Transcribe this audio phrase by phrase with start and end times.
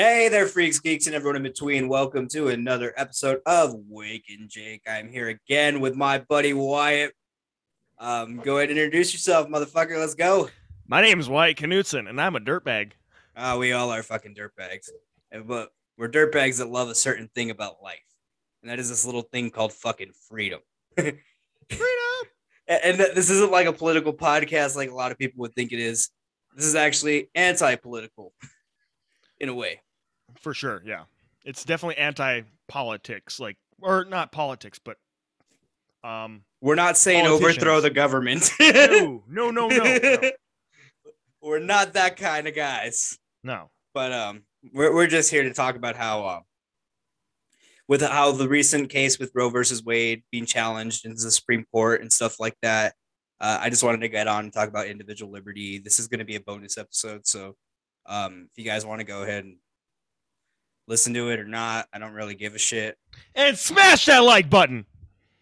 [0.00, 1.86] Hey there, freaks, geeks, and everyone in between.
[1.86, 4.80] Welcome to another episode of Wake and Jake.
[4.88, 7.12] I'm here again with my buddy Wyatt.
[7.98, 9.98] Um, go ahead and introduce yourself, motherfucker.
[9.98, 10.48] Let's go.
[10.86, 12.92] My name's Wyatt Knutson, and I'm a dirtbag.
[13.36, 14.88] Uh, we all are fucking dirtbags,
[15.44, 15.68] but
[15.98, 17.98] we're dirtbags that love a certain thing about life,
[18.62, 20.60] and that is this little thing called fucking freedom.
[20.96, 21.18] Freedom.
[22.68, 25.54] And and th- this isn't like a political podcast like a lot of people would
[25.54, 26.08] think it is.
[26.56, 28.32] This is actually anti-political,
[29.38, 29.82] in a way.
[30.40, 31.04] For sure, yeah.
[31.44, 34.96] It's definitely anti-politics, like or not politics, but
[36.02, 38.50] um We're not saying overthrow the government.
[38.60, 39.98] no, no, no, no.
[39.98, 40.30] No.
[41.42, 43.18] we're not that kind of guys.
[43.42, 43.70] no.
[43.92, 46.42] But um, we're we're just here to talk about how um,
[47.88, 52.02] with how the recent case with Roe versus Wade being challenged in the Supreme Court
[52.02, 52.94] and stuff like that.
[53.40, 55.78] Uh, I just wanted to get on and talk about individual liberty.
[55.78, 57.56] This is going to be a bonus episode, so
[58.06, 59.56] um, if you guys want to go ahead and
[60.90, 62.98] listen to it or not, I don't really give a shit.
[63.36, 64.84] And smash that like button.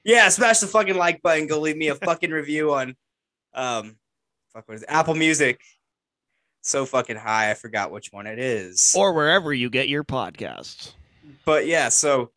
[0.05, 1.47] Yeah, smash the fucking like button.
[1.47, 2.95] Go leave me a fucking review on
[3.55, 3.97] um
[4.53, 4.91] fuck what is it?
[4.91, 5.61] Apple Music.
[6.61, 8.95] So fucking high, I forgot which one it is.
[8.97, 10.93] Or wherever you get your podcasts.
[11.47, 12.31] but yeah, so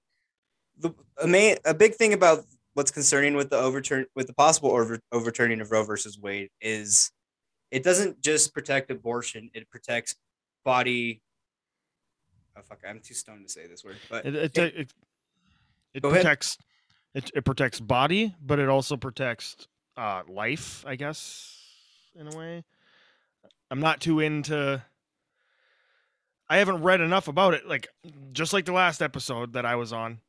[0.80, 4.72] the a main a big thing about what's concerning with the overturn with the possible
[4.72, 7.12] over, overturning of Roe versus Wade is
[7.72, 10.16] it doesn't just protect abortion, it protects
[10.64, 11.22] body
[12.58, 13.98] Oh fuck, I'm too stoned to say this word.
[14.10, 14.94] But It it, it- it,
[15.94, 16.22] it ahead.
[16.22, 16.58] protects
[17.14, 21.58] it, it protects body, but it also protects uh life, I guess,
[22.16, 22.64] in a way.
[23.70, 24.82] I'm not too into
[26.50, 27.68] I haven't read enough about it.
[27.68, 27.88] Like
[28.34, 30.20] just like the last episode that I was on.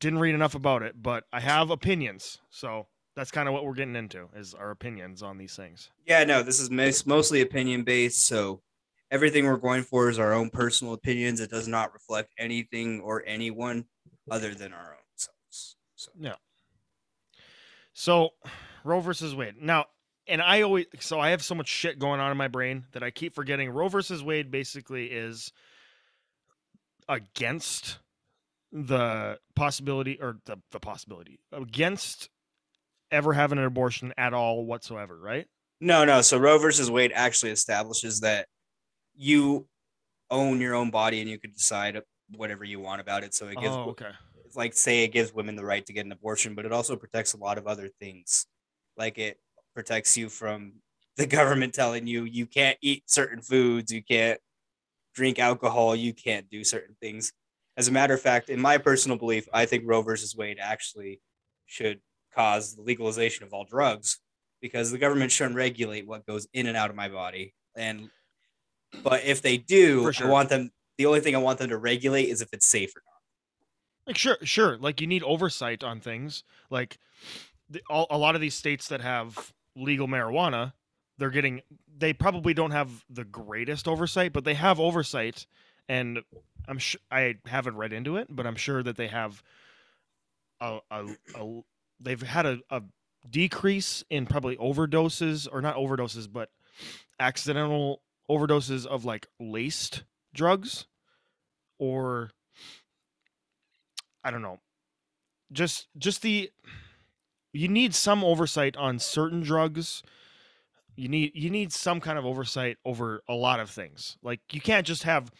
[0.00, 2.38] Didn't read enough about it, but I have opinions.
[2.50, 5.90] So that's kind of what we're getting into is our opinions on these things.
[6.04, 8.26] Yeah, no, this is mos- mostly opinion based.
[8.26, 8.60] So
[9.14, 11.38] everything we're going for is our own personal opinions.
[11.38, 13.84] It does not reflect anything or anyone
[14.28, 15.76] other than our own selves.
[15.94, 16.34] So yeah.
[17.92, 18.30] So,
[18.82, 19.54] Roe versus Wade.
[19.60, 19.84] Now,
[20.26, 23.04] and I always so I have so much shit going on in my brain that
[23.04, 23.70] I keep forgetting.
[23.70, 25.52] Roe versus Wade basically is
[27.08, 27.98] against
[28.72, 32.30] the possibility or the, the possibility against
[33.12, 35.46] ever having an abortion at all whatsoever, right?
[35.80, 36.22] no, no.
[36.22, 38.48] So Roe versus Wade actually establishes that
[39.16, 39.66] you
[40.30, 42.00] own your own body and you can decide
[42.36, 43.34] whatever you want about it.
[43.34, 44.10] So it gives, Oh, okay.
[44.54, 47.34] like say it gives women the right to get an abortion, but it also protects
[47.34, 48.46] a lot of other things.
[48.96, 49.38] Like it
[49.74, 50.74] protects you from
[51.16, 54.40] the government telling you you can't eat certain foods, you can't
[55.14, 57.32] drink alcohol, you can't do certain things.
[57.76, 61.20] As a matter of fact, in my personal belief, I think Roe versus Wade actually
[61.66, 62.00] should
[62.34, 64.18] cause the legalization of all drugs
[64.60, 67.54] because the government shouldn't regulate what goes in and out of my body.
[67.76, 68.10] And
[69.02, 71.78] but if they do, For I want them the only thing I want them to
[71.78, 73.14] regulate is if it's safe or not.
[74.06, 74.76] Like sure, sure.
[74.78, 76.44] Like you need oversight on things.
[76.70, 76.98] Like
[77.68, 80.72] the, all, a lot of these states that have legal marijuana,
[81.18, 81.62] they're getting.
[81.96, 85.46] They probably don't have the greatest oversight, but they have oversight,
[85.88, 86.22] and
[86.68, 89.42] I'm sure I haven't read into it, but I'm sure that they have.
[90.60, 91.60] A, a, a
[92.00, 92.82] they've had a, a
[93.28, 96.50] decrease in probably overdoses or not overdoses, but
[97.18, 98.00] accidental
[98.30, 100.04] overdoses of like laced
[100.34, 100.86] drugs,
[101.78, 102.30] or
[104.22, 104.60] I don't know.
[105.52, 106.50] Just just the
[107.52, 110.02] you need some oversight on certain drugs.
[110.96, 114.16] You need you need some kind of oversight over a lot of things.
[114.22, 115.30] Like you can't just have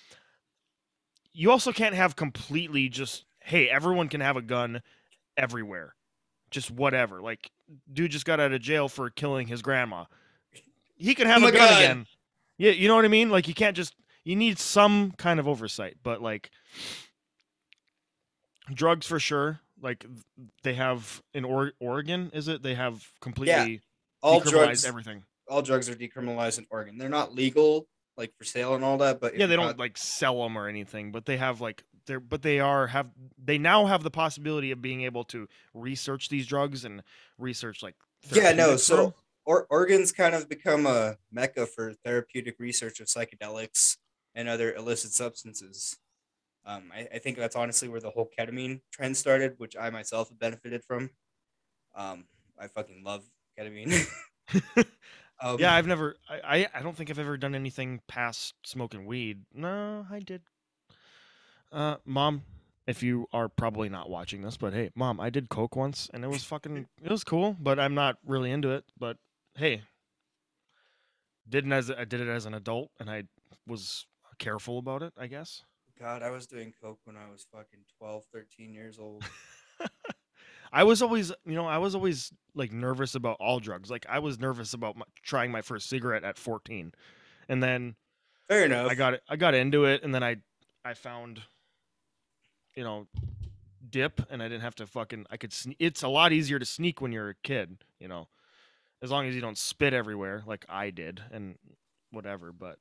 [1.32, 4.80] you also can't have completely just hey, everyone can have a gun
[5.36, 5.94] everywhere.
[6.50, 7.20] Just whatever.
[7.20, 7.50] Like
[7.92, 10.04] dude just got out of jail for killing his grandma.
[10.96, 11.82] He can have Oh a gun God.
[11.82, 12.06] again.
[12.58, 13.30] Yeah, you know what I mean?
[13.30, 13.94] Like you can't just
[14.24, 16.50] you need some kind of oversight, but like
[18.72, 19.60] drugs for sure.
[19.82, 20.06] Like
[20.62, 22.62] they have in or- Oregon, is it?
[22.62, 23.82] They have completely
[24.22, 25.24] All decriminalized drugs, everything.
[25.48, 26.96] all drugs are decriminalized in Oregon.
[26.96, 29.20] They're not legal, like for sale and all that.
[29.20, 32.20] But Yeah, they don't got- like sell them or anything, but they have like they're
[32.20, 33.10] but they are have
[33.42, 37.02] they now have the possibility of being able to research these drugs and
[37.38, 37.96] research like
[38.30, 38.76] Yeah, no.
[38.76, 38.98] therapeutics for 'em.
[39.10, 43.96] So or- Oregon's kind of become a mecca for therapeutic research of psychedelics
[44.34, 45.96] and other illicit substances.
[46.66, 50.30] Um, I, I think that's honestly where the whole ketamine trend started, which I myself
[50.30, 51.10] have benefited from.
[51.94, 52.24] Um,
[52.58, 53.24] I fucking love
[53.58, 54.06] ketamine.
[55.40, 59.06] um, yeah, I've never I, I I don't think I've ever done anything past smoking
[59.06, 59.42] weed.
[59.54, 60.42] No, I did.
[61.72, 62.42] Uh mom,
[62.86, 66.24] if you are probably not watching this, but hey, mom, I did coke once and
[66.24, 69.16] it was fucking it was cool, but I'm not really into it, but
[69.56, 69.82] hey,
[71.48, 73.24] didn't as I did it as an adult and I
[73.66, 74.06] was
[74.38, 75.62] careful about it, I guess.
[75.98, 79.24] God, I was doing coke when I was fucking 12, 13 years old.
[80.72, 83.90] I was always, you know, I was always like nervous about all drugs.
[83.90, 86.92] Like I was nervous about my, trying my first cigarette at 14.
[87.48, 87.94] And then
[88.48, 88.90] Fair enough.
[88.90, 90.36] I got it I got into it and then I
[90.84, 91.40] I found
[92.74, 93.06] you know
[93.88, 96.66] dip and I didn't have to fucking I could sne- it's a lot easier to
[96.66, 98.28] sneak when you're a kid, you know.
[99.04, 101.56] As long as you don't spit everywhere like I did and
[102.10, 102.78] whatever, but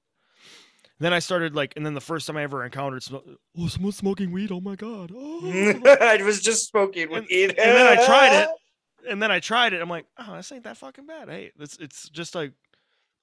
[1.00, 3.18] then I started like, and then the first time I ever encountered, sm-
[3.60, 4.50] oh, someone's smoking weed.
[4.52, 5.12] Oh my god!
[5.14, 5.81] Oh.
[6.02, 7.50] I was just smoking And- weed.
[7.50, 8.50] and then I tried it.
[9.10, 9.81] and then I tried it.
[9.81, 11.28] I'm like, oh, this ain't that fucking bad.
[11.28, 12.54] Hey, it's it's just like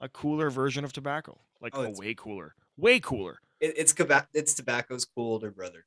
[0.03, 3.39] a cooler version of tobacco, like Oh, a way cooler, way cooler.
[3.61, 4.29] It, it's tobacco.
[4.35, 5.87] It's tobacco's cool older brother.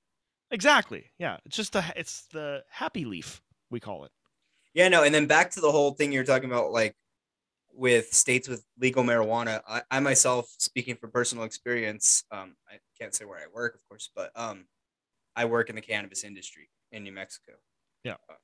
[0.49, 1.11] Exactly.
[1.19, 4.11] Yeah, it's just a it's the happy leaf we call it.
[4.73, 5.03] Yeah, no.
[5.03, 6.95] And then back to the whole thing you're talking about, like
[7.75, 9.61] with states with legal marijuana.
[9.67, 13.81] I, I myself, speaking from personal experience, um, I can't say where I work, of
[13.89, 14.65] course, but um,
[15.35, 17.53] I work in the cannabis industry in New Mexico.
[18.03, 18.15] Yeah.
[18.29, 18.35] Uh,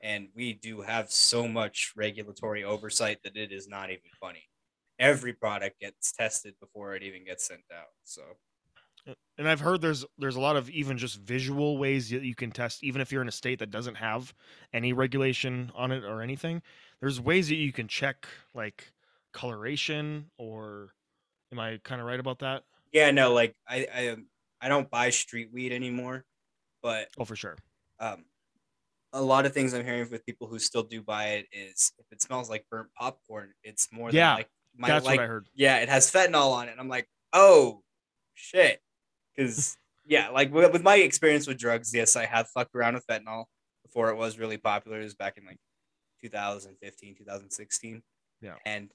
[0.00, 4.44] and we do have so much regulatory oversight that it is not even funny.
[4.98, 7.88] Every product gets tested before it even gets sent out.
[8.04, 8.22] So
[9.38, 12.50] And I've heard there's there's a lot of even just visual ways that you can
[12.50, 14.32] test, even if you're in a state that doesn't have
[14.72, 16.62] any regulation on it or anything.
[17.04, 18.90] There's ways that you can check like
[19.34, 20.94] coloration or
[21.52, 22.64] am I kind of right about that?
[22.92, 24.28] yeah, no, like I I, um,
[24.58, 26.24] I don't buy street weed anymore,
[26.82, 27.56] but Oh, for sure.
[28.00, 28.24] um,
[29.12, 32.06] a lot of things I'm hearing with people who still do buy it is if
[32.12, 35.28] it smells like burnt popcorn, it's more than Yeah, like my That's like what I
[35.28, 35.48] heard.
[35.54, 36.72] yeah, it has fentanyl on it.
[36.72, 37.82] And I'm like, oh
[38.34, 38.80] shit,
[39.36, 43.06] because yeah, like with, with my experience with drugs, yes, I have fucked around with
[43.06, 43.46] fentanyl
[43.84, 45.00] before it was really popular.
[45.00, 45.58] It was back in like
[46.28, 48.02] 2015, 2016.
[48.40, 48.54] Yeah.
[48.66, 48.90] and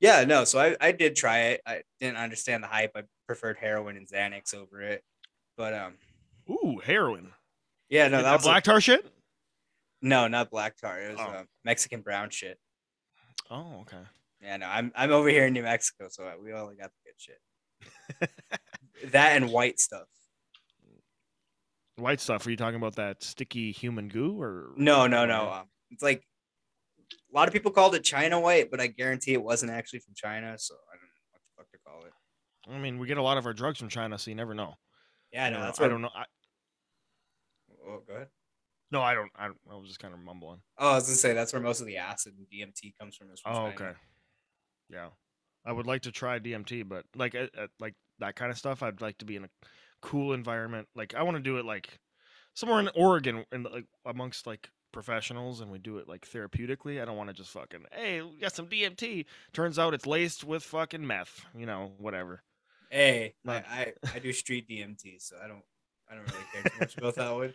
[0.00, 1.60] yeah, no, so I I did try it.
[1.66, 2.92] I didn't understand the hype.
[2.96, 5.02] I preferred heroin and Xanax over it,
[5.56, 5.94] but um.
[6.48, 7.32] Ooh, heroin.
[7.88, 9.06] Yeah, no, Is that black tar shit?
[10.02, 11.00] no, not black tar.
[11.00, 11.30] It was Oh.
[11.30, 12.58] uh, Mexican brown shit.
[13.50, 14.02] Oh, okay.
[14.40, 18.30] Yeah, no, I'm I'm over here in New Mexico, so we only got the good
[18.30, 19.10] shit.
[19.12, 20.06] that and white stuff.
[21.96, 22.46] White stuff.
[22.46, 25.50] Are you talking about that sticky human goo or No, no, no.
[25.50, 26.22] Um, it's like
[27.32, 30.14] a lot of people called it China white, but I guarantee it wasn't actually from
[30.14, 32.12] China, so I don't know what the fuck to call it.
[32.72, 34.74] I mean, we get a lot of our drugs from China, so you never know.
[35.32, 36.10] Yeah, no, know, that's I don't know.
[36.14, 36.24] I,
[37.86, 38.28] Oh, go ahead.
[38.90, 39.30] no, I don't.
[39.36, 40.60] I, don't, I was just kind of mumbling.
[40.78, 43.30] Oh, I was gonna say that's where most of the acid and DMT comes from.
[43.30, 43.74] Is from Oh, China.
[43.74, 43.92] okay.
[44.90, 45.08] Yeah,
[45.64, 48.82] I would like to try DMT, but like uh, uh, like that kind of stuff,
[48.82, 49.50] I'd like to be in a
[50.02, 50.88] cool environment.
[50.94, 51.98] Like I want to do it like
[52.54, 57.00] somewhere in Oregon, in like amongst like professionals, and we do it like therapeutically.
[57.00, 59.26] I don't want to just fucking hey, we got some DMT.
[59.52, 61.44] Turns out it's laced with fucking meth.
[61.56, 62.42] You know, whatever.
[62.90, 65.62] Hey, I, Like- I I do street DMT, so I don't
[66.10, 67.54] I don't really care too much about that one.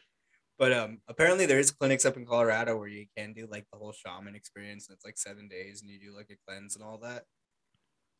[0.58, 3.78] But um, apparently there is clinics up in Colorado where you can do like the
[3.78, 6.84] whole shaman experience, and it's like seven days, and you do like a cleanse and
[6.86, 7.24] all that.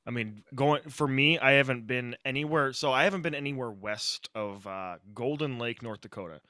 [0.06, 2.74] I mean, going for me, I haven't been anywhere.
[2.74, 6.42] So I haven't been anywhere west of uh, Golden Lake, North Dakota,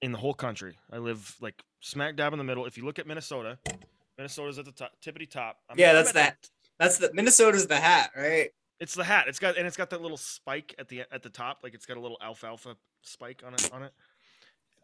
[0.00, 0.78] in the whole country.
[0.90, 2.64] I live like smack dab in the middle.
[2.64, 3.58] If you look at Minnesota,
[4.16, 5.58] Minnesota's at the top, tippity top.
[5.68, 6.50] I'm- Yeah, that's the- that.
[6.78, 8.50] That's the Minnesota's the hat, right?
[8.80, 9.28] it's the hat.
[9.28, 11.58] It's got and it's got that little spike at the at the top.
[11.62, 13.92] Like it's got a little alfalfa spike on it on it.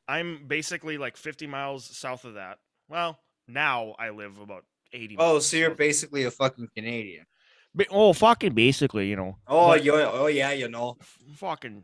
[0.07, 2.59] I'm basically like 50 miles south of that.
[2.89, 3.19] Well,
[3.49, 5.17] now I live about 80.
[5.19, 7.27] Oh, so you're basically a fucking Canadian.
[7.75, 9.37] Ba- oh, fucking basically, you know.
[9.49, 10.97] Oh, you oh yeah, you know.
[11.35, 11.83] fucking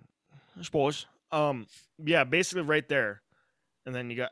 [0.59, 1.07] I suppose.
[1.33, 1.67] Um
[2.05, 3.23] yeah, basically right there.
[3.87, 4.31] And then you got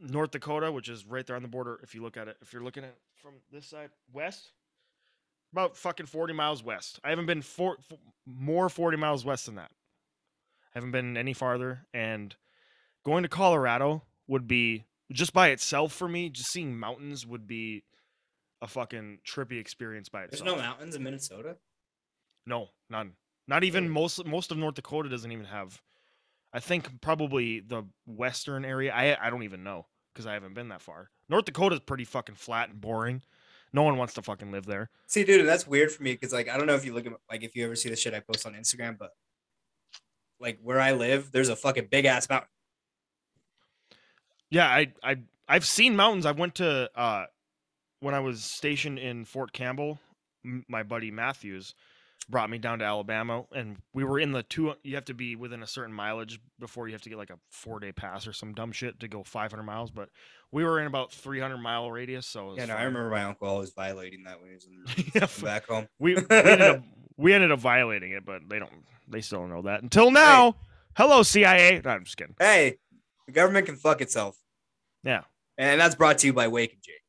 [0.00, 2.36] North Dakota, which is right there on the border if you look at it.
[2.42, 4.52] If you're looking at it from this side west,
[5.52, 7.00] about fucking 40 miles west.
[7.04, 9.70] I haven't been for, f- more 40 miles west than that.
[10.74, 12.34] I haven't been any farther and
[13.04, 17.84] going to Colorado would be just by itself for me, just seeing mountains would be
[18.60, 20.44] a fucking trippy experience by itself.
[20.44, 21.56] There's no mountains in Minnesota.
[22.44, 23.12] No, none.
[23.48, 23.94] Not even Really?
[23.94, 25.80] most most of North Dakota doesn't even have.
[26.56, 28.90] I think probably the western area.
[28.90, 29.84] I I don't even know
[30.14, 31.10] because I haven't been that far.
[31.28, 33.22] North Dakota's pretty fucking flat and boring.
[33.74, 34.88] No one wants to fucking live there.
[35.06, 37.12] See, dude, that's weird for me because like I don't know if you look at
[37.30, 39.10] like if you ever see the shit I post on Instagram, but
[40.40, 42.48] like where I live, there's a fucking big ass mountain.
[44.48, 46.24] Yeah, I I I've seen mountains.
[46.24, 47.26] I went to uh
[48.00, 49.98] when I was stationed in Fort Campbell.
[50.42, 51.74] M- my buddy Matthews
[52.28, 54.74] brought me down to Alabama, and we were in the two.
[54.82, 57.38] You have to be within a certain mileage before you have to get like a
[57.50, 59.90] four day pass or some dumb shit to go 500 miles.
[59.90, 60.08] But
[60.52, 63.70] we were in about 300 mile radius, so Yeah, no, I remember my uncle always
[63.70, 65.88] violating that when he was in Yeah, back home.
[65.98, 66.82] we we ended up
[67.16, 68.72] we ended up violating it, but they don't
[69.08, 70.56] they still don't know that until now.
[70.96, 71.80] Hello, CIA.
[71.84, 72.34] No, I'm just kidding.
[72.40, 72.78] Hey,
[73.26, 74.36] the government can fuck itself.
[75.04, 75.22] Yeah.
[75.58, 77.02] And that's brought to you by Wake and Jake.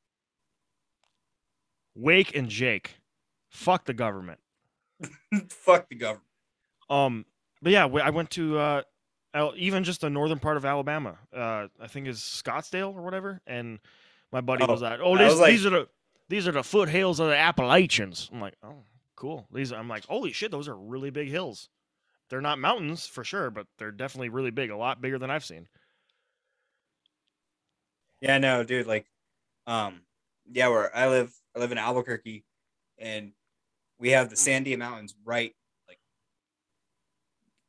[1.95, 2.97] Wake and Jake.
[3.49, 4.39] Fuck the government.
[5.49, 6.23] fuck the government.
[6.89, 7.25] Um,
[7.61, 8.81] but yeah, I went to uh,
[9.55, 11.17] even just the northern part of Alabama.
[11.33, 13.41] Uh, I think is Scottsdale or whatever.
[13.47, 13.79] And
[14.31, 15.87] my buddy Oh, was like, "Oh, this, was like- these are the
[16.29, 18.83] these are the foothills of the Appalachians." I'm like, "Oh,
[19.15, 21.69] cool." These I'm like, "Holy shit, those are really big hills."
[22.29, 24.69] They're not mountains for sure, but they're definitely really big.
[24.69, 25.67] A lot bigger than I've seen.
[28.21, 29.05] Yeah, no, dude, like,
[29.67, 30.01] um,
[30.51, 32.43] yeah, where I live, I live in Albuquerque,
[32.97, 33.31] and
[33.99, 35.53] we have the Sandia Mountains right,
[35.87, 35.99] like,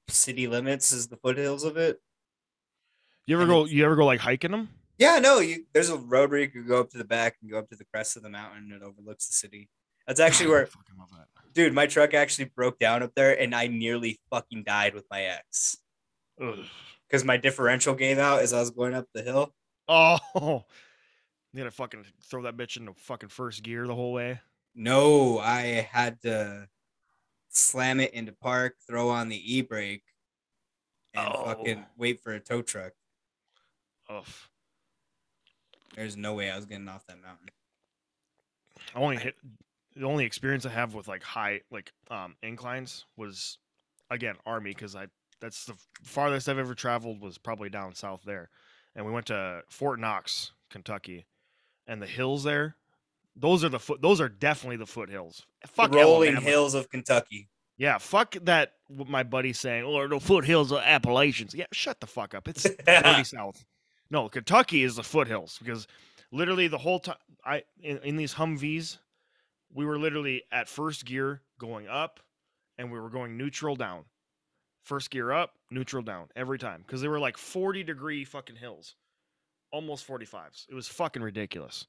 [0.09, 2.01] city limits is the foothills of it.
[3.27, 3.65] You ever And go?
[3.67, 4.69] You ever go like hiking them?
[4.99, 7.51] Yeah, no, you there's a road where you can go up to the back and
[7.51, 9.69] go up to the crest of the mountain and it overlooks the city.
[10.07, 11.53] That's actually where, fucking love that.
[11.53, 15.23] dude, my truck actually broke down up there, and I nearly fucking died with my
[15.23, 15.77] ex
[16.39, 19.55] because my differential gave out as I was going up the hill.
[19.87, 20.19] Oh,
[21.53, 24.41] you gotta fucking throw that bitch into fucking first gear the whole way.
[24.75, 25.61] No, I
[25.91, 26.69] had to
[27.49, 30.05] slam it into park, throw on the e brake,
[31.15, 31.87] and fucking Oh.
[31.97, 32.93] wait for a tow truck.
[34.09, 34.25] Ugh.
[35.95, 37.49] There's no way I was getting off that mountain.
[38.95, 39.35] I only hit
[39.97, 43.59] the only experience I have with like high like um inclines was
[44.11, 45.09] again army because I
[45.41, 48.51] that's the farthest I've ever traveled was probably down south there,
[48.95, 51.27] and we went to Fort Knox, Kentucky,
[51.87, 52.77] and the hills there.
[53.41, 54.03] Those are the foot.
[54.03, 55.47] Those are definitely the foothills.
[55.67, 56.51] Fuck the rolling Alabama.
[56.51, 57.49] hills of Kentucky.
[57.77, 58.73] Yeah, fuck that.
[58.89, 61.55] What my buddy saying, or the foothills of Appalachians.
[61.55, 62.49] Yeah, shut the fuck up.
[62.49, 63.65] It's dirty south.
[64.11, 65.87] No, Kentucky is the foothills because
[66.33, 68.99] literally the whole time I in, in these Humvees,
[69.73, 72.21] we were literally at first gear going up,
[72.79, 74.05] and we were going neutral down.
[74.83, 78.97] First gear up, neutral down every time because they were like forty degree fucking hills,
[79.71, 80.67] almost forty fives.
[80.71, 81.87] It was fucking ridiculous.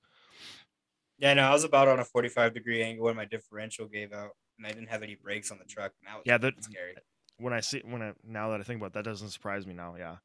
[1.19, 4.31] Yeah, no, I was about on a 45 degree angle when my differential gave out,
[4.57, 5.91] and I didn't have any brakes on the truck.
[6.01, 6.95] And that was Yeah, that- scary.
[7.37, 9.73] When I see when I now that I think about it, that doesn't surprise me
[9.73, 9.95] now.
[9.97, 10.17] Yeah,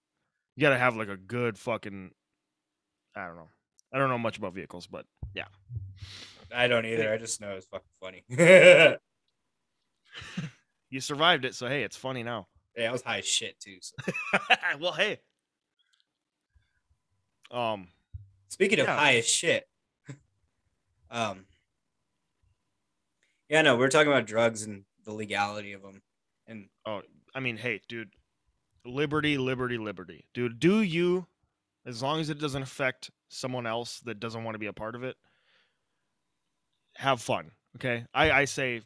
[0.57, 2.11] you gotta have like a good fucking.
[3.15, 3.49] I don't know.
[3.93, 5.47] I don't know much about vehicles, but yeah.
[6.53, 7.13] I don't either.
[7.13, 8.25] I just know it's fucking funny.
[10.91, 12.47] You survived it, so hey, it's funny now.
[12.77, 13.79] Yeah, I was high as shit too.
[13.81, 13.95] So.
[14.81, 15.19] well, hey.
[17.51, 17.89] Um,
[18.49, 18.97] Speaking of Yeah.
[18.97, 19.67] high as shit,
[21.15, 21.47] um,
[23.49, 26.03] yeah, no, we are talking about drugs and the legality of them,
[26.47, 27.03] and oh,
[27.35, 28.11] I mean, hey, dude,
[28.85, 30.59] liberty, liberty, liberty, dude.
[30.59, 31.27] Do you,
[31.87, 34.97] as long as it doesn't affect someone else that doesn't want to be a part
[34.97, 35.17] of it,
[36.97, 37.53] have fun.
[37.77, 38.83] Okay, I I say,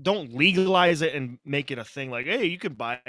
[0.00, 2.10] don't legalize it and make it a thing.
[2.10, 3.00] Like, hey, you can buy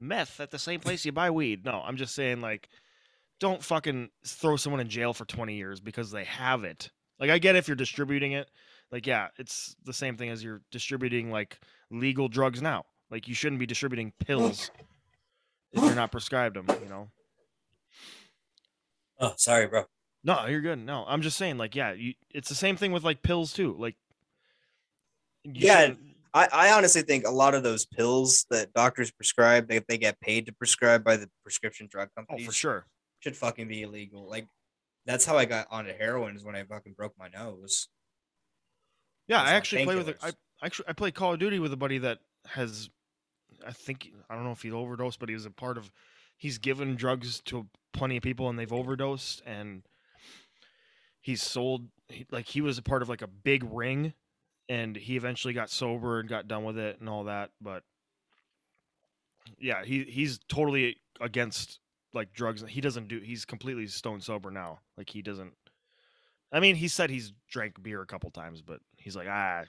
[0.00, 1.64] meth at the same place you buy weed.
[1.64, 2.68] No, I'm just saying, like,
[3.40, 6.90] don't fucking throw someone in jail for 20 years because they have it.
[7.18, 8.50] Like, I get if you're distributing it.
[8.90, 11.58] Like, yeah, it's the same thing as you're distributing like
[11.90, 12.84] legal drugs now.
[13.10, 14.70] Like, you shouldn't be distributing pills
[15.72, 16.66] if you're not prescribed them.
[16.82, 17.08] You know.
[19.20, 19.84] oh, sorry, bro.
[20.24, 20.78] No, you're good.
[20.78, 23.74] No, I'm just saying, like, yeah, you, it's the same thing with like pills too.
[23.78, 23.96] Like,
[25.44, 25.98] Yeah, shouldn't-
[26.34, 30.18] I, I honestly think a lot of those pills that doctors prescribe, they, they get
[30.20, 32.46] paid to prescribe by the prescription drug companies.
[32.46, 32.86] oh, for sure.
[33.20, 34.26] should fucking be illegal.
[34.30, 34.46] Like,
[35.06, 37.88] that's how I got onto heroin is when I fucking broke my nose.
[39.28, 40.32] Yeah, I actually play with a, I
[40.62, 42.90] actually I play Call of Duty with a buddy that has,
[43.66, 45.90] I think I don't know if he overdosed, but he was a part of.
[46.36, 49.82] He's given drugs to plenty of people and they've overdosed, and
[51.20, 51.86] he's sold
[52.30, 54.12] like he was a part of like a big ring,
[54.68, 57.50] and he eventually got sober and got done with it and all that.
[57.60, 57.84] But
[59.58, 61.78] yeah, he he's totally against
[62.14, 62.64] like drugs.
[62.68, 63.20] He doesn't do.
[63.20, 64.80] He's completely stone sober now.
[64.96, 65.52] Like he doesn't.
[66.52, 69.64] I mean, he said he's drank beer a couple times, but he's like, ah,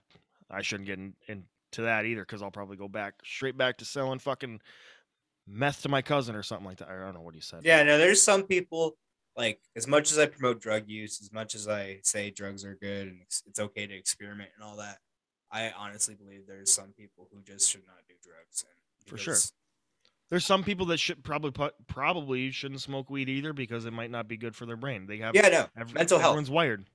[0.51, 1.47] I shouldn't get in, into
[1.77, 4.59] that either because I'll probably go back straight back to selling fucking
[5.47, 6.89] meth to my cousin or something like that.
[6.89, 7.61] I don't know what he said.
[7.63, 8.97] Yeah, no, there's some people
[9.35, 12.75] like as much as I promote drug use, as much as I say drugs are
[12.75, 14.99] good and it's, it's okay to experiment and all that,
[15.51, 18.65] I honestly believe there's some people who just should not do drugs.
[18.67, 19.37] And For sure.
[20.33, 24.09] There's some people that should probably put, probably shouldn't smoke weed either because it might
[24.09, 25.05] not be good for their brain.
[25.05, 26.31] They have Yeah, no, mental health.
[26.31, 26.85] Everyone's wired.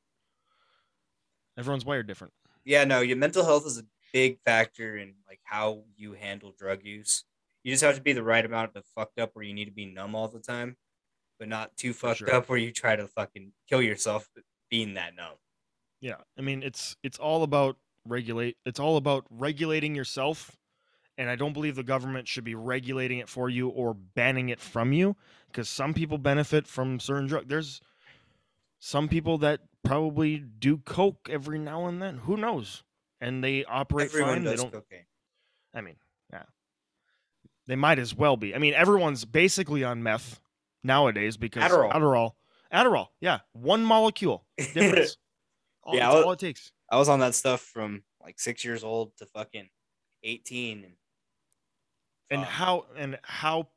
[1.56, 2.32] Everyone's wired different.
[2.64, 6.82] yeah, no, your mental health is a big factor in like how you handle drug
[6.82, 7.22] use.
[7.62, 9.70] You just have to be the right amount of fucked up where you need to
[9.70, 10.76] be numb all the time,
[11.38, 12.34] but not too fucked sure.
[12.34, 14.28] up where you try to fucking kill yourself
[14.68, 15.36] being that numb.
[16.00, 18.56] Yeah, I mean it's it's all about regulate.
[18.66, 20.56] It's all about regulating yourself
[21.18, 24.60] and I don't believe the government should be regulating it for you or banning it
[24.60, 25.16] from you
[25.48, 27.48] because some people benefit from certain drugs.
[27.48, 27.80] There's
[28.78, 32.18] some people that probably do coke every now and then.
[32.18, 32.84] Who knows?
[33.20, 34.44] And they operate Everyone fine.
[34.44, 34.72] They does don't.
[34.72, 35.06] cocaine.
[35.74, 35.96] I mean,
[36.32, 36.44] yeah,
[37.66, 38.54] they might as well be.
[38.54, 40.40] I mean, everyone's basically on meth
[40.84, 41.92] nowadays because Adderall.
[41.92, 42.30] Adderall,
[42.72, 45.16] Adderall, yeah, one molecule difference.
[45.82, 46.70] All, Yeah, all it takes.
[46.90, 49.68] I was on that stuff from like six years old to fucking
[50.22, 50.92] eighteen, and
[52.30, 52.50] and fuck.
[52.50, 53.68] how and how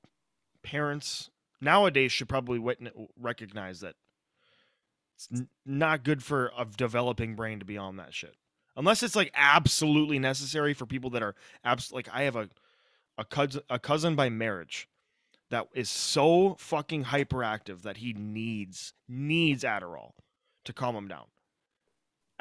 [0.63, 1.29] parents
[1.60, 3.96] nowadays should probably witness, recognize that
[5.15, 8.36] it's n- not good for a developing brain to be on that shit
[8.75, 12.50] unless it's like absolutely necessary for people that are abs- like i have a
[13.17, 14.88] a cousin a cousin by marriage
[15.50, 20.12] that is so fucking hyperactive that he needs needs adderall
[20.63, 21.25] to calm him down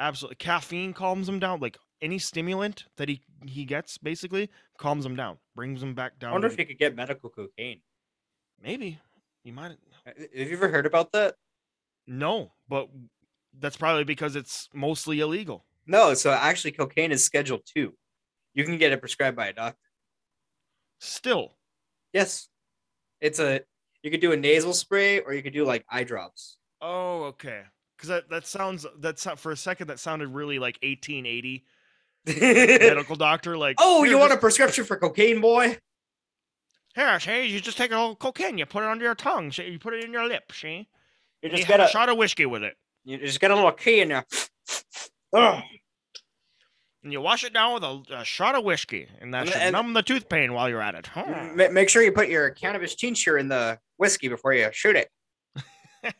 [0.01, 5.15] absolutely caffeine calms him down like any stimulant that he he gets basically calms him
[5.15, 6.31] down brings him back down.
[6.31, 7.81] I wonder if you could get medical cocaine.
[8.61, 8.99] maybe
[9.43, 9.71] you might
[10.05, 11.35] Uh, Have you ever heard about that?
[12.07, 12.89] no but
[13.59, 16.13] that's probably because it's mostly illegal No.
[16.15, 17.93] So actually, cocaine is Schedule Two.
[18.53, 19.87] You can get it prescribed by a doctor.
[20.99, 21.57] still
[22.13, 22.49] Yes,
[23.21, 23.61] it's a.
[24.03, 26.57] You could do a nasal spray, or you could do like eye drops.
[26.81, 27.61] oh okay
[28.01, 31.63] because that, that sounds that's for a second that sounded really like 1880
[32.25, 35.77] medical doctor like oh, "Here, you want a prescription for cocaine, boy?
[36.95, 39.67] here see you just take a little cocaine you put it under your tongue see,
[39.69, 40.89] you put it in your lip see
[41.43, 41.91] You you just have got a a.
[41.91, 44.25] shot of whiskey with it You just got a little key in there.
[45.33, 45.63] Ugh.
[47.03, 49.61] and you wash it down with a, a shot of whiskey and that And- should
[49.61, 51.07] and- numb the tooth pain while you're at it.
[51.15, 55.09] Ma- Make sure you put your cannabis tincture in the whiskey before you shoot it.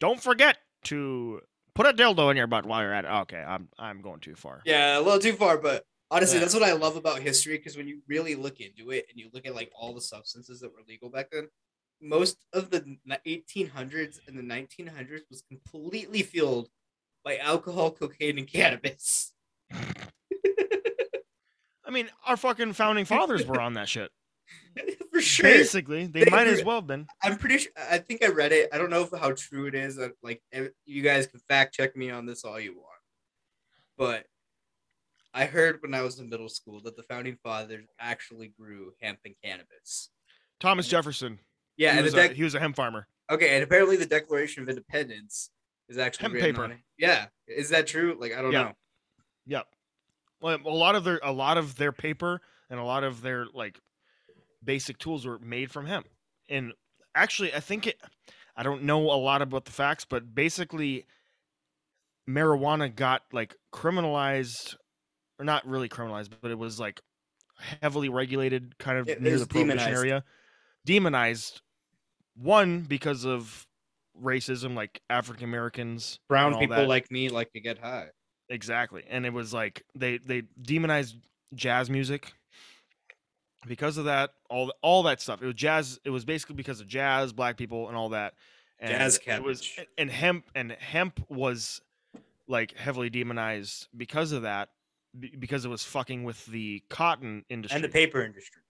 [0.00, 1.40] don't forget to
[1.74, 4.34] put a dildo in your butt while you're at it okay i'm i'm going too
[4.34, 6.40] far Yeah, a little too far, but honestly, Yeah.
[6.40, 9.28] that's what I love about history because when you really look into it and you
[9.32, 11.48] look at like all the substances that were legal back then,
[12.00, 16.68] most of the 1800s and the 1900s was completely fueled
[17.24, 19.32] by alcohol, cocaine, and cannabis.
[21.84, 24.10] I mean, our fucking founding fathers were on that shit.
[25.12, 25.44] For sure.
[25.50, 27.06] Basically, they They might as well have been.
[27.22, 27.72] I'm pretty sure.
[27.90, 28.68] I think I read it.
[28.72, 29.98] I don't know if, how true it is.
[30.22, 30.42] Like,
[30.86, 32.86] you guys can fact check me on this all you want.
[33.96, 34.26] But
[35.34, 39.18] I heard when I was in middle school that the founding fathers actually grew hemp
[39.24, 40.10] and cannabis.
[40.60, 41.38] Thomas Jefferson.
[41.76, 43.06] Yeah, he, and was the a, he was a hemp farmer.
[43.30, 45.50] okay, and apparently the Declaration of Independence
[45.88, 46.64] is actually Hemp written paper.
[46.64, 46.78] on it.
[46.98, 48.16] Yeah, is that true?
[48.20, 48.62] Like, I don't Yeah.
[48.64, 48.72] know.
[49.46, 49.66] Yep.
[50.40, 53.46] Well, a lot of their a lot of their paper and a lot of their
[53.54, 53.78] like
[54.68, 56.06] basic tools were made from hemp.
[56.50, 56.74] And
[57.14, 57.98] actually, I think it.
[58.54, 61.06] I don't know a lot about the facts, but basically,
[62.28, 64.76] marijuana got like criminalized,
[65.38, 67.00] or not really criminalized, but it was like
[67.80, 69.98] heavily regulated, kind of It near was the prohibition demonized.
[69.98, 70.24] area.
[70.84, 71.62] Demonized.
[72.36, 73.66] One because of
[74.22, 76.88] racism, like African Americans, Brown people that.
[76.88, 78.08] like me like to get high.
[78.50, 79.04] Exactly.
[79.08, 81.16] And it was like they they demonized
[81.54, 82.32] jazz music.
[83.66, 85.42] Because of that, all all that stuff.
[85.42, 85.98] It was jazz.
[86.04, 88.34] It was basically because of jazz, black people, and all that.
[88.80, 91.80] And Jazz it was and hemp and hemp was
[92.46, 94.68] like heavily demonized because of that,
[95.38, 97.76] because it was fucking with the cotton industry.
[97.76, 98.62] And the paper industry.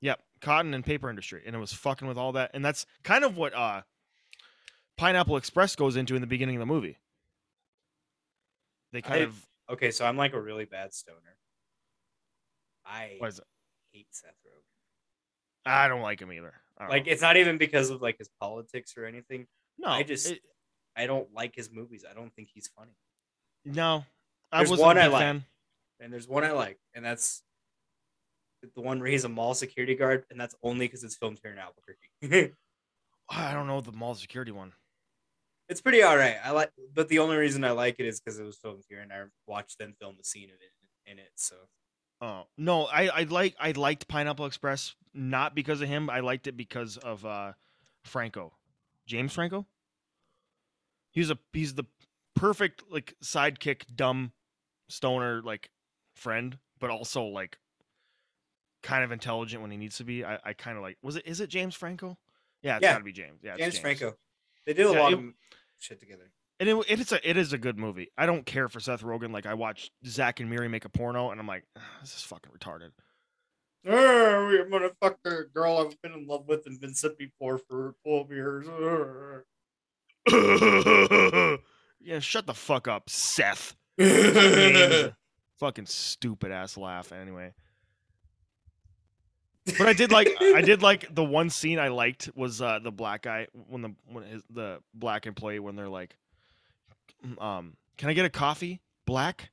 [0.00, 3.22] Yep, cotton and paper industry, and it was fucking with all that, and that's kind
[3.22, 3.82] of what uh,
[4.96, 6.98] Pineapple Express goes into in the beginning of the movie.
[8.92, 11.36] They kind I- of Okay, so I'm like a really bad stoner.
[12.84, 13.44] I what is it?
[13.92, 14.62] Hate Seth Rogen.
[15.64, 16.52] I don't like him either.
[16.88, 17.12] Like, know.
[17.12, 19.46] it's not even because of like his politics or anything.
[19.78, 20.42] no, I just- it-
[20.94, 22.04] I don't like his movies.
[22.08, 22.92] I don't think he's funny.
[23.64, 24.04] no.
[24.50, 25.20] I There's wasn't one a I like.
[25.22, 25.44] fan.
[26.00, 27.42] And there's one I like, and that's
[28.74, 31.52] the one where he's a mall security guard, and that's only because it's filmed here
[31.52, 32.52] in Albuquerque.
[33.30, 34.72] I don't know the mall security one.
[35.70, 36.36] it's pretty all right.
[36.44, 39.00] I like, but the only reason I like it is because it was filmed here,
[39.00, 41.30] and I watched them film the scene of it in it.
[41.36, 41.54] So
[42.22, 46.08] Oh no, I I like I liked Pineapple Express not because of him.
[46.08, 47.52] I liked it because of uh
[48.04, 48.54] Franco,
[49.06, 49.66] James Franco.
[51.10, 51.84] He's a he's the
[52.36, 54.32] perfect like sidekick, dumb
[54.88, 55.70] stoner like
[56.14, 57.58] friend, but also like
[58.84, 60.24] kind of intelligent when he needs to be.
[60.24, 60.98] I, I kind of like.
[61.02, 62.18] Was it is it James Franco?
[62.62, 62.92] Yeah, it's Yeah.
[62.92, 63.40] gotta be James.
[63.42, 64.16] Yeah, it's James, Franco,
[64.64, 65.24] they did a Yeah, lot it- of
[65.78, 66.30] shit together.
[66.62, 68.12] And it, it is a it is a good movie.
[68.16, 69.32] I don't care for Seth Rogen.
[69.32, 72.22] Like I watched Zack and Miri make a porno, and I'm like, "Ah, this is
[72.22, 72.90] fucking retarded.
[73.84, 77.96] I'm gonna fuck the girl I've been in love with and been sipping for for
[78.04, 78.68] twelve years.
[82.00, 83.74] Yeah, shut the fuck up, Seth.
[85.58, 87.10] Fucking stupid ass laugh.
[87.12, 87.54] Anyway,
[89.66, 92.92] But I did like I did like the one scene I liked was uh the
[92.92, 96.16] black guy when the when his the black employee when they're like
[97.38, 98.80] um can I get a coffee?
[99.06, 99.50] Black?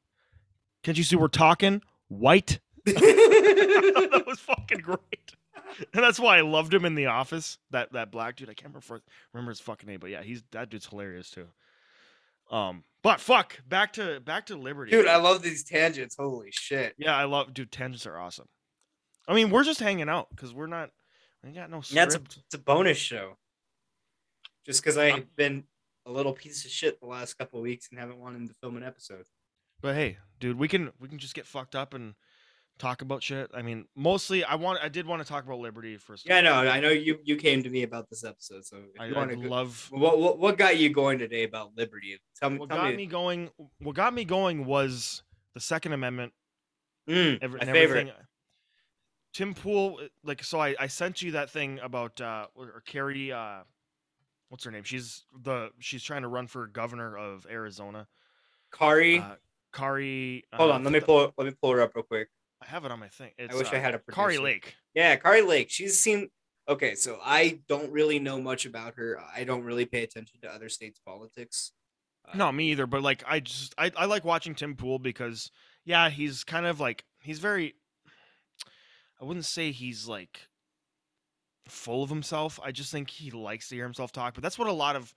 [0.84, 1.82] Can't you see we're talking?
[2.08, 2.60] White?
[2.86, 5.36] that was fucking great.
[5.94, 7.58] And that's why I loved him in the office.
[7.72, 8.50] That that black dude.
[8.50, 11.48] I can't remember remember his fucking name, but yeah, he's that dude's hilarious too.
[12.52, 14.92] Um, but fuck, back to back to Liberty.
[14.92, 16.16] Dude, I love these tangents.
[16.18, 16.96] Holy shit.
[16.98, 18.48] Yeah, I love dude, tangents are awesome.
[19.28, 20.90] I mean, we're just hanging out because we're not
[21.44, 22.26] we got no Yeah, script.
[22.26, 23.38] it's a, it's a bonus show.
[24.66, 25.64] Just because I've been
[26.10, 28.76] a little piece of shit the last couple of weeks and haven't wanted to film
[28.76, 29.26] an episode.
[29.82, 32.16] But hey, dude, we can we can just get fucked up and
[32.80, 33.52] talk about shit.
[33.54, 36.28] I mean, mostly I want I did want to talk about Liberty first.
[36.28, 38.78] Yeah, no, I know I know you you came to me about this episode, so
[39.00, 42.20] I, I want to go, love what, what what got you going today about liberty?
[42.40, 42.58] Tell me.
[42.58, 42.98] what tell got me.
[42.98, 43.50] me going.
[43.80, 46.34] What got me going was the Second Amendment.
[47.08, 48.14] Mm, Every, my favorite.
[49.32, 53.32] Tim Pool, like, so I I sent you that thing about uh or or Kari.
[53.32, 53.60] Uh,
[54.50, 54.84] what's her name?
[54.84, 58.08] She's the she's trying to run for governor of Arizona.
[58.72, 59.20] Kari.
[59.20, 59.36] Uh,
[59.72, 60.44] Kari.
[60.54, 62.30] hold uh, on, let me pull let me pull her up real quick.
[62.62, 63.32] I have it on my thing.
[63.38, 64.38] It's, I wish uh, I had a Kari.
[64.38, 64.76] Lake.
[64.94, 65.70] Yeah, Kari Lake.
[65.70, 66.30] She's seen.
[66.68, 69.20] Okay, so I don't really know much about her.
[69.36, 71.72] I don't really pay attention to other states' politics.
[72.28, 72.86] Uh, No, me either.
[72.86, 75.50] But like, I just I, I like watching Tim Pool because
[75.86, 77.76] yeah, he's kind of like he's very.
[79.22, 80.48] I wouldn't say he's like
[81.72, 82.60] full of himself.
[82.64, 84.34] I just think he likes to hear himself talk.
[84.34, 85.14] But that's what a lot of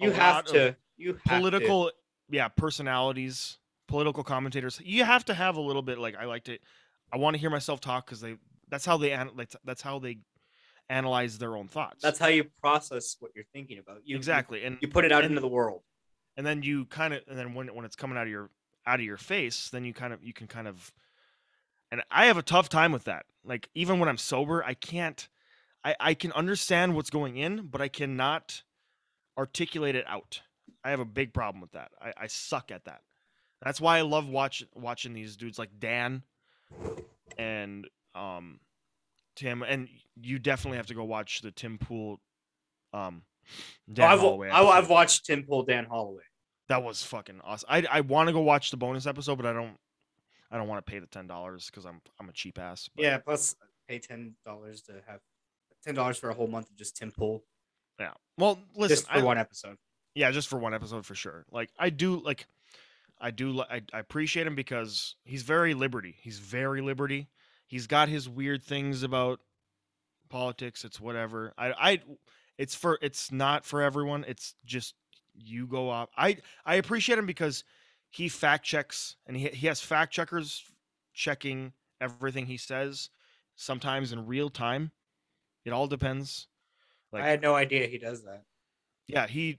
[0.00, 0.76] a You have to.
[0.96, 1.28] You have to.
[1.38, 1.90] political
[2.30, 4.80] yeah personalities, political commentators.
[4.84, 6.58] You have to have a little bit like I like to.
[7.12, 8.36] I want to hear myself talk because they
[8.68, 10.18] that's how they like that's how they
[10.88, 12.02] analyze their own thoughts.
[12.02, 13.96] That's how you process what you're thinking about.
[14.04, 15.82] You, you- exactly and You, put it out and- into the world.
[16.36, 18.50] and then you kind of and then when when it's coming out of your
[18.86, 20.90] out of your face then you kind of you can kind of
[21.92, 25.28] and i have a tough time with that like even when i'm sober i can't
[25.84, 28.62] i i can understand what's going in but i cannot
[29.38, 30.42] articulate it out
[30.84, 33.02] i have a big problem with that i, I suck at that
[33.62, 36.22] that's why i love watch, watching these dudes like dan
[37.38, 38.60] and um
[39.36, 39.88] tim and
[40.20, 42.20] you definitely have to go watch the tim pool
[42.92, 46.22] um Oh, Dan I've, Holloway I, I've watched Tim Pool, Dan Holloway.
[46.68, 47.66] That was fucking awesome.
[47.68, 49.76] I I want to go watch the bonus episode, but I don't
[50.50, 52.88] I don't want to pay the ten dollars because I'm I'm a cheap ass.
[52.94, 53.56] But Yeah, plus
[53.88, 55.20] pay ten dollars to have
[55.84, 57.44] ten dollars for a whole month of just Tim Pool,
[57.98, 58.12] yeah.
[58.38, 59.76] Well, listen, just for I, one episode.
[60.14, 61.44] yeah, just for one episode for sure.
[61.50, 62.46] Like I do like
[63.20, 66.16] I do I, I appreciate him because he's very liberty.
[66.20, 67.28] He's very liberty.
[67.66, 69.40] He's got his weird things about
[70.28, 70.84] politics.
[70.84, 71.52] It's whatever.
[71.58, 72.00] I I
[72.58, 74.24] it's for it's not for everyone.
[74.26, 74.94] It's just
[75.34, 76.08] you go off.
[76.16, 77.64] I I appreciate him because
[78.08, 80.64] he fact checks and he he has fact checkers
[81.12, 83.10] checking everything he says
[83.56, 84.90] sometimes in real time.
[85.64, 86.48] It all depends.
[87.12, 88.44] Like I had no idea he does that.
[89.06, 89.58] yeah he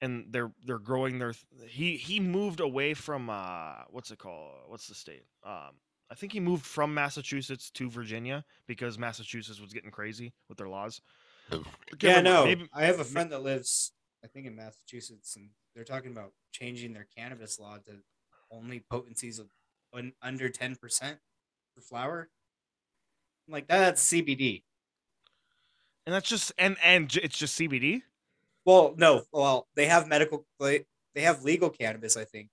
[0.00, 1.34] and they're they're growing their
[1.66, 5.72] he he moved away from uh what's it called what's the state um
[6.10, 10.68] i think he moved from massachusetts to virginia because massachusetts was getting crazy with their
[10.68, 11.00] laws
[12.00, 12.44] Yeah, no.
[12.44, 16.32] maybe I have a friend that lives, I think, in Massachusetts, and they're talking about
[16.52, 18.02] changing their cannabis law to
[18.50, 19.48] only potencies of
[19.94, 21.18] un- under ten percent
[21.74, 22.28] for flower.
[23.48, 24.64] I'm like that's CBD.
[26.08, 28.00] And that's just and and it's just cbd
[28.64, 29.24] Well, no.
[29.30, 30.46] Well, they have medical.
[30.58, 32.48] They they have legal cannabis, I think,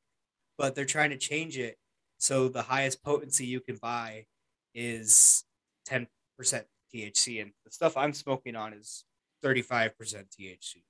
[0.58, 1.78] but they're trying to change it
[2.18, 4.26] so the highest potency you can buy
[4.74, 5.46] is
[5.86, 9.06] ten percent THC, and the stuff I'm smoking on is
[9.42, 10.84] thirty five percent THC.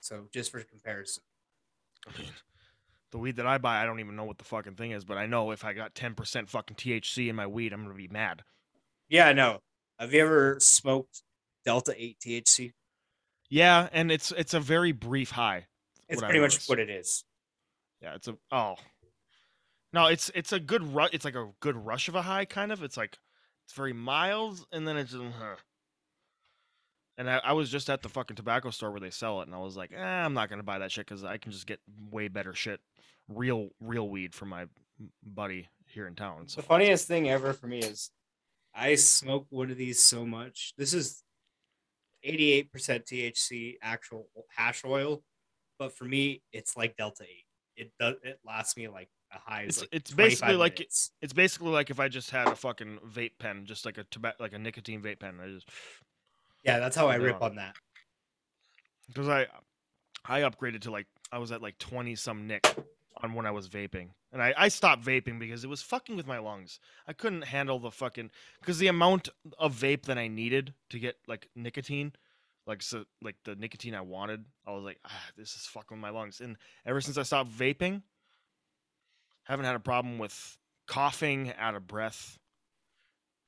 [0.00, 1.22] So just for comparison,
[2.08, 2.32] I mean,
[3.10, 5.18] the weed that i buy i don't even know what the fucking thing is but
[5.18, 8.42] i know if i got 10% fucking thc in my weed i'm gonna be mad
[9.10, 9.58] yeah, I know.
[9.98, 11.22] Have you ever smoked
[11.70, 12.72] Delta Eight THC?
[13.48, 15.66] yeah and it's it's a very brief high
[16.08, 17.24] It's pretty much what it is.
[18.02, 18.74] Yeah, it's a oh.
[19.92, 22.72] No, it's it's a good ru- it's like a good rush of a high kind
[22.72, 22.82] of.
[22.82, 23.18] It's like
[23.64, 25.56] it's very mild and then it's uh, huh.
[27.18, 29.54] And I, I was just at the fucking tobacco store where they sell it and
[29.54, 31.78] I was like, eh, I'm not gonna buy that shit because I can just get
[32.10, 32.80] way better shit,
[33.28, 34.66] real real weed from my
[35.22, 36.48] buddy here in town.
[36.48, 38.10] So The funniest thing ever for me is
[38.74, 40.72] I smoke one of these so much.
[40.76, 41.22] This is
[42.26, 45.22] 88% THC actual hash oil,
[45.78, 47.28] but for me, it's like Delta 8.
[47.76, 49.60] It does it lasts me like a high.
[49.62, 51.10] It's- like it's 25 basically like- minutes.
[51.22, 54.36] it's basically like if I just had a fucking vape pen, just like a tobacco
[54.42, 55.38] like a nicotine vape pen.
[55.42, 55.68] I just
[56.64, 57.74] yeah, that's how I rip on that.
[59.08, 59.46] because I
[60.26, 62.66] I upgraded to like I was at like twenty some nick
[63.22, 66.26] on when I was vaping, and I, I stopped vaping because it was fucking with
[66.26, 66.78] my lungs.
[67.06, 71.16] I couldn't handle the fucking because the amount of vape that I needed to get
[71.26, 72.12] like nicotine,
[72.66, 76.02] like so like the nicotine I wanted, I was like, ah, this is fucking with
[76.02, 76.40] my lungs.
[76.40, 78.02] And ever since I stopped vaping,
[79.44, 82.38] haven't had a problem with coughing, out of breath.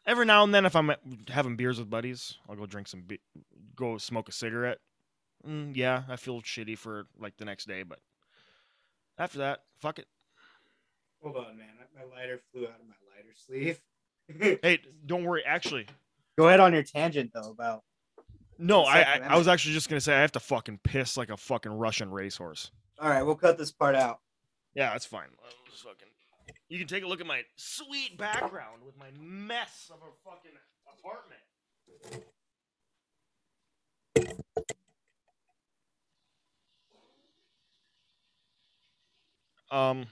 [0.04, 0.92] Every now and then, if I'm
[1.28, 3.20] having beers with buddies, I'll go drink some, be-
[3.76, 4.78] go smoke a cigarette.
[5.46, 8.00] Mm, yeah, I feel shitty for like the next day, but
[9.16, 10.06] after that, fuck it.
[11.22, 11.68] Hold on, man.
[11.94, 13.80] My lighter flew out of my lighter sleeve.
[14.62, 15.42] Hey, don't worry.
[15.44, 15.86] Actually,
[16.38, 17.82] Go ahead on your tangent though about
[18.56, 21.28] no, I, I I was actually just gonna say I have to fucking piss like
[21.28, 22.70] a fucking Russian racehorse.
[22.98, 24.20] all right, we'll cut this part out.
[24.74, 25.26] Yeah, that's fine.
[25.44, 26.08] I'll just fucking.
[26.68, 30.52] You can take a look at my sweet background with my mess of a fucking
[30.98, 32.24] apartment.
[39.70, 40.06] Um,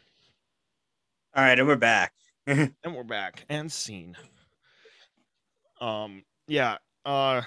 [1.33, 2.13] All right, and we're back.
[2.49, 4.17] and we're back and seen.
[5.81, 7.43] Um, yeah, uh,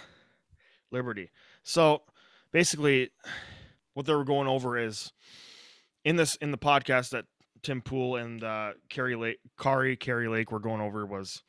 [0.90, 1.32] Liberty.
[1.64, 2.04] So
[2.54, 3.10] basically,
[3.94, 5.12] what they were going over is
[6.06, 7.26] in this in the podcast that
[7.62, 11.44] Tim Pool and uh, Kari Lake, Kari Carrie Lake were going over was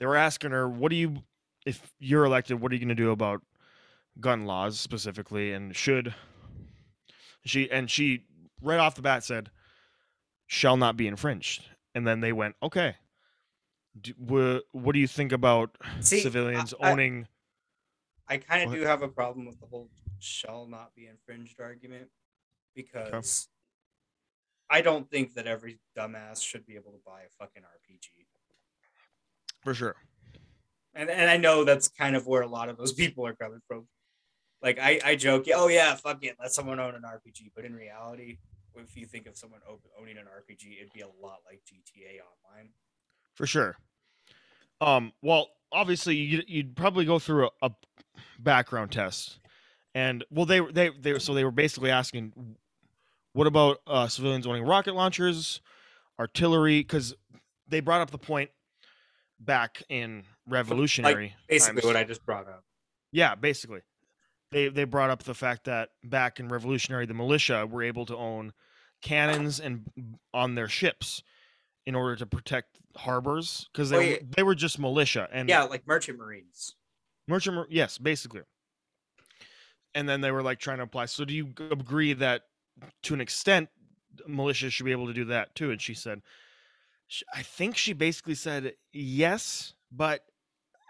[0.00, 1.18] they were asking her, "What do you,
[1.64, 3.42] if you're elected, what are you going to do about
[4.18, 6.16] gun laws specifically, and should
[7.44, 8.24] she?" And she
[8.60, 9.52] right off the bat said,
[10.50, 11.62] "Shall not be infringed."
[11.94, 12.96] And then they went, "Okay."
[14.00, 17.28] Do, wha- what do you think about See, civilians I- owning?
[18.28, 22.08] I kind of do have a problem with the whole shall not be infringed argument
[22.74, 23.48] because
[24.68, 28.26] I don't think that every dumbass should be able to buy a fucking RPG.
[29.62, 29.96] for sure.
[30.94, 33.60] And and I know that's kind of where a lot of those people are coming
[33.68, 33.86] from.
[34.62, 37.50] Like I, I joke, oh yeah, fuck it, let someone own an RPG.
[37.56, 38.38] But in reality,
[38.76, 42.20] if you think of someone op- owning an RPG, it'd be a lot like GTA
[42.20, 42.70] Online.
[43.34, 43.76] for sure.
[44.80, 47.70] Um, well, obviously, you'd, you'd probably go through a, a
[48.38, 49.38] background test,
[49.94, 52.56] and well, they they they so they were basically asking,
[53.32, 55.60] what about uh, civilians owning rocket launchers,
[56.18, 56.80] artillery?
[56.80, 57.14] Because
[57.68, 58.50] they brought up the point
[59.38, 61.86] back in revolutionary Basically, times.
[61.86, 62.64] what I just brought up.
[63.12, 63.80] Yeah, basically.
[64.50, 68.16] They they brought up the fact that back in Revolutionary the militia were able to
[68.16, 68.52] own
[69.02, 69.86] cannons and
[70.34, 71.22] on their ships
[71.86, 74.16] in order to protect harbors because they Oh, were, yeah.
[74.36, 76.74] they were just militia and Yeah, like merchant marines.
[77.28, 78.42] merchant mar- yes basically
[79.94, 82.42] and then they were like trying to apply so do you agree that
[83.02, 83.68] to an extent
[84.26, 86.20] militia should be able to do that too and she said
[87.34, 90.24] i think she basically said yes but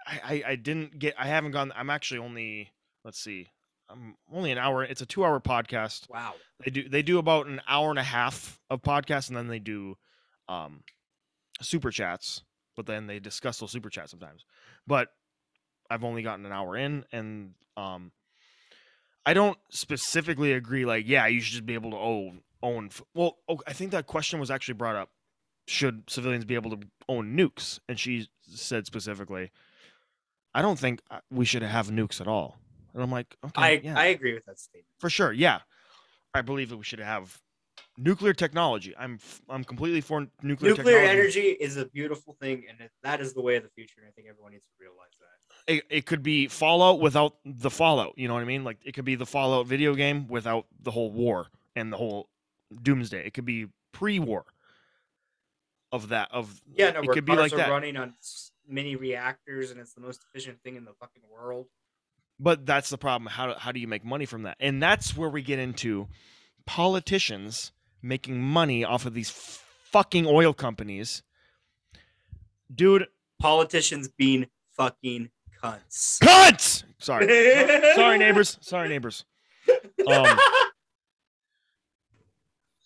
[0.06, 2.70] I, I i didn't get i haven't gone i'm actually only
[3.04, 3.48] let's see
[3.88, 6.08] i'm only an hour it's a two hour podcast.
[6.08, 6.34] Wow.
[6.64, 9.58] they do they do about an hour and a half of podcast and then they
[9.58, 9.96] do
[10.48, 10.82] um
[11.60, 12.42] super chats
[12.76, 14.44] but then they discuss those super chats sometimes.
[14.86, 15.08] But
[15.90, 18.12] i've only gotten an hour in and um
[19.26, 23.02] i don't specifically agree like yeah you should just be able to own own f-
[23.14, 25.10] well oh, i think that question was actually brought up
[25.66, 27.78] should civilians be able to own nukes?
[27.88, 29.50] And she said specifically
[30.54, 32.58] i don't think uh, we should have nukes at all
[32.94, 34.94] and i'm like okay I yeah I agree with that statement.
[34.98, 35.60] for sure yeah
[36.34, 37.40] i believe that we should have
[37.96, 42.64] nuclear technology i'm f- i'm completely for nuclear, Nuclear technology energy is a beautiful thing,
[42.68, 44.00] and it, that is the way of the future.
[44.00, 45.74] And I think everyone needs to realize that.
[45.74, 48.92] it, it could be fallout without the fallout you know what i mean like it
[48.92, 52.28] could be the fallout video game without the whole war and the whole
[52.82, 54.44] doomsday it could be pre-war
[55.92, 58.14] of that of Yeah, no, it could be like that running on
[58.66, 61.66] mini reactors, and it's the most efficient thing in the fucking world.
[62.40, 63.28] But that's the problem.
[63.30, 64.56] How, do- how do you make money from that?
[64.58, 66.08] And that's where we get into
[66.66, 67.72] politicians
[68.02, 71.22] making money off of these fucking oil companies.
[72.74, 73.06] Dude.
[73.38, 75.30] Politicians being fucking
[75.62, 76.18] cunts.
[76.20, 76.84] cunts!
[76.98, 77.26] Sorry.
[77.94, 78.58] Sorry neighbors.
[78.60, 79.24] Sorry neighbors.
[80.06, 80.38] Um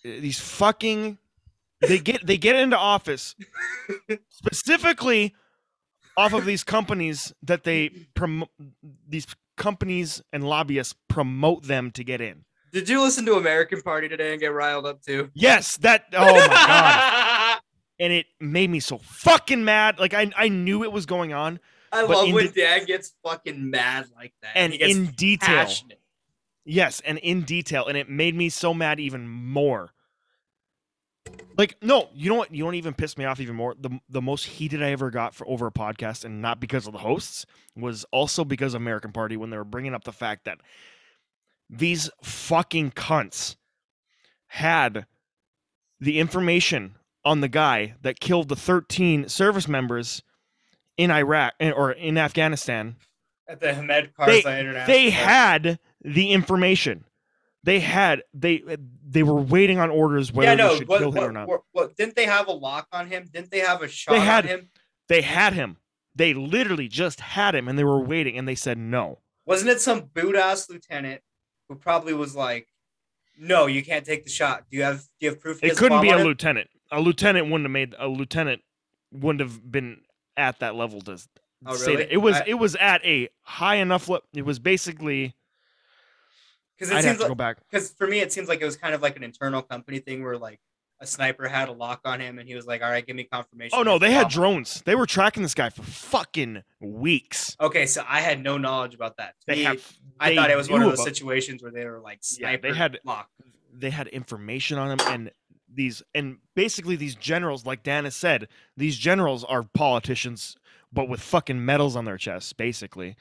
[0.03, 1.19] these fucking
[1.81, 3.35] they get they get into office
[4.29, 5.35] specifically
[6.17, 8.51] off of these companies that they promote
[9.09, 14.09] these companies and lobbyists promote them to get in Did you listen to American Party
[14.09, 15.31] today and get riled up too?
[15.35, 17.59] yes that oh my god
[18.01, 21.61] and it made me so fucking mad like i i knew it was going on
[21.93, 24.57] I love when de- Dad gets fucking mad like that.
[24.57, 26.01] and in detail passionate.
[26.65, 29.93] Yes, and in detail, and it made me so mad even more.
[31.57, 32.53] Like, no, you know what?
[32.55, 33.75] You don't even piss me off even more.
[33.79, 36.93] The the most heated I ever got for over a podcast, and not because of
[36.93, 40.45] the hosts, was also because of American Party when they were bringing up the fact
[40.45, 40.59] that
[41.71, 43.57] these fucking cunts
[44.49, 45.07] had
[46.01, 50.23] the information on the guy that killed the 13 service members
[50.97, 52.97] in Iraq eh, or in Afghanistan.
[53.49, 54.87] At the Hamid They, Karzai International.
[54.87, 57.05] they had the information.
[57.65, 58.63] They had they
[59.09, 60.69] they were waiting on orders whether yeah, no.
[60.73, 61.49] they should What, kill him what, or not.
[61.49, 63.29] what, what- didn't they have a lock on him?
[63.33, 64.69] Didn't they have a shot they had- on him?
[65.09, 65.79] They had him.
[66.15, 69.19] They literally just had him and they were waiting and they said no.
[69.47, 71.23] Wasn't it some boot ass lieutenant
[71.69, 72.69] who probably was like,
[73.39, 74.65] "No, you can't take the shot.
[74.71, 76.69] Do you have do you have proof?" It couldn't be a him?" lieutenant.
[76.93, 78.63] A lieutenant wouldn't have made a lieutenant
[79.11, 80.03] wouldn't have been
[80.37, 81.19] at that level to
[81.67, 82.13] Oh, say that.
[82.13, 85.35] It was I- it was at a high enough le- it was basically
[86.79, 87.59] Because it I'd have seems to like go back.
[87.71, 90.23] because for me it seems like it was kind of like an internal company thing
[90.23, 90.61] where like
[91.01, 93.25] a sniper had a lock on him and he was like, "All right, give me
[93.25, 94.83] confirmation." Oh no, they had bomb on him." drones.
[94.83, 97.57] They were tracking this guy for fucking weeks.
[97.61, 99.35] Okay, so I had no knowledge about that.
[99.47, 99.85] They have
[100.21, 102.71] I they thought it was one of those situations where they were like Yeah, sniper
[102.73, 103.29] they had- lock.
[103.73, 105.31] they had information on him and
[105.73, 110.57] these and basically these generals like Dan has said these generals are politicians
[110.93, 113.17] but with fucking medals on their chests basically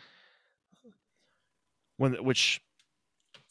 [1.97, 2.61] when which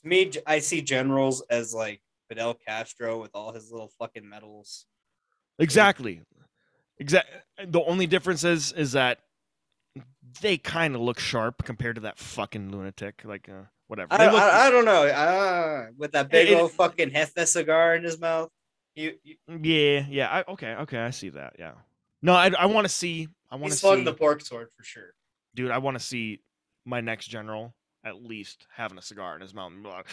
[0.03, 4.87] To me, I see generals as like Fidel Castro with all his little fucking medals.
[5.59, 6.23] exactly
[6.99, 7.29] exact
[7.67, 9.19] the only difference is is that
[10.41, 14.41] they kind of look sharp compared to that fucking lunatic like uh, whatever I, look-
[14.43, 15.05] I, I don't know.
[15.07, 18.49] Uh, with that big It- old fucking Hefe cigar in his mouth.
[18.95, 21.73] You, you, yeah yeah I, okay okay i see that yeah
[22.21, 25.15] no i, I want to see i want to see the pork sword for sure.
[25.55, 26.41] dude, I want to see
[26.85, 30.07] my next general at least having a cigar in his mouth and be like,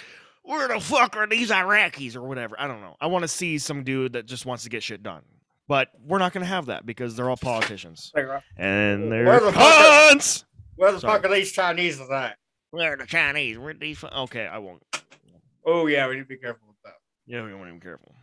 [0.43, 2.55] where the fuck are these Iraqis or whatever?
[2.59, 2.95] I don't know.
[3.01, 5.21] I want to see some dude that just wants to get shit done.
[5.67, 8.11] But we're not going to have that because they're all politicians.
[8.57, 10.15] And they're Where the fuck are-
[10.75, 11.13] Where the Sorry.
[11.13, 12.37] fuck are these Chinese at?
[12.71, 13.57] Where are the Chinese?
[13.59, 13.97] Where these?
[13.99, 14.81] fu- Okay, I won't.
[15.65, 16.93] Oh yeah, we need to be careful with that.
[17.27, 18.13] Yeah, we want to be careful.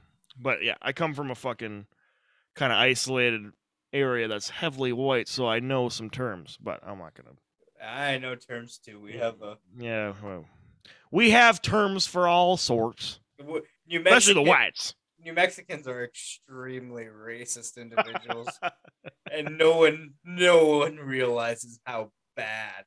[0.41, 1.87] But yeah, I come from a fucking
[2.55, 3.43] kind of isolated
[3.93, 7.41] area that's heavily white, so I know some terms, but I'm not going to.
[7.85, 9.01] I know terms too.
[9.01, 10.45] We have a Yeah, well,
[11.11, 14.95] we have terms for all sorts, New especially the whites.
[15.19, 18.49] New Mexicans are extremely racist individuals,
[19.33, 22.85] and no one, no one realizes how bad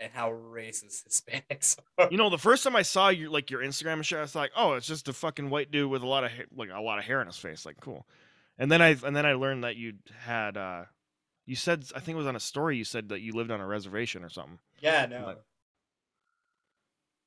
[0.00, 2.08] and how racist Hispanics are.
[2.10, 4.34] You know, the first time I saw your like your Instagram and shit, I was
[4.34, 6.80] like, "Oh, it's just a fucking white dude with a lot of ha- like a
[6.80, 8.06] lot of hair in his face." Like, cool.
[8.58, 10.84] And then I and then I learned that you had uh
[11.46, 13.60] you said I think it was on a story you said that you lived on
[13.60, 14.58] a reservation or something.
[14.80, 15.44] Yeah, no, But-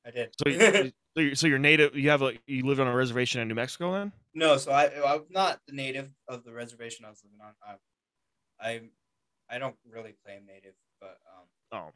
[0.05, 0.33] I did.
[0.41, 0.59] So you,
[1.15, 1.95] so you're, so you're native.
[1.95, 4.11] You have a you lived on a reservation in New Mexico then?
[4.33, 7.53] no, so I, I'm not the native of the reservation I was living on.
[8.59, 8.81] I, I,
[9.55, 11.45] I don't really claim native, but um,
[11.79, 11.91] Oh.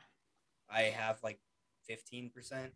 [0.69, 1.39] I have like
[1.87, 2.73] fifteen percent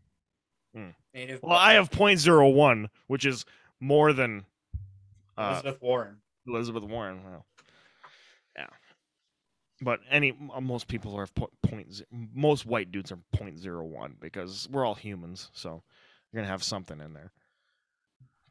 [0.73, 0.89] Hmm.
[1.13, 1.39] native.
[1.41, 3.45] Well, I have 0.01, which is
[3.79, 4.43] more than
[5.38, 6.17] uh, Elizabeth Warren.
[6.45, 7.21] Elizabeth Warren.
[7.23, 7.38] Yeah.
[9.81, 14.95] But any uh, most people are point most white dudes are 0.01 because we're all
[14.95, 15.83] humans, so
[16.31, 17.31] you're gonna have something in there.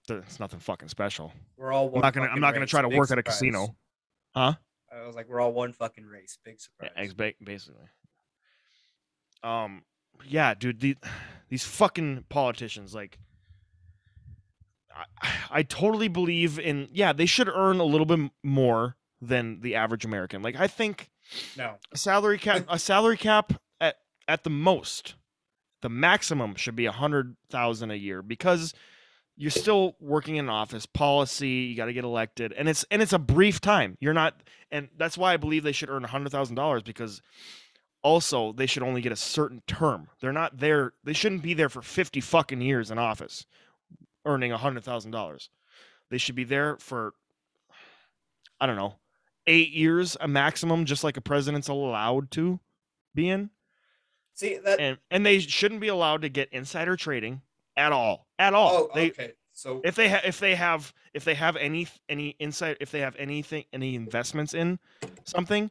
[0.06, 1.32] Th- It's nothing fucking special.
[1.56, 3.74] We're all I'm not gonna I'm not gonna try to Big work at a casino.
[4.34, 4.54] Huh?
[4.92, 6.38] I was like, we're all one fucking race.
[6.44, 7.14] Big surprise.
[7.14, 7.86] ba- basically.
[9.42, 9.82] Um,
[10.26, 10.96] yeah, dude, the,
[11.48, 13.18] these fucking politicians, like,
[14.94, 16.88] I, I totally believe in.
[16.92, 20.42] Yeah, they should earn a little bit more than the average American.
[20.42, 21.10] Like, I think
[21.56, 23.96] no, a salary cap, a salary cap at
[24.28, 25.14] at the most,
[25.82, 28.74] the maximum should be a hundred thousand a year because
[29.36, 33.12] you're still working in office policy you got to get elected and it's and it's
[33.12, 33.96] a brief time.
[34.00, 37.20] You're not and that's why i believe they should earn a hundred thousand dollars because
[38.02, 40.08] also they should only get a certain term.
[40.20, 43.46] They're not there they shouldn't be there for 50 fucking years in office
[44.24, 45.50] earning a hundred thousand dollars.
[46.10, 47.14] They should be there for
[48.60, 48.94] i don't know
[49.46, 52.60] eight years a maximum just like a president's allowed to
[53.14, 53.50] be in
[54.34, 54.80] see that.
[54.80, 57.42] and and they shouldn't be allowed to get insider trading
[57.76, 59.32] at all at all oh, they okay.
[59.56, 63.00] So if they ha- if they have if they have any any insight if they
[63.00, 64.80] have anything any investments in
[65.24, 65.70] something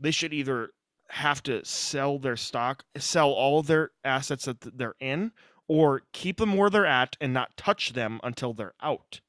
[0.00, 0.70] they should either
[1.10, 5.30] have to sell their stock sell all of their assets that they're in
[5.68, 9.20] or keep them where they're at and not touch them until they're out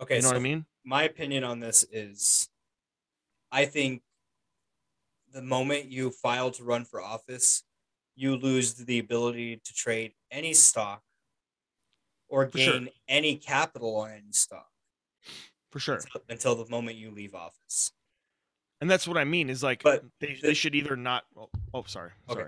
[0.00, 2.48] okay, you know so what i mean my opinion on this is,
[3.50, 4.02] I think
[5.32, 7.62] the moment you file to run for office,
[8.14, 11.02] you lose the ability to trade any stock
[12.28, 12.72] or For sure.
[12.80, 14.68] gain any capital on any stock
[15.70, 17.92] for sure until, until the moment you leave office.
[18.80, 21.48] and that's what i mean is like But they, the- they should either not oh,
[21.74, 22.40] oh sorry Okay.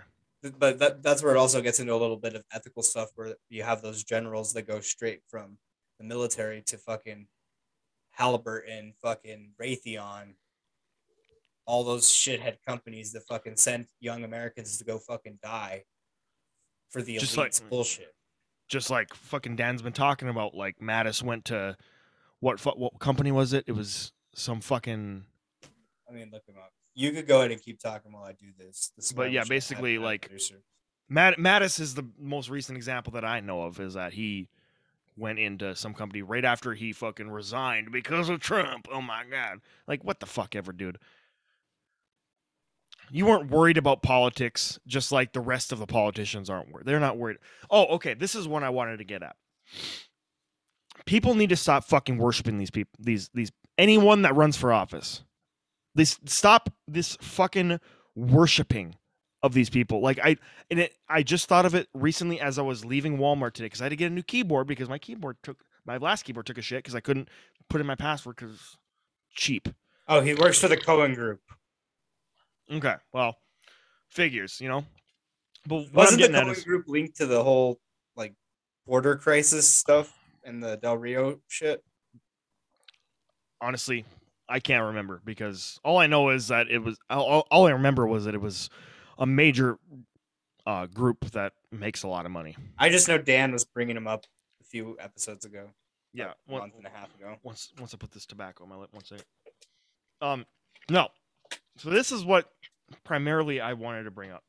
[0.43, 3.11] sorry But that, that's where it also gets into a little bit of ethical stuff
[3.15, 5.59] where you have those generals that go straight from
[5.99, 7.27] the military to fucking
[8.13, 10.35] Halliburton, fucking Raytheon,
[11.71, 15.85] all those shithead companies that fucking sent young Americans to go fucking die
[16.91, 18.13] for the Just elite's like- bullshit.
[18.69, 21.77] Just like fucking Dan's been talking about, like Mattis went to
[22.41, 23.65] what what company was it?
[23.67, 25.25] It was some fucking
[26.09, 26.73] I mean, look them up.
[26.95, 28.93] You could go ahead and keep talking while I do this.
[28.97, 30.63] this But yeah, we should have basically, like, producer.
[31.09, 34.49] Matt Mattis is the most recent example that I know of is that he
[35.17, 38.87] went into some company right after he fucking resigned because of Trump.
[38.91, 39.61] Oh my god.
[39.89, 40.99] Like what the fuck ever, dude.
[43.11, 46.87] You weren't worried about politics just like the rest of the politicians aren't worried.
[46.87, 47.39] They're not worried.
[47.71, 49.37] Oh, okay, this is one I wanted to get at.
[51.07, 55.23] People need to stop fucking worshiping these people these these anyone that runs for office.
[55.95, 57.81] This stop this fucking
[58.15, 58.95] worshiping
[59.43, 60.01] of these people.
[60.01, 60.37] Like I
[60.71, 63.81] and it, I just thought of it recently as I was leaving Walmart today because
[63.81, 66.59] I had to get a new keyboard because my keyboard took my last keyboard took
[66.59, 67.29] a shit because I couldn't
[67.69, 68.77] put in my password because
[69.35, 69.69] cheap.
[70.07, 71.41] Oh, he works for the Cohen Group.
[72.71, 73.37] Okay, well,
[74.09, 74.85] figures, you know.
[75.67, 77.79] But what I'm Wasn't the Cohen is, Group linked to the whole
[78.17, 78.35] like
[78.87, 80.13] border crisis stuff
[80.45, 81.83] and the Del Rio shit?
[83.61, 84.05] honestly,
[84.49, 88.07] I can't remember because all I know is that it was all, all I remember
[88.07, 88.71] was that it was
[89.19, 89.79] a major
[90.67, 92.57] uh, group that makes a lot of money.
[92.79, 94.25] I just know Dan was bringing him up
[94.61, 95.69] a few episodes ago.
[96.13, 97.37] Yeah, one- month and a half ago.
[97.43, 99.25] once once I put this tobacco on my lip, one second.
[100.21, 100.47] Um,
[100.91, 101.09] no.
[101.77, 102.51] So this is what
[103.05, 104.45] primarily I wanted to bring up.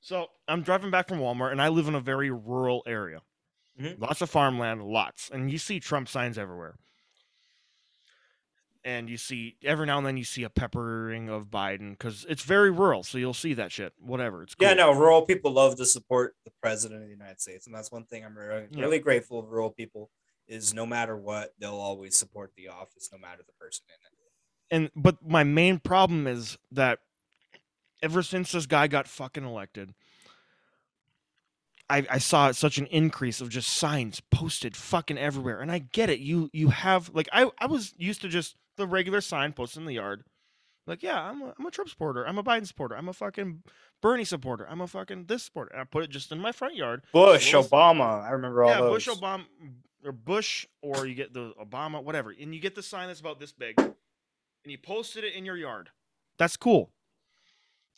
[0.00, 3.22] So I'm driving back from Walmart, and I live in a very rural area.
[3.80, 3.98] Mhm.
[3.98, 6.76] Lots of farmland, lots, and you see Trump signs everywhere.
[8.84, 12.42] And you see every now and then you see a peppering of Biden because it's
[12.42, 13.94] very rural, so you'll see that shit.
[13.98, 14.68] Whatever, it's cool.
[14.68, 17.90] Yeah, no, rural people love to support the president of the United States, and that's
[17.90, 18.82] one thing I'm really, Yeah.
[18.82, 20.10] really grateful of rural people
[20.46, 24.13] is no matter what, they'll always support the office, no matter the person in it.
[24.70, 26.98] And but my main problem is that
[28.02, 29.94] ever since this guy got fucking elected
[31.90, 36.10] I, I saw such an increase of just signs posted fucking everywhere and i get
[36.10, 39.80] it you you have like i, I was used to just the regular sign posted
[39.82, 40.24] in the yard.
[40.86, 43.62] Like yeah i'm a, I'm a trump supporter i'm a biden supporter i'm a fucking
[44.02, 46.74] bernie supporter i'm a fucking this supporter and i put it just in my front
[46.74, 47.02] yard.
[47.12, 49.06] Bush, was- Obama, I remember all yeah, those.
[49.06, 49.44] Bush, Obama,
[50.04, 53.40] or Bush, or you get the Obama, whatever, and you get the sign that's about
[53.40, 53.76] this big,
[54.64, 55.90] and you posted it in your yard.
[56.38, 56.90] That's cool.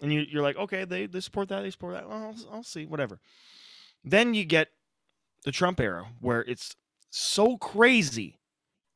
[0.03, 2.09] And you, you're like, okay, they, they support that, they support that.
[2.09, 2.19] Well,
[2.51, 3.19] I'll, I'll see, whatever.
[4.05, 4.69] Then you get
[5.45, 6.77] the Trump era where it's
[7.11, 8.39] so crazy,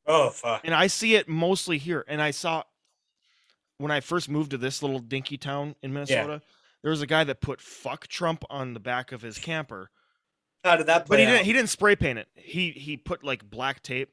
[0.06, 0.62] Oh fuck!
[0.64, 2.04] and I see it mostly here.
[2.06, 2.64] And I saw
[3.78, 6.42] when I first moved to this little dinky town in Minnesota,
[6.82, 9.90] there was a guy that put "fuck Trump" on the back of his camper.
[10.64, 11.30] How did that play But he out?
[11.30, 11.44] didn't.
[11.46, 12.28] He didn't spray paint it.
[12.34, 14.12] He he put like black tape.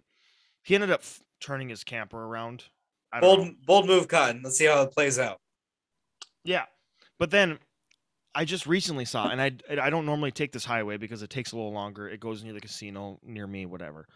[0.63, 2.65] He ended up f- turning his camper around.
[3.13, 3.21] Know.
[3.21, 4.41] bold, bold move, Cotton.
[4.43, 5.39] Let's see how it plays out.
[6.43, 6.65] Yeah,
[7.19, 7.59] but then
[8.35, 9.51] I just recently saw, and I
[9.81, 12.07] I don't normally take this highway because it takes a little longer.
[12.07, 14.07] It goes near the casino near me, whatever.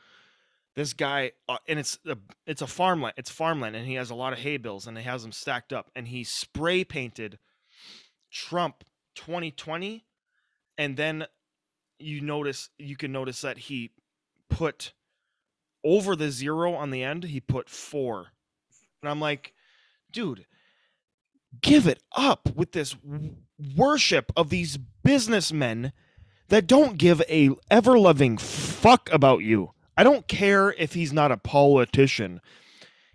[0.76, 3.16] This guy, uh, and it's a it's a farmland.
[3.18, 5.74] It's farmland, and he has a lot of hay bills, and he has them stacked
[5.74, 7.40] up, and he spray painted
[8.32, 8.84] Trump
[9.16, 10.06] 2020,
[10.78, 11.26] and then
[12.00, 13.92] you notice you can notice that he
[14.50, 14.94] put
[15.84, 17.24] over the zero on the end.
[17.24, 18.28] He put four,
[19.02, 19.54] and I'm like,
[20.12, 20.46] dude,
[21.62, 22.96] give it up with this
[23.76, 25.92] worship of these businessmen
[26.50, 29.72] that don't give a ever loving fuck about you.
[29.98, 32.42] I don't care if he's not a politician.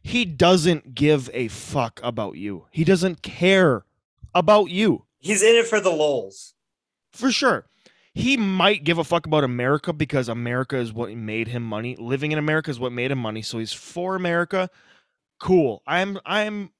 [0.02, 2.66] He doesn't give a fuck about you.
[2.70, 3.84] He doesn't care
[4.34, 5.04] about you.
[5.18, 6.54] He's in it for the lols.
[7.12, 7.66] For sure.
[8.14, 11.96] He might give a fuck about America because America is what made him money.
[11.96, 13.42] Living in America is what made him money.
[13.42, 14.70] So he's for America.
[15.38, 15.82] Cool.
[15.86, 16.70] I'm I'm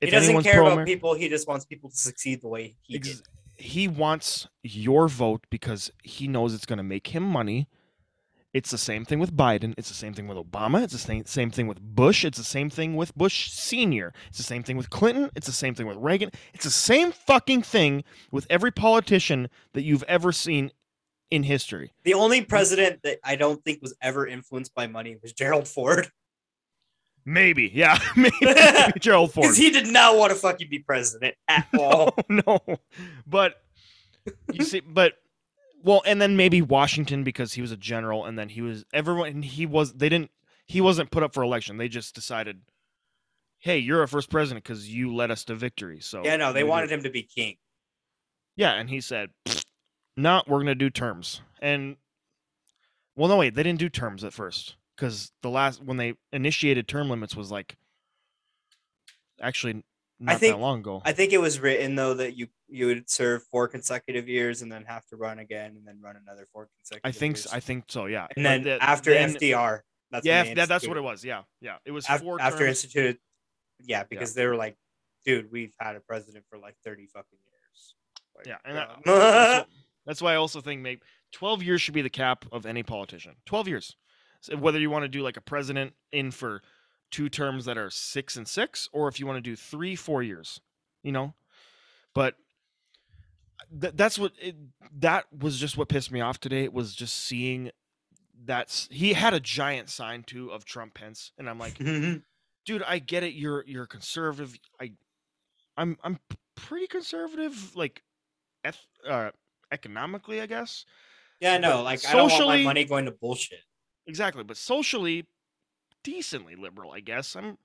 [0.00, 1.14] He doesn't care about people.
[1.14, 3.20] He just wants people to succeed the way he Ex- did.
[3.56, 7.68] he wants your vote because he knows it's going to make him money.
[8.54, 9.74] It's the same thing with Biden.
[9.76, 10.82] It's the same thing with Obama.
[10.82, 12.24] It's the same, same thing with Bush.
[12.24, 14.14] It's the same thing with Bush Sr.
[14.28, 15.30] It's the same thing with Clinton.
[15.36, 16.30] It's the same thing with Reagan.
[16.54, 20.70] It's the same fucking thing with every politician that you've ever seen
[21.30, 21.92] in history.
[22.04, 26.10] The only president that I don't think was ever influenced by money was Gerald Ford.
[27.28, 28.36] Maybe, yeah, maybe,
[29.00, 29.42] Gerald Ford.
[29.42, 32.14] Because he did not want to fucking be president at all.
[32.28, 32.60] no,
[33.26, 33.60] but
[34.52, 35.14] you see, but
[35.82, 39.28] well, and then maybe Washington because he was a general, and then he was everyone.
[39.28, 40.30] And he was they didn't
[40.66, 41.78] he wasn't put up for election.
[41.78, 42.60] They just decided,
[43.58, 45.98] hey, you're our first president because you led us to victory.
[46.00, 47.56] So yeah, no, they wanted him to be king.
[48.54, 49.30] Yeah, and he said,
[50.16, 51.96] "No, we're gonna do terms." And
[53.16, 54.76] well, no, wait, they didn't do terms at first.
[54.96, 57.76] Because the last when they initiated term limits was like
[59.40, 59.82] actually
[60.18, 61.02] not think- that long ago.
[61.04, 64.72] I think it was written though that you you would serve four consecutive years and
[64.72, 67.08] then have to run again and then run another four consecutive.
[67.08, 67.46] I think years.
[67.52, 68.06] I think so.
[68.06, 68.26] Yeah.
[68.36, 69.80] and then the- after then- FDR,
[70.10, 71.24] that's yeah, that, that's what it was.
[71.24, 71.76] Yeah, yeah.
[71.84, 72.84] It was Af- four after terms.
[72.84, 73.18] instituted.
[73.84, 74.76] Yeah, because they were like,
[75.26, 77.94] dude, we've had a president for like thirty fucking years.
[78.36, 79.68] Like, Yeah, and that- um, that's, what-
[80.06, 83.34] that's why I also think maybe 12 years should be the cap of any politician.
[83.46, 83.96] 12 years.
[84.46, 86.62] So whether you want to do like a president in for
[87.10, 90.22] two terms that are six and six, or if you want to do three, four
[90.22, 90.60] years,
[91.02, 91.34] you know.
[92.14, 92.34] But
[93.80, 94.56] th- that's what it,
[94.98, 96.64] that was just what pissed me off today.
[96.64, 97.70] It was just seeing
[98.44, 101.78] that's he had a giant sign too of Trump Pence, and I'm like,
[102.64, 103.34] dude, I get it.
[103.34, 104.58] You're you're conservative.
[104.80, 104.92] I,
[105.76, 106.18] I'm I'm
[106.54, 108.02] pretty conservative, like,
[108.64, 109.30] eth- uh,
[109.70, 110.84] economically, I guess.
[111.40, 113.60] yeah, no, but like I don't want my socially- money going to bullshit.
[114.06, 115.26] Exactly, but socially,
[116.04, 117.34] decently liberal, I guess.
[117.36, 117.58] I'm,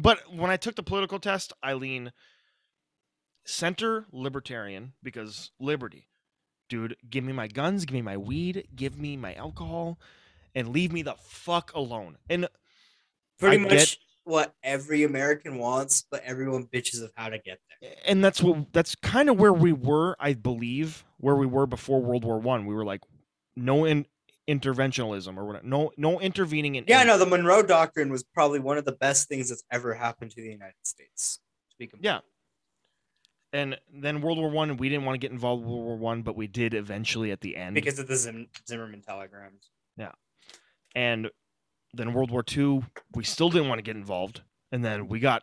[0.00, 2.12] but when I took the political test, I lean
[3.44, 6.08] center libertarian because liberty,
[6.68, 6.96] dude.
[7.08, 9.98] Give me my guns, give me my weed, give me my alcohol,
[10.54, 12.16] and leave me the fuck alone.
[12.28, 12.48] And
[13.38, 13.96] Pretty I much get-
[14.26, 17.90] what every American wants, but everyone bitches of how to get there.
[18.06, 22.00] and that's what that's kind of where we were i believe where we were before
[22.00, 23.02] world war one we were like
[23.54, 24.06] no in,
[24.48, 28.58] interventionalism or whatever no no intervening in Yeah, in- no, the Monroe Doctrine was probably
[28.60, 31.38] one of the best things that's ever happened to the United States.
[31.70, 32.20] To be Yeah.
[33.52, 36.22] and then world war one we didn't want to get involved with world war one
[36.22, 39.70] but we did eventually at the end because of the Zim- Zimmermann telegrams.
[39.96, 40.12] Yeah,
[40.94, 41.30] and
[41.94, 42.82] then world war two
[43.14, 44.42] we still didn't want to get involved
[44.72, 45.42] and then we got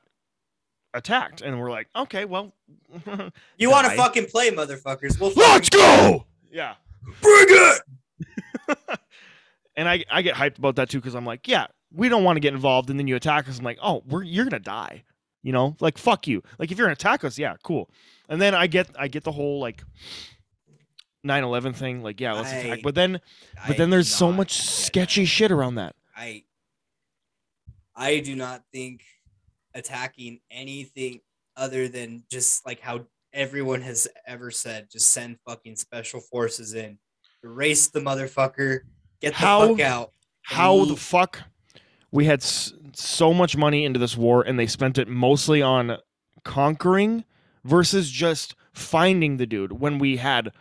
[0.93, 2.53] attacked and we're like okay well
[3.57, 5.19] You want to fucking play, motherfuckers?
[5.19, 6.75] We'll let's go yeah
[7.21, 7.81] Bring it.
[9.76, 12.38] and I, I get hyped about that too because I'm like, yeah, we don't want
[12.38, 13.59] to get involved, and then you attack us.
[13.59, 15.03] I'm like, oh, we're you're gonna die,
[15.43, 16.41] you know, like fuck you.
[16.59, 17.89] Like if you're gonna attack us, yeah, cool.
[18.30, 19.84] And then I get I get the whole like
[21.26, 22.80] 9/11 thing, like yeah, let's I- attack.
[22.84, 23.19] But then
[23.67, 25.28] but I then there's so much sketchy that.
[25.28, 25.95] shit around that.
[26.15, 26.43] I
[27.95, 29.03] I do not think
[29.74, 31.19] attacking anything
[31.57, 36.97] other than just like how everyone has ever said, just send fucking special forces in,
[37.43, 38.81] erase the motherfucker,
[39.19, 40.11] get the How- fuck out.
[40.43, 41.39] How the fuck
[42.11, 45.97] we had s- so much money into this war and they spent it mostly on
[46.43, 47.23] conquering
[47.63, 50.51] versus just finding the dude when we had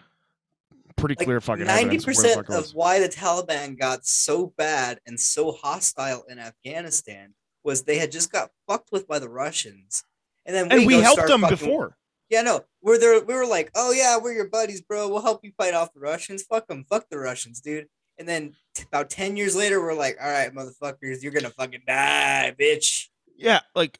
[0.97, 2.75] pretty Like clear fucking ninety evidence of where the percent fuck of was.
[2.75, 7.33] why the Taliban got so bad and so hostile in Afghanistan
[7.65, 10.05] was they had just got fucked with by the Russians,
[10.45, 11.97] and then and we helped them fucking- before.
[12.31, 13.23] Yeah, no, we're there.
[13.25, 15.09] We were like, oh yeah, we're your buddies, bro.
[15.09, 16.45] We'll help you fight off the Russians.
[16.45, 17.89] Fuck them, fuck the Russians, dude.
[18.19, 21.83] And then t- about ten years later, we're like, all right, motherfuckers, you're gonna fucking
[21.87, 23.09] die, bitch.
[23.37, 23.99] Yeah, like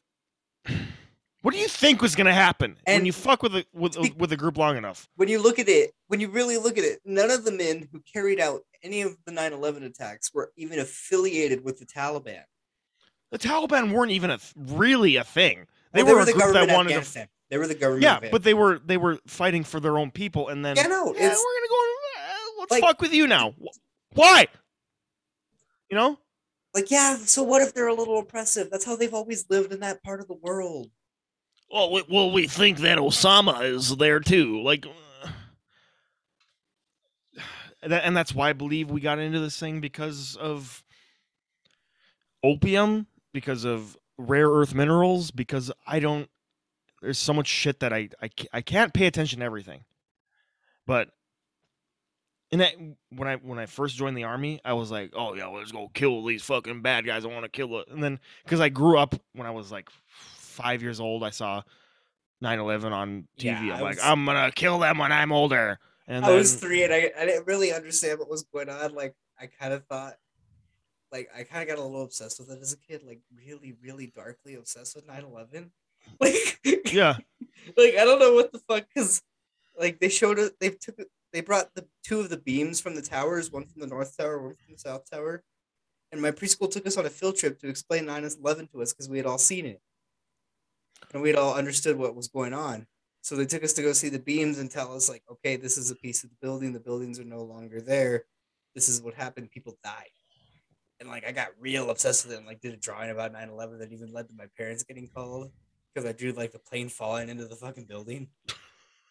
[1.41, 4.13] what do you think was gonna happen when And you fuck with a with a,
[4.17, 5.09] with a group long enough?
[5.15, 7.89] When you look at it, when you really look at it, none of the men
[7.91, 12.43] who carried out any of the 9/11 attacks were even affiliated with the Taliban.
[13.31, 15.65] The Taliban weren't even a th- really a thing.
[15.93, 17.27] They Well, were, a the group government that wanted to.
[17.51, 18.03] They were the government.
[18.03, 21.13] Yeah, but they were they were fighting for their own people, and then yeah, no,
[21.13, 21.75] yeah, we're gonna go.
[21.75, 23.53] Uh, let's like- fuck with you now.
[24.13, 24.47] Why?
[25.89, 26.17] You know?
[26.73, 27.17] like yeah.
[27.17, 28.69] So what if they're a little oppressive?
[28.71, 30.89] That's how they've always lived in that part of the world.
[31.69, 34.61] Well, we, well, we think that Osama is there too.
[34.61, 34.85] Like,
[37.83, 40.83] and that's why I believe we got into this thing because of
[42.43, 46.29] opium, because of rare earth minerals, because I don't.
[47.01, 49.83] There's so much shit that I I, I can't pay attention to everything.
[50.85, 51.09] But
[52.51, 55.71] and when I when I first joined the army, I was like, oh yeah, let's
[55.71, 57.23] go kill these fucking bad guys.
[57.23, 57.87] I want to kill it.
[57.89, 61.61] And then because I grew up when I was like five years old, I saw
[62.43, 63.67] 9/11 on TV.
[63.67, 65.79] Yeah, I'm I like, I'm gonna kill them when I'm older.
[66.07, 68.93] And I then, was three and I, I didn't really understand what was going on.
[68.93, 70.15] Like I kind of thought,
[71.11, 73.75] like I kind of got a little obsessed with it as a kid, like really,
[73.81, 75.69] really darkly obsessed with 9-11.
[76.19, 76.59] Like,
[76.93, 77.17] yeah,
[77.77, 79.23] like I don't know what the fuck, because
[79.79, 82.95] like they showed it, they took it, they brought the two of the beams from
[82.95, 85.43] the towers, one from the north tower, one from the south tower,
[86.11, 89.09] and my preschool took us on a field trip to explain 9-11 to us because
[89.09, 89.81] we had all seen it,
[91.13, 92.85] and we had all understood what was going on.
[93.21, 95.77] So they took us to go see the beams and tell us like, okay, this
[95.77, 96.73] is a piece of the building.
[96.73, 98.25] The buildings are no longer there.
[98.73, 99.51] This is what happened.
[99.51, 100.09] People died.
[100.99, 103.79] And like I got real obsessed with it and like did a drawing about 9-11
[103.79, 105.51] that even led to my parents getting called
[105.93, 108.29] because I drew like the plane falling into the fucking building.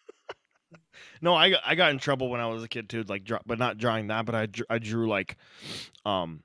[1.21, 3.59] no, I I got in trouble when I was a kid too, like, draw, but
[3.59, 5.37] not drawing that, but I drew, I drew like,
[6.05, 6.43] um,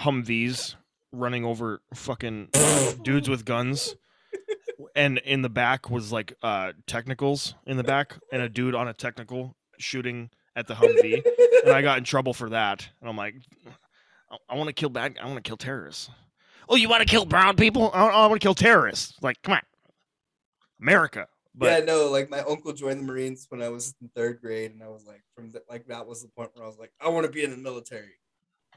[0.00, 0.74] Humvees
[1.12, 2.48] running over fucking
[3.02, 3.96] dudes with guns.
[4.96, 8.88] And in the back was like uh technicals in the back and a dude on
[8.88, 11.24] a technical shooting at the Humvee.
[11.64, 12.88] and I got in trouble for that.
[13.00, 13.36] And I'm like,
[14.30, 15.16] I, I want to kill bad.
[15.20, 16.10] I want to kill terrorists.
[16.68, 17.90] Oh, you want to kill brown people?
[17.92, 19.14] I, I want to kill terrorists.
[19.22, 19.60] Like, come on,
[20.80, 21.28] America.
[21.54, 24.72] But yeah, no, like my uncle joined the Marines when I was in third grade,
[24.72, 26.92] and I was like, from the, like that was the point where I was like,
[27.00, 28.18] I want to be in the military.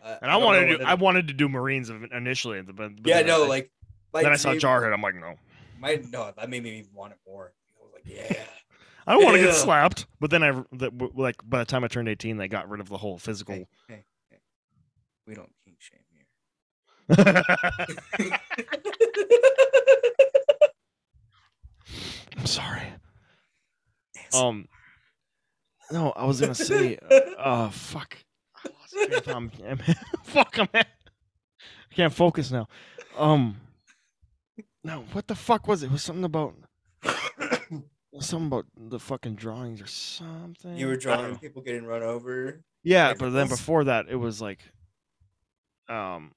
[0.03, 2.91] Uh, and I, don't wanted to do, I wanted to do Marines initially, but, but
[3.03, 3.71] yeah, no, I, like
[4.13, 4.93] then I saw Jarhead.
[4.93, 5.33] I'm like, no,
[5.79, 7.53] My no, that made me want it more.
[7.79, 8.43] I was like, yeah.
[9.07, 10.05] I don't want to get slapped.
[10.19, 10.63] But then I
[11.15, 13.55] like by the time I turned 18, they got rid of the whole physical.
[13.55, 14.37] Hey, hey, hey.
[15.25, 15.56] We don't kink shame here.
[22.37, 22.83] I'm sorry.
[24.33, 24.67] Um,
[25.91, 26.97] no, I was gonna say,
[27.37, 28.17] uh, fuck.
[28.65, 29.33] I lost train of thought.
[29.35, 30.67] I'm- I'm- fuck, I'm.
[30.73, 30.85] I
[31.95, 32.67] can't focus now.
[33.17, 33.57] Um,
[34.83, 35.87] no, what the fuck was it?
[35.87, 36.53] It was something about
[38.19, 40.75] something about the fucking drawings or something.
[40.75, 42.61] you were drawing people getting run over.
[42.83, 44.59] Yeah, but then before that, it was like,
[45.89, 46.31] um,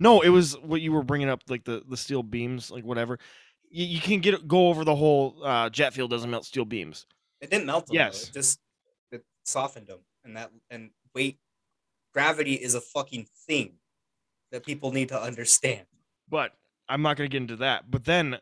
[0.00, 3.18] no, it was what you were bringing up, like the the steel beams, like whatever.
[3.70, 7.06] You, you can get go over the whole uh, jet fuel doesn't melt steel beams.
[7.40, 7.94] It didn't melt them.
[7.94, 8.28] Yes.
[8.28, 8.58] It just
[9.12, 11.38] it softened them, and that and weight,
[12.14, 13.74] gravity is a fucking thing
[14.50, 15.86] that people need to understand.
[16.28, 16.52] but
[16.88, 17.90] I'm not going to get into that.
[17.90, 18.38] But then,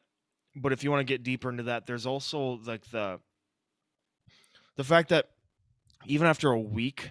[0.57, 3.21] but if you want to get deeper into that, there's also like the
[4.77, 5.31] the fact that
[6.07, 7.11] even after a week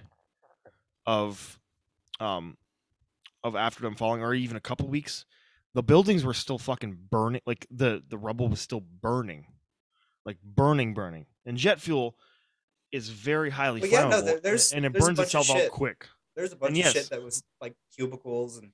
[1.05, 1.59] of
[2.19, 2.57] um
[3.47, 5.25] of after them falling, or even a couple weeks,
[5.73, 7.41] the buildings were still fucking burning.
[7.45, 9.45] Like the the rubble was still burning,
[10.25, 11.25] like burning, burning.
[11.45, 12.15] And jet fuel
[12.91, 15.69] is very highly But yeah, no, flammable, there- there's- and it there's burns itself out
[15.71, 16.07] quick.
[16.35, 16.93] There's a bunch And of yes.
[16.93, 18.71] shit that was like cubicles and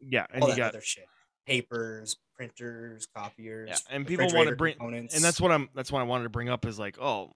[0.00, 1.06] Yeah, and all you that got other shit,
[1.46, 3.68] papers, printers, copiers.
[3.70, 5.14] Yeah, and people want to bring, components.
[5.14, 5.68] and that's what I'm.
[5.74, 7.32] That's what I wanted to bring up is like, oh,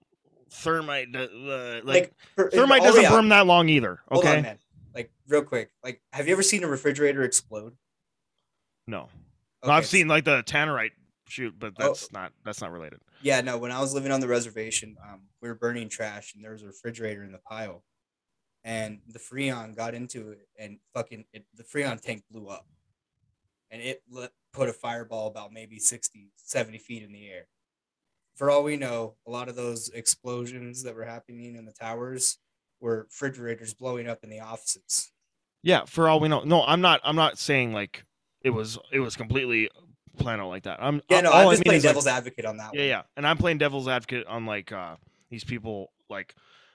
[0.50, 1.28] thermite, uh,
[1.76, 4.00] like, like for- thermite doesn't burn that long either.
[4.10, 4.58] Okay, on, man.
[4.94, 7.76] Like real quick, like have you ever seen a refrigerator explode?
[8.86, 9.08] no,
[9.64, 10.92] No, I've seen like the tannerite
[11.28, 11.88] shoot, but Oh.
[11.88, 13.00] that's not that's not related.
[13.20, 13.58] Yeah, no.
[13.58, 16.62] When I was living on the reservation, um, we were burning trash, and there was
[16.62, 17.84] a refrigerator in the pile,
[18.64, 22.66] and the freon got into it, and fucking it, the freon tank blew up,
[23.70, 27.46] and it let, put a fireball about maybe 60, 70 feet in the air.
[28.36, 32.38] For all we know, a lot of those explosions that were happening in the towers
[32.80, 35.12] were refrigerators blowing up in the offices.
[35.62, 37.00] Yeah, for all we know, no, I'm not.
[37.04, 38.04] I'm not saying like
[38.42, 39.68] it was it was completely
[40.16, 40.78] planned out like that.
[40.80, 42.80] I'm Yeah, no, all I'm I mean playing is, like, devil's advocate on that Yeah,
[42.80, 42.88] one.
[42.88, 44.96] yeah, and I'm playing devil's advocate on like uh
[45.30, 46.34] these people like,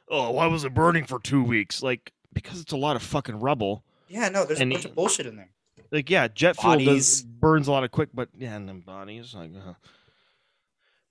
[0.10, 1.82] oh, why was it burning for two weeks?
[1.82, 3.84] Like because it's a lot of fucking rubble.
[4.08, 5.50] Yeah, no, there's And a bunch of bullshit in there.
[5.92, 9.34] like yeah, jet fuel does, burns a lot of quick, but yeah, and then bodies
[9.34, 9.74] like, uh,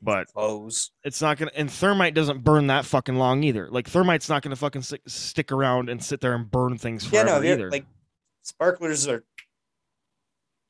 [0.02, 0.90] but Clothes.
[1.04, 1.52] it's not gonna.
[1.54, 3.68] And thermite doesn't burn that fucking long either.
[3.70, 7.22] Like thermite's not gonna fucking stick, stick around and sit there and burn things Yeah,
[7.22, 7.70] forever no, either.
[7.70, 7.86] like
[8.42, 9.24] sparklers are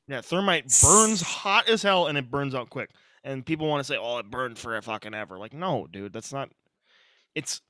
[0.07, 2.89] yeah, thermite burns hot as hell and it burns out quick.
[3.23, 6.33] And people want to say, "Oh, it burned for fucking ever." Like, no, dude, that's
[6.33, 6.49] not.
[7.35, 7.61] It's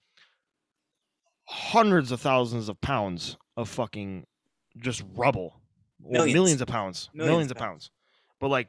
[1.46, 4.26] hundreds of thousands of pounds of fucking
[4.78, 5.62] just rubble.
[6.02, 6.34] Millions.
[6.34, 7.10] millions of pounds.
[7.14, 7.92] Millions Millions, of of pounds.
[8.40, 8.68] But like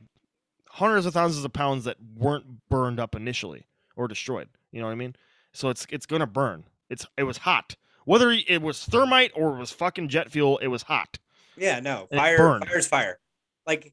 [0.75, 3.65] hundreds of thousands of pounds that weren't burned up initially
[3.95, 4.49] or destroyed.
[4.73, 5.15] You know what I mean?
[5.53, 6.65] So it's it's gonna burn.
[6.91, 7.77] It's it was hot.
[8.05, 11.19] Whether it was thermite or it was fucking jet fuel, it was hot.
[11.57, 12.09] Yeah, no.
[12.11, 12.67] And Fire burned.
[12.67, 13.19] fire's fire.
[13.67, 13.93] Like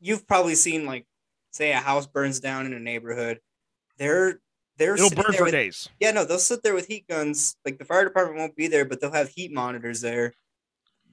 [0.00, 1.06] you've probably seen like
[1.50, 3.40] say a house burns down in a neighborhood.
[3.98, 4.40] They're
[4.78, 5.90] they're It'll burn for with, days.
[6.00, 7.56] Yeah, no, they'll sit there with heat guns.
[7.66, 10.32] Like the fire department won't be there, but they'll have heat monitors there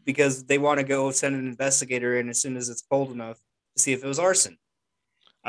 [0.05, 3.37] because they want to go send an investigator in as soon as it's cold enough
[3.75, 4.57] to see if it was arson.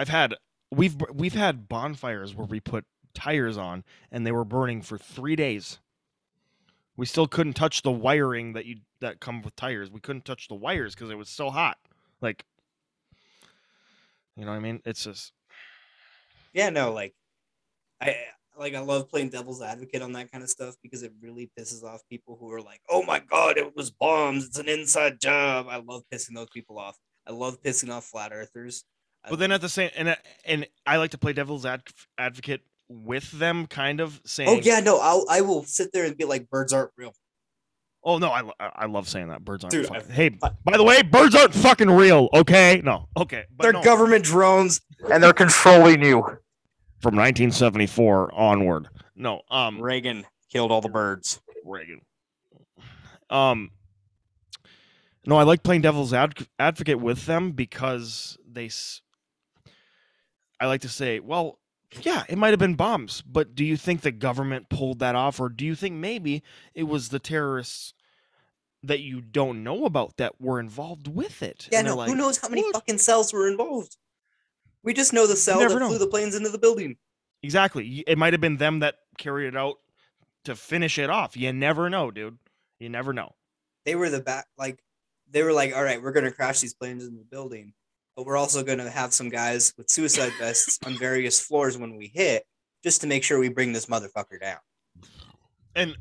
[0.01, 0.35] I've had
[0.71, 5.37] we've we've had bonfires where we put tires on and they were burning for three
[5.37, 5.79] days.
[6.97, 9.91] We still couldn't touch the wiring that you that come with tires.
[9.91, 11.77] We couldn't touch the wires because it was so hot.
[12.23, 12.47] Like,
[14.37, 14.81] you know what I mean?
[14.87, 15.35] It's just
[16.55, 17.15] Yeah, no, like
[18.01, 18.17] I
[18.59, 21.85] like I love playing devil's advocate on that kind of stuff because it really pisses
[21.85, 24.47] off people who are like, "Oh my god, it was bombs.
[24.47, 26.97] It's an inside job." I love pissing those people off.
[27.27, 28.87] I love pissing off flat earthers.
[29.25, 31.83] I But then at the same and I- and I like to play devil's ad,
[32.19, 36.17] advocate with them, kind of saying, Oh yeah, no, I'll I will sit there and
[36.17, 37.15] be like, birds aren't real.
[38.03, 39.73] oh no, I, I I love saying that birds aren't.
[39.73, 42.29] Dude, fucking, I- hey, I- by the way, birds aren't fucking real.
[42.35, 43.83] Okay, no, okay, but They're no.
[43.83, 44.81] government drones
[45.13, 46.25] and they're controlling you.
[47.01, 48.89] from 1974 onward.
[49.17, 51.41] No, um, Reagan killed all the birds.
[51.65, 52.01] Reagan.
[53.31, 53.71] Um,
[55.27, 58.71] No, I like playing devil's ad- advocate with them because they.
[60.61, 61.59] I like to say, well,
[62.03, 65.41] yeah, it might have been bombs, but do you think the government pulled that off,
[65.41, 66.43] or do you think maybe
[66.75, 67.95] it was the terrorists
[68.83, 71.69] that you don't know about that were involved with it?
[71.73, 71.97] Yeah, no.
[71.97, 73.97] like, who knows how many "What?" fucking cells were involved?
[74.83, 75.89] We just know the cell that know.
[75.89, 76.97] flew the planes into the building.
[77.43, 78.05] Exactly.
[78.07, 79.77] It might have been them that carried it out
[80.45, 81.37] to finish it off.
[81.37, 82.39] You never know, dude.
[82.79, 83.35] You never know.
[83.85, 84.83] They were the back, like
[85.31, 87.73] they were like, all right, we're gonna crash these planes into the building,
[88.17, 92.09] but we're also gonna have some guys with suicide vests on various floors when we
[92.09, 92.47] hit,
[92.83, 94.59] just to make sure we bring this motherfucker down.
[95.75, 95.97] And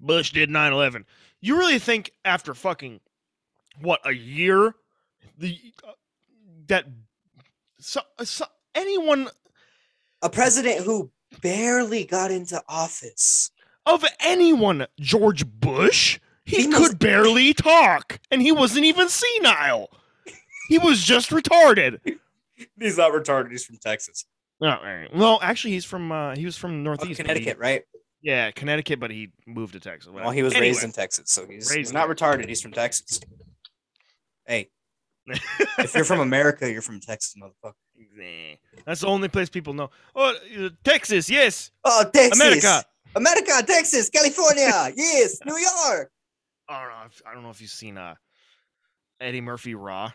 [0.00, 1.04] Bush did 9/11.
[1.40, 3.00] You really think after fucking
[3.80, 4.74] what a year
[5.38, 5.92] the uh,
[6.66, 6.86] that
[7.78, 9.28] so, so anyone
[10.22, 11.10] A president who
[11.42, 13.50] barely got into office.
[13.84, 19.90] of anyone George Bush he, He could was- barely talk and he wasn't even senile.
[20.68, 22.00] He was just retarded.
[22.80, 23.50] He's not retarded.
[23.50, 24.24] He's from Texas,
[24.60, 25.14] No, all right.
[25.14, 27.82] Well, actually, he's from uh, he was from oh, Northeast he- Connecticut, right?
[28.22, 30.10] Yeah, Connecticut, but he moved to Texas.
[30.10, 30.68] Well, he was Anyway.
[30.68, 32.48] raised in Texas, so he's, Raised he's not retarded.
[32.48, 33.20] He's from Texas.
[34.46, 34.70] Hey,
[35.78, 37.74] if you're from America, you're from Texas, motherfucker.
[38.16, 38.56] Nah.
[38.84, 39.90] That's the only place people know.
[40.14, 41.70] Oh, uh, Texas, yes.
[41.84, 42.84] Oh, Texas, America.
[43.14, 46.10] America, Texas, California, yes, New York.
[46.68, 47.04] I don't know.
[47.06, 48.14] If, I don't know if you've seen uh,
[49.20, 50.10] Eddie Murphy Raw,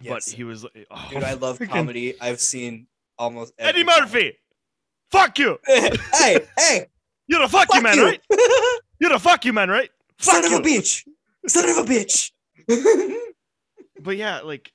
[0.00, 0.12] Yes.
[0.30, 0.64] but he was.
[0.64, 2.20] Eh, oh, Dude, I love freaking- comedy.
[2.20, 2.86] I've seen
[3.18, 4.38] almost Eddie Murphy.
[5.10, 5.58] Fuck you.
[5.66, 5.90] hey,
[6.58, 6.86] hey.
[7.26, 8.20] You're the fuck, fuck you man, you, right?
[8.98, 9.90] You're the fuck you man, right?
[10.18, 11.04] son Fuck of a bitch,
[11.46, 12.32] son of a bitch.
[14.02, 14.72] But yeah, like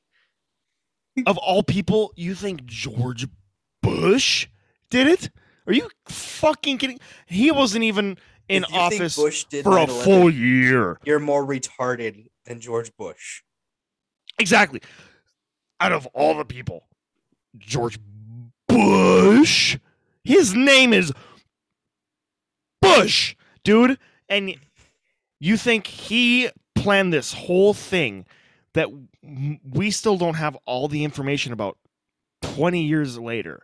[1.26, 3.28] of all people, you think George
[3.82, 4.48] Bush
[4.90, 5.32] did it?
[5.68, 7.00] Are you fucking kidding?
[7.26, 8.18] He wasn't even
[8.48, 11.00] in you office Bush did for a full year.
[11.04, 13.42] You're more retarded than George Bush.
[14.38, 14.82] Exactly.
[15.80, 16.88] Out of all the people,
[17.58, 18.00] George
[18.68, 19.78] Bush,
[20.24, 21.12] his name is
[22.82, 23.98] Bush, dude.
[24.30, 24.56] And
[25.40, 28.26] you think he planned this whole thing
[28.74, 28.90] that
[29.70, 31.78] we still don't have all the information about
[32.42, 33.64] 20 years later.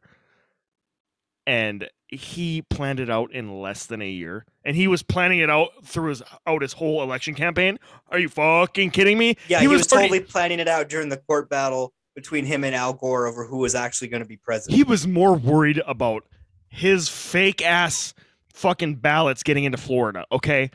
[1.48, 4.46] And he planned it out in less than a year.
[4.64, 7.80] And he was planning it out through his out his whole election campaign.
[8.10, 9.38] Are you fucking kidding me?
[9.48, 12.76] Yeah, he, was, already- totally planning it out during the court battle between him and
[12.76, 14.76] Al Gore over who was actually going to be president.
[14.78, 16.26] he was more worried about
[16.70, 18.14] his fake ass
[18.54, 20.26] fucking ballots getting into Florida.
[20.32, 20.72] Okay,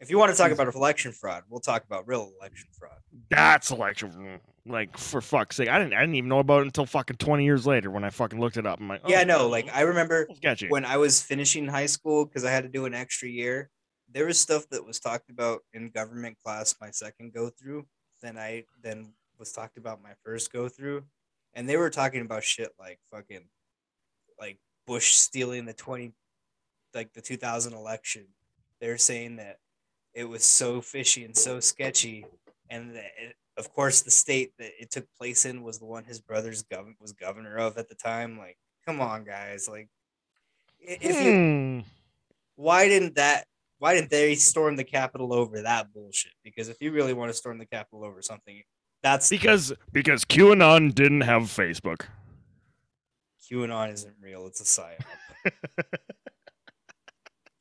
[0.00, 2.98] if you want to talk about election fraud, we'll talk about real election fraud.
[3.30, 4.40] that's election.
[4.66, 5.92] Like for fuck's sake, I didn't.
[5.92, 8.56] I didn't even know about it until fucking twenty years later when I fucking looked
[8.56, 8.80] it up.
[8.80, 10.68] I'm like, yeah, oh, no, like I remember sketchy.
[10.68, 13.68] when I was finishing high school because I had to do an extra year.
[14.10, 17.84] There was stuff that was talked about in government class my second go through.
[18.22, 19.12] Then I then
[19.44, 21.04] was talked about my first go through,
[21.52, 23.44] and they were talking about shit like fucking,
[24.40, 26.12] like Bush stealing the twenty,
[26.94, 28.26] like the two thousand election.
[28.80, 29.58] They're saying that
[30.14, 32.26] it was so fishy and so sketchy,
[32.70, 36.04] and that it, of course the state that it took place in was the one
[36.04, 38.38] his brother's gov- was governor of at the time.
[38.38, 39.88] Like, come on, guys, like
[40.80, 41.80] if you Hmm.
[42.56, 43.46] why didn't that
[43.78, 47.36] why didn't they storm the capitol over that bullshit because if you really want to
[47.36, 48.62] storm the capitol over something
[49.04, 52.06] that's because because QAnon didn't have Facebook.
[53.52, 55.04] qanon isn't real it's a psyop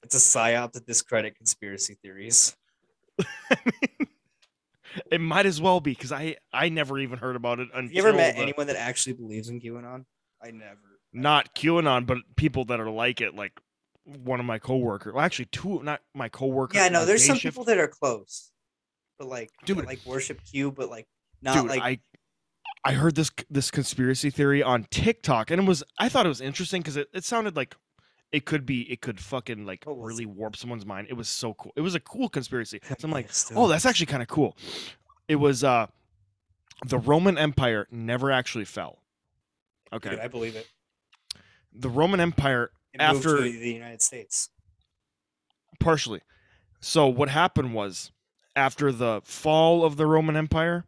[0.04, 2.56] it's a psyop to discredit conspiracy theories
[5.12, 7.92] It might as well be because I I never even heard about it until have
[7.92, 10.06] you ever met the- anyone that actually believes in qanon
[10.42, 10.80] i never
[11.16, 13.52] not QAnon, but people that are like it, like
[14.04, 15.14] one of my coworkers.
[15.14, 16.76] Well, actually, two, not my coworker.
[16.78, 18.52] yeah no there's some shift- people that are close
[19.20, 19.86] but like Dude.
[19.86, 21.08] like worship q but like
[21.44, 22.00] not Dude, like I
[22.86, 26.42] I heard this this conspiracy theory on TikTok, and it was I thought it was
[26.42, 27.76] interesting because it, it sounded like
[28.32, 31.08] it could be it could fucking like really warp someone's mind.
[31.10, 31.72] It was so cool.
[31.76, 32.80] It was a cool conspiracy.
[32.84, 34.58] So I'm like, oh, that's actually kind of cool.
[35.28, 35.88] It was uh
[36.86, 39.00] the Roman Empire never actually fell.
[39.94, 40.68] Okay, Dude, i believe it,
[41.72, 44.50] the Roman Empire it After- the united states
[45.80, 46.22] partially.
[46.80, 48.12] So what happened was
[48.56, 50.86] after the fall of the Roman Empire,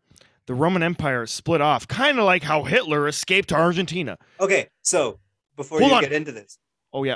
[0.48, 4.18] the Roman Empire split off, kind of like how Hitler escaped to Argentina.
[4.40, 5.20] okay so
[5.56, 6.04] before Hold you on.
[6.04, 6.58] get into this
[6.94, 7.16] Oh yeah,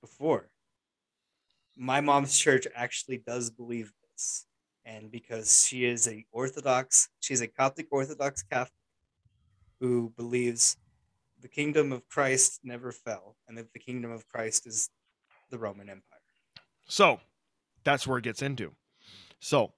[0.00, 0.48] before.
[1.76, 4.46] My mom's church actually does believe this.
[4.84, 8.72] And because she is a Orthodox, she's a Coptic Orthodox Catholic
[9.80, 10.76] who believes
[11.40, 14.90] the kingdom of Christ never fell and that the kingdom of Christ is
[15.50, 16.02] the Roman Empire.
[16.86, 17.20] So
[17.84, 18.72] that's where it gets into.
[19.40, 19.72] So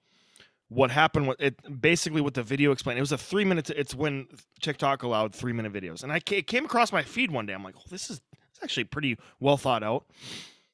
[0.70, 3.68] what happened with it basically what the video explained it was a three minute.
[3.70, 4.26] it's when
[4.60, 7.62] tiktok allowed three minute videos and i it came across my feed one day i'm
[7.62, 10.06] like oh this is it's actually pretty well thought out.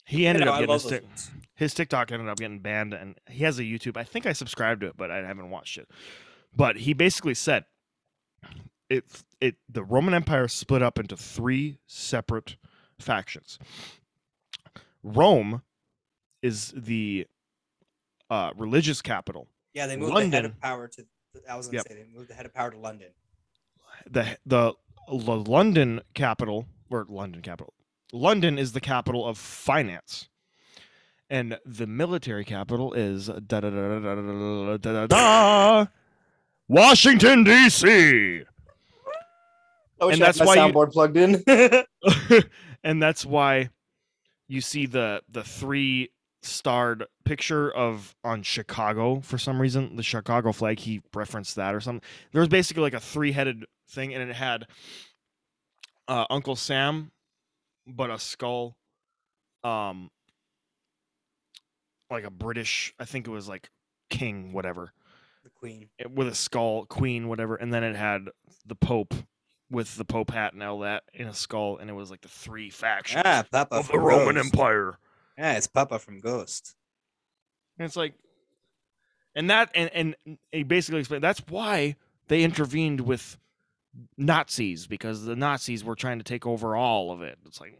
[0.04, 3.42] He ended You know, up getting his, his tiktok ended up getting banned and he
[3.44, 5.88] has a youtube i think i subscribed to it but i haven't watched it.
[6.54, 7.64] But he basically said
[8.88, 9.04] it
[9.40, 12.56] it the roman empire split up into three separate
[12.98, 13.58] factions.
[15.02, 15.62] Rome
[16.42, 17.26] is the
[18.30, 21.04] uh, religious capital Yeah, they moved the head of power to.
[21.48, 21.88] I was gonna Yep.
[21.88, 23.08] say they moved the head of power to London.
[24.10, 24.72] the the
[25.08, 27.74] L- London capital or London capital.
[28.10, 30.30] London is the capital of finance,
[31.28, 35.86] and the military capital is da da da da da da da da da
[36.68, 38.44] Washington D.C.
[40.00, 41.44] I wish And I that's my why you- soundboard plugged in.
[42.82, 43.68] and that's why
[44.48, 46.10] you see the the three
[46.46, 51.80] starred picture of on Chicago for some reason the Chicago flag he referenced that or
[51.80, 54.66] something there was basically like a three-headed thing and it had
[56.08, 57.10] uh, Uncle Sam
[57.86, 58.76] but a skull
[59.64, 60.10] um
[62.10, 63.68] like a British I think it was like
[64.10, 64.92] king whatever
[65.44, 65.88] the Queen.
[65.98, 68.28] it- with a skull, queen, whatever, and then it had
[68.64, 69.14] the Pope
[69.70, 72.28] with the Pope hat and all that in a skull, and it was like the
[72.28, 74.98] three factions Ah, Papa of the from Roman Empire.
[75.38, 76.74] Yeah, it's Papa from Ghost.
[77.78, 78.14] And it's like,
[79.34, 79.90] and that, and
[80.26, 81.96] and he basically explained that's why
[82.28, 83.36] they intervened with
[84.16, 87.38] Nazis because the Nazis were trying to take over all of it.
[87.46, 87.78] It's like,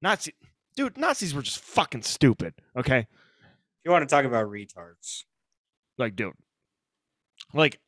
[0.00, 0.34] Nazi,
[0.76, 2.54] dude, Nazis were just fucking stupid.
[2.76, 3.06] Okay, If
[3.84, 5.24] you want to talk about retards,
[5.98, 6.34] like, dude,
[7.52, 7.80] like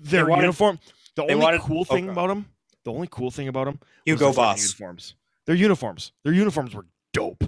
[0.00, 0.78] their wanted- uniform.
[1.16, 2.46] The only wanted- cool thing about them,
[2.84, 4.62] the only cool thing about them, Hugo Boss.
[4.62, 5.16] uniforms.
[5.46, 6.12] Their uniforms.
[6.22, 7.44] Their uniforms were dope.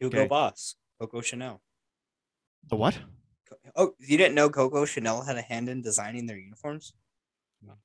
[0.00, 0.28] Hugo Okay.
[0.28, 0.76] Boss.
[1.00, 1.60] Coco Chanel.
[2.68, 2.98] The what?
[3.74, 6.92] Oh, you didn't know Coco Chanel had a hand in designing their uniforms?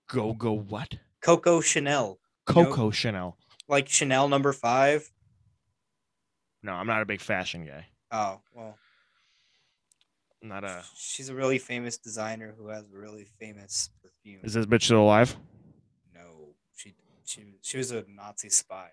[0.07, 0.95] Go go what?
[1.21, 3.37] Coco Chanel, Coco Chanel.
[3.67, 5.11] like Chanel number five.
[6.63, 7.85] No, I'm not a big fashion guy.
[8.11, 8.77] Oh, well,
[10.41, 10.83] not a.
[10.95, 14.41] she's a really famous designer who has really famous perfume.
[14.43, 15.35] Is this bitch still alive?
[16.13, 18.89] No, she she she was a Nazi spy.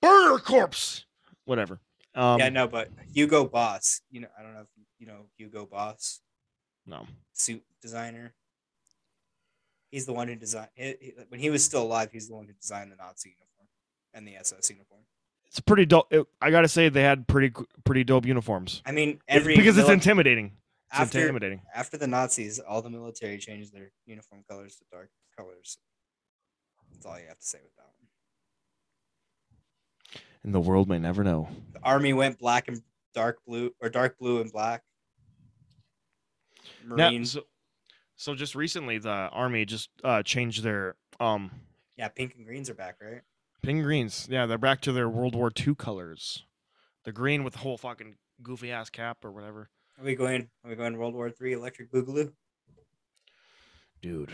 [0.00, 1.04] Burner corpse.
[1.44, 1.80] Whatever.
[2.14, 4.00] Um, yeah, no, but Hugo Boss.
[4.10, 4.68] You know, I don't know if
[4.98, 6.20] you know Hugo Boss,
[6.86, 7.06] no.
[7.32, 8.34] suit designer.
[9.90, 12.10] He's the one who designed he, he- when he was still alive.
[12.12, 13.68] He's the one who designed the Nazi uniform
[14.14, 15.00] and the SS uniform.
[15.46, 16.06] It's pretty dope.
[16.12, 17.52] it- I gotta say they had pretty
[17.84, 18.82] pretty dope uniforms.
[18.86, 20.52] I mean, It's- every because it's intimidating.
[20.90, 21.62] It's after intimidating.
[21.74, 25.78] after the Nazis, all the military changed their uniform colors to dark colors.
[26.92, 27.91] That's all you have to say with that.
[30.44, 31.48] And the world may never know.
[31.72, 32.82] The army went black and
[33.14, 34.82] dark blue, or dark blue and black.
[36.84, 37.42] Now, Marines, so,
[38.16, 41.50] so just recently, the army just uh, changed their um
[41.96, 43.20] yeah, pink and greens are back, right?
[43.62, 44.26] pink and greens.
[44.30, 46.44] Yeah, they're back to their World War II colors.
[47.04, 49.70] The green with the whole fucking goofy ass cap or whatever.
[49.98, 50.48] Are we going?
[50.64, 51.52] Are we going World War Three?
[51.52, 52.32] Electric Boogaloo?
[54.00, 54.32] Dude.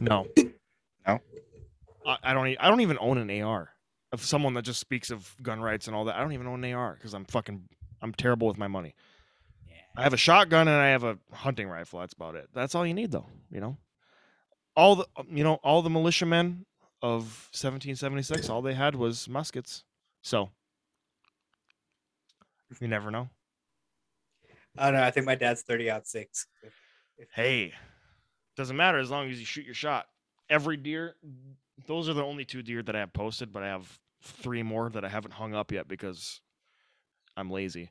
[0.00, 0.26] No.
[1.06, 1.20] No?
[2.06, 2.48] I, I don't.
[2.48, 3.70] e- I don't even own an AR.
[4.14, 6.52] Of someone that just speaks of gun rights and all that, I don't even know
[6.52, 7.68] when they are because I'm fucking.
[8.00, 8.94] I'm terrible with my money.
[9.68, 9.74] Yeah.
[9.96, 12.00] I have a shotgun and I have a hunting rifle.
[12.00, 12.48] That's about it.
[12.54, 13.26] That's all you need, though.
[13.50, 13.76] You know,
[14.76, 16.64] all the uh, you know all the militiamen
[17.02, 19.84] of 1776, all they had was muskets.
[20.22, 20.50] So
[22.80, 23.28] you never know.
[24.76, 25.06] I don't know.
[25.06, 26.46] I think my dad's thirty out six.
[27.34, 27.72] Hey,
[28.56, 30.06] doesn't matter as long as you shoot your shot.
[30.50, 31.14] Every deer,
[31.86, 34.90] those are the only two deer that I have posted, but I have three more
[34.90, 36.40] that I haven't hung up yet because
[37.36, 37.90] I'm lazy.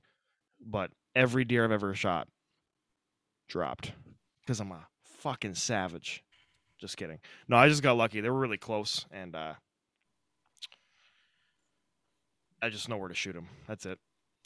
[0.59, 2.27] But every deer I've ever shot
[3.47, 3.91] dropped
[4.41, 6.23] because I'm a fucking savage.
[6.79, 7.19] Just kidding.
[7.47, 8.19] No, I just got lucky.
[8.19, 9.53] They were really close, and uh,
[12.61, 13.47] I just know where to shoot them.
[13.67, 13.99] That's it.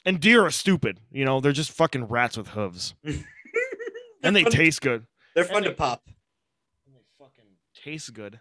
[0.05, 0.99] And deer are stupid.
[1.11, 2.93] You know, they're just fucking rats with hooves,
[4.23, 5.07] and they taste good.
[5.33, 6.03] They're fun to pop.
[6.85, 8.39] And they fucking taste good.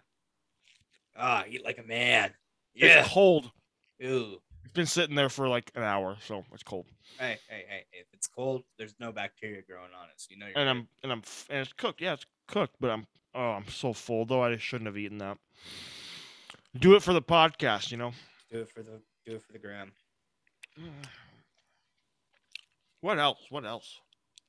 [1.17, 2.31] Ah, eat like a man.
[2.77, 3.07] It's Yeah.
[3.07, 3.51] cold.
[3.99, 4.39] Ew.
[4.63, 6.85] It's been sitting there for like an hour, so it's cold.
[7.17, 7.85] Hey, hey, hey!
[7.91, 10.57] If it's cold, there's no bacteria growing on it, so you know you're.
[10.57, 10.69] And.
[10.69, 12.01] I'm and I'm and it's cooked.
[12.01, 14.43] Yeah, it's cooked, but I'm oh, I'm so full though.
[14.43, 15.37] I shouldn't have eaten that.
[16.77, 18.11] Do it for the podcast, you know.
[18.51, 19.91] do it for the do it for the gram.
[23.01, 23.39] What else?
[23.49, 23.99] What else?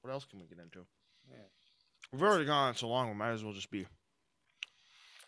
[0.01, 0.87] What else can we get into?
[1.31, 1.37] Yeah.
[2.12, 3.09] We've already gone so long.
[3.09, 3.87] We might as well just be.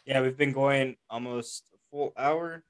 [0.07, 2.65] Yeah, we've been going almost a full hour.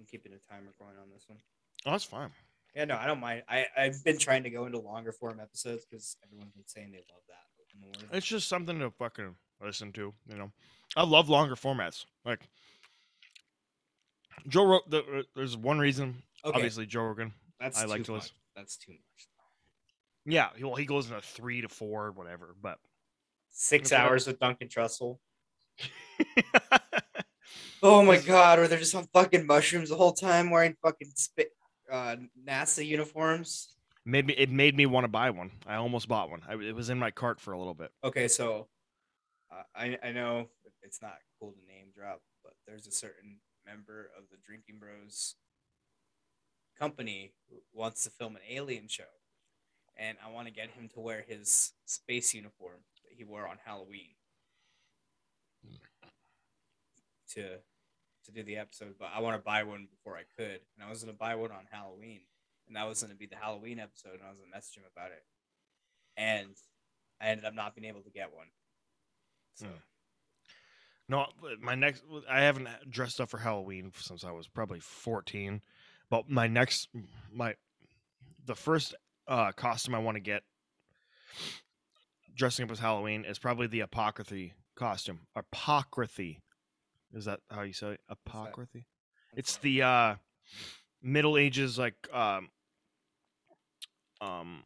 [0.00, 1.38] I'm keeping a timer going on this one.
[1.84, 2.30] Oh, that's fine.
[2.74, 3.42] Yeah, no, I don't mind.
[3.48, 6.98] I I've been trying to go into longer form episodes because everyone's been saying they
[7.12, 7.92] love that more.
[8.12, 10.12] It's just something to fucking listen to.
[10.28, 10.50] You know,
[10.96, 12.04] I love longer formats.
[12.24, 12.40] Like
[14.48, 16.22] Joe, Ro- the, uh, there's one reason.
[16.44, 17.32] Okay, Obviously, Joe Rogan.
[17.58, 18.22] that's I like to much.
[18.22, 18.36] listen.
[18.56, 19.26] That's too much.
[20.26, 22.54] Yeah, well, he goes in a three to four, whatever.
[22.60, 22.78] But
[23.50, 25.18] Six hours with Duncan Trussell.
[27.82, 31.50] Oh my god, or they're just on fucking mushrooms the whole time wearing fucking spit
[31.90, 32.16] uh
[32.46, 33.74] NASA uniforms.
[34.04, 35.50] made me it made me want to buy one.
[35.66, 36.42] I almost bought one.
[36.48, 37.90] I, it was in my cart for a little bit.
[38.04, 38.68] Okay, so
[39.50, 40.48] uh, I I know
[40.82, 45.36] it's not cool to name drop, but there's a certain member of the Drinking Bros
[46.78, 49.04] company who wants to film an alien show,
[49.96, 53.56] and I want to get him to wear his space uniform that he wore on
[53.64, 54.14] Halloween
[57.34, 57.58] to
[58.32, 58.94] to do the episode.
[58.98, 61.50] But I want to buy one before I could, and I was gonna buy one
[61.50, 62.20] on Halloween,
[62.66, 65.10] and that was gonna be the Halloween episode, and I was gonna message him about
[65.12, 65.24] it,
[66.16, 66.54] and
[67.20, 68.46] I ended up not being able to get one.
[69.54, 69.72] So Hmm.
[71.08, 71.26] No,
[71.60, 75.60] my next I haven't dressed up for Halloween since I was probably 14.
[76.08, 76.88] But my next
[77.32, 77.56] my
[78.46, 78.94] the first
[79.26, 80.44] uh costume I want to get
[82.36, 85.26] dressing up as Halloween is probably the apocryphy costume.
[85.36, 86.38] Apocryphy.
[87.14, 88.00] Is that how you say it?
[88.10, 88.84] Apocryphy?
[89.34, 90.14] It's the uh
[91.02, 92.50] Middle Ages like um
[94.20, 94.62] um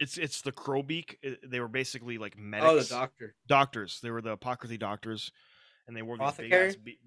[0.00, 1.16] it's it's the Crowbeak.
[1.44, 3.34] They were basically like medics oh the doctor.
[3.46, 4.00] doctors.
[4.02, 5.32] They were the apocryphy doctors,
[5.86, 6.74] and they wore Apothecary?
[6.82, 6.98] be-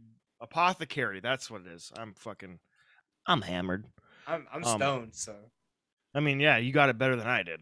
[0.41, 1.19] apothecary.
[1.19, 1.91] That's what it is.
[1.95, 2.59] I'm fucking,
[3.25, 3.85] I'm hammered.
[4.27, 5.35] I'm I'm Um, stoned, so
[6.13, 7.61] I mean, yeah, you got it better than I did.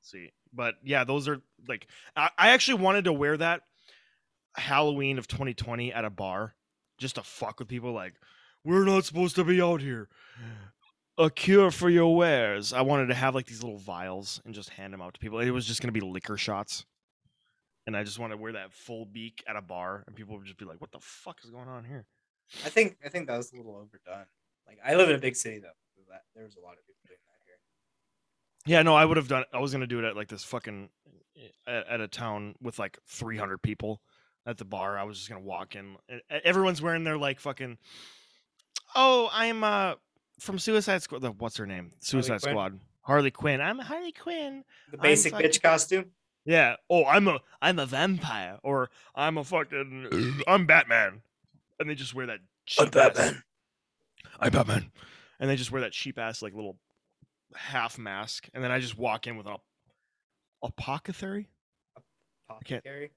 [0.00, 1.86] See, but yeah, those are like,
[2.16, 3.62] I, I actually wanted to wear that
[4.56, 6.54] Halloween of 2020 at a bar,
[6.98, 7.92] just to fuck with people.
[7.92, 8.14] Like,
[8.64, 10.08] we're not supposed to be out here.
[11.16, 12.72] A cure for your wares.
[12.72, 15.38] I wanted to have like these little vials and just hand them out to people.
[15.38, 16.86] It was just gonna be liquor shots,
[17.86, 20.44] and I just want to wear that full beak at a bar, and people would
[20.46, 22.06] just be like, "What the fuck is going on here?"
[22.64, 24.26] I think I think that was a little overdone.
[24.66, 25.76] Like I live in a big city though.
[25.94, 27.58] so That there was a lot of people doing that here.
[28.66, 29.44] Yeah, no, I would have done.
[29.52, 30.88] I was gonna do it at like this fucking
[31.66, 34.00] at, at a town with like 300 people
[34.46, 34.98] at the bar.
[34.98, 35.96] I was just gonna walk in.
[36.30, 37.78] Everyone's wearing their like fucking.
[38.94, 39.94] Oh, I'm uh
[40.40, 41.22] from Suicide Squad.
[41.22, 41.92] The, what's her name?
[42.00, 42.52] Suicide Quinn?
[42.54, 42.80] Squad.
[43.02, 43.60] Harley Quinn.
[43.60, 44.64] I'm Harley Quinn.
[44.90, 46.06] The basic fucking- bitch costume.
[46.46, 46.76] Yeah.
[46.90, 51.22] Oh, I'm a I'm a vampire, or I'm a fucking I'm Batman,
[51.80, 52.38] and they just wear that.
[52.66, 53.34] Cheap ass-
[54.40, 54.90] I'm Batman,
[55.40, 56.78] and they just wear that cheap ass like little
[57.54, 59.56] half mask, and then I just walk in with a
[60.62, 61.48] apothecary.
[62.64, 63.10] can't- Apothecary.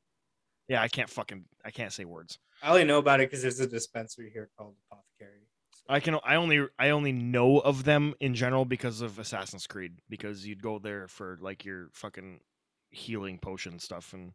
[0.67, 2.39] Yeah, I can't fucking I can't say words.
[2.61, 5.41] I only know about it because there's a dispensary here called Apothecary.
[5.73, 9.67] So- I can I only I only know of them in general because of Assassin's
[9.67, 12.41] Creed because you'd go there for like your fucking
[12.89, 14.33] healing potion stuff and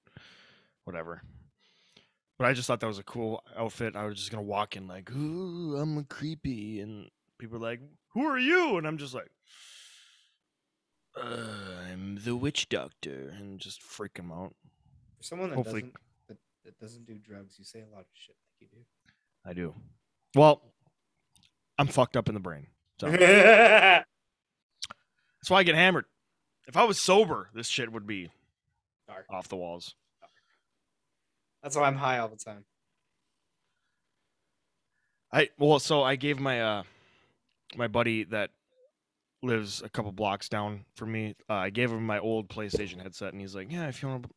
[0.85, 1.23] whatever.
[2.39, 3.95] But I just thought that was a cool outfit.
[3.95, 7.09] I was just gonna walk in like, "Ooh, I'm a creepy," and
[7.39, 7.81] people are like,
[8.15, 9.31] "Who are you?" And I'm just like,
[11.17, 14.55] uh, "I'm the witch doctor," and just freak them out.
[15.19, 15.97] For someone that hopefully- doesn't
[16.65, 18.85] that, that doesn't do drugs, you say a lot of shit like you do.
[19.45, 19.75] I do.
[20.35, 20.63] Well,
[21.79, 22.67] I'm fucked up in the brain,
[23.01, 24.05] so that's
[25.49, 26.05] why I get hammered.
[26.69, 28.31] If I was sober, this shit would be
[29.09, 29.27] Dark.
[29.31, 29.95] off the walls.
[31.63, 32.65] That's why I'm high all the time.
[35.33, 36.83] I well, so I gave my uh
[37.77, 38.51] my buddy that
[39.43, 41.35] lives a couple blocks down from me.
[41.49, 44.25] Uh, I gave him my old PlayStation headset, and he's like, "Yeah, if you want
[44.25, 44.31] to,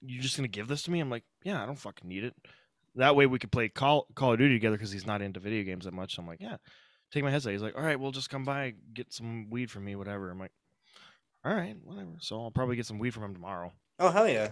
[0.00, 2.34] you just gonna give this to me?" I'm like, "Yeah, I don't fucking need it."
[2.94, 5.62] That way we could play Call Call of Duty together because he's not into video
[5.64, 6.14] games that much.
[6.16, 6.56] So I'm like, "Yeah,
[7.12, 9.84] take my headset." He's like, "All right, we'll just come by, get some weed from
[9.84, 10.52] me, whatever." I'm like,
[11.44, 13.72] "All right, whatever." So I'll probably get some weed from him tomorrow.
[13.98, 14.50] Oh hell yeah!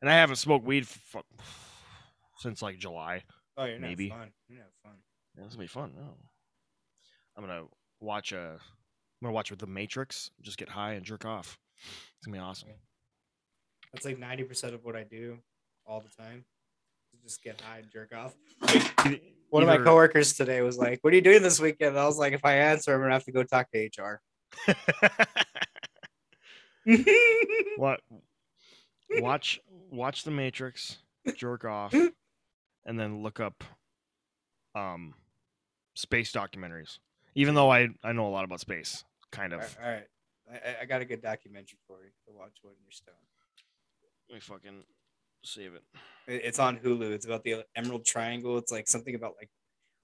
[0.00, 1.22] And I haven't smoked weed f-
[2.38, 3.24] since like July.
[3.56, 4.08] Oh, you're Maybe.
[4.08, 4.32] not fun.
[4.48, 4.94] You're not fun.
[5.36, 5.94] Yeah, this will be fun.
[5.98, 6.16] Oh.
[7.36, 7.64] I'm gonna
[8.00, 11.58] watch uh I'm gonna watch with the Matrix, just get high and jerk off.
[11.76, 12.70] It's gonna be awesome.
[13.94, 15.38] That's like ninety percent of what I do
[15.86, 16.44] all the time.
[17.22, 18.34] Just get high and jerk off.
[19.50, 22.04] One of my coworkers today was like, "What are you doing this weekend?" And I
[22.06, 24.20] was like, "If I answer, I'm gonna have to go talk to HR."
[27.76, 28.00] what
[29.20, 30.98] watch watch the Matrix,
[31.36, 33.62] jerk off, and then look up
[34.74, 35.14] um
[35.94, 36.98] space documentaries.
[37.36, 39.60] Even though I I know a lot about space, kind of.
[39.60, 40.06] all right, all right.
[40.52, 43.16] I, I- I got a good documentary for you to watch when you're stoned.
[44.28, 44.84] Let me fucking
[45.44, 45.82] save it.
[46.26, 47.12] It- It's on Hulu.
[47.12, 48.56] It's about the Emerald Triangle.
[48.58, 49.50] It's like something about like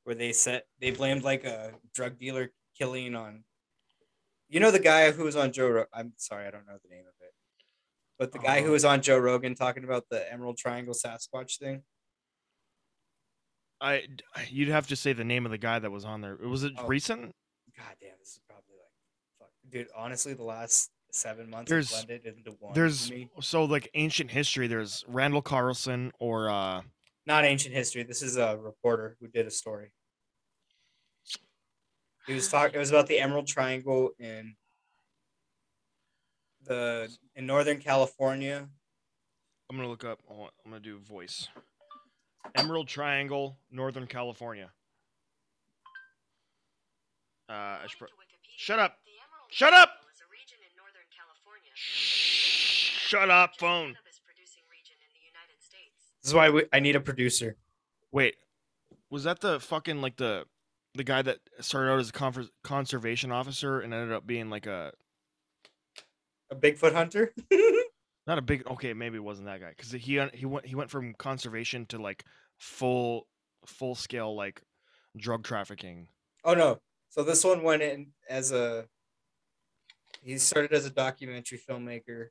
[0.04, 3.44] where they set they blamed like a drug dealer killing on.
[4.48, 5.68] You know the guy who was on Joe.
[5.68, 7.32] Ro- I'm sorry, I don't know the name of it,
[8.18, 8.72] but the guy who Uh.
[8.72, 11.84] was on Joe Rogan talking about the Emerald Triangle Sasquatch thing.
[13.80, 14.06] I
[14.48, 16.36] you'd have to say the name of the guy that was on there.
[16.36, 16.86] Was it Oh.
[16.86, 17.34] recent?
[17.76, 18.92] God damn, this is probably like,
[19.38, 19.88] fuck, dude.
[19.94, 22.72] Honestly, the last seven months There's- blended into one.
[22.74, 24.66] There's so like ancient history.
[24.66, 26.82] There's Randall Carlson or uh
[27.26, 28.02] not ancient history.
[28.02, 29.92] This is a reporter who did a story.
[32.26, 32.74] He was talking.
[32.74, 34.54] It was about the Emerald Triangle in
[36.64, 38.68] the in Northern California.
[39.70, 40.20] I'm gonna look up.
[40.30, 41.48] I'm gonna do voice.
[42.54, 44.70] Emerald Triangle, Northern California.
[47.48, 48.08] Uh, I should pro-
[48.56, 48.96] Shut up.
[49.50, 49.90] Shut up.
[51.82, 53.96] Shut up, phone.
[56.22, 57.56] This is why we, I need a producer.
[58.12, 58.36] Wait,
[59.10, 60.44] was that the fucking like the
[60.94, 64.66] the guy that started out as a confer- conservation officer and ended up being like
[64.66, 64.92] a
[66.50, 67.32] A Bigfoot hunter.
[68.26, 70.90] not a big okay maybe it wasn't that guy because he he went he went
[70.90, 72.24] from conservation to like
[72.58, 73.26] full
[73.64, 74.60] full scale like
[75.16, 76.06] drug trafficking
[76.44, 76.80] oh no!
[77.08, 78.86] So this one went in as a.
[80.22, 82.28] He started as a documentary filmmaker,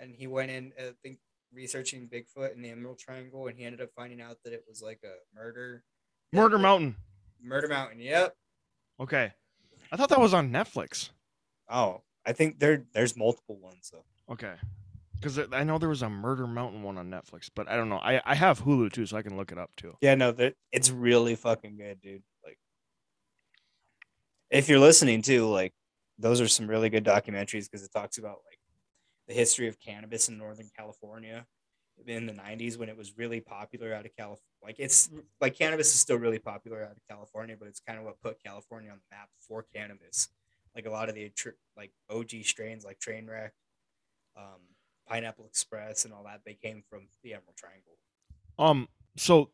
[0.00, 0.72] and he went in.
[0.78, 1.18] I think
[1.52, 4.82] researching Bigfoot in the Emerald Triangle, and he ended up finding out that it was
[4.82, 5.82] like a murder.
[6.32, 6.96] murder mountain
[7.42, 8.00] Murder Mountain.
[8.00, 8.34] Yep.
[9.00, 9.32] okay
[9.92, 11.10] i thought that was on netflix
[11.68, 14.04] Oh, I think there there's multiple ones though.
[14.32, 14.54] okay
[15.16, 17.98] because i know there was a murder mountain one on netflix but i don't know
[17.98, 20.54] i i have hulu too so i can look it up too Yeah, no, that
[20.72, 22.22] it's really fucking good, dude.
[22.44, 22.58] Like,
[24.50, 25.72] if you're listening to like,
[26.18, 28.58] those are some really good documentaries because it talks about like
[29.28, 31.46] the history of cannabis in Northern California
[32.06, 34.40] in the 90s when it was really popular out of California.
[34.62, 35.10] Like, it's
[35.40, 38.42] like cannabis is still really popular out of California, but it's kind of what put
[38.42, 40.28] California on the map for cannabis.
[40.74, 41.30] Like a lot of the
[41.76, 43.50] like OG strains like Trainwreck,
[44.36, 44.60] um,
[45.08, 47.96] Pineapple Express, and all that they came from the Emerald Triangle.
[48.58, 49.50] Um, so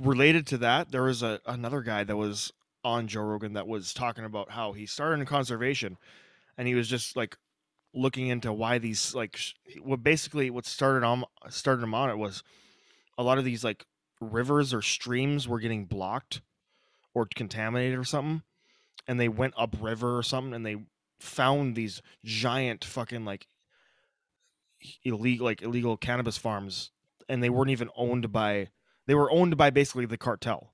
[0.00, 2.52] related to that, there was a another guy that was
[2.84, 5.96] on Joe Rogan that was talking about how he started in conservation,
[6.56, 7.36] and he was just like
[7.94, 9.38] looking into why these like
[9.82, 12.44] what basically what started on started him on it was
[13.18, 13.84] a lot of these like
[14.20, 16.40] rivers or streams were getting blocked
[17.14, 18.42] or contaminated or something,
[19.06, 20.76] and they went upriver or something, and they
[21.20, 23.46] found these giant fucking like
[25.04, 26.90] illegal like illegal cannabis farms
[27.28, 28.68] and they weren't even owned by
[29.06, 30.72] they were owned by basically the cartel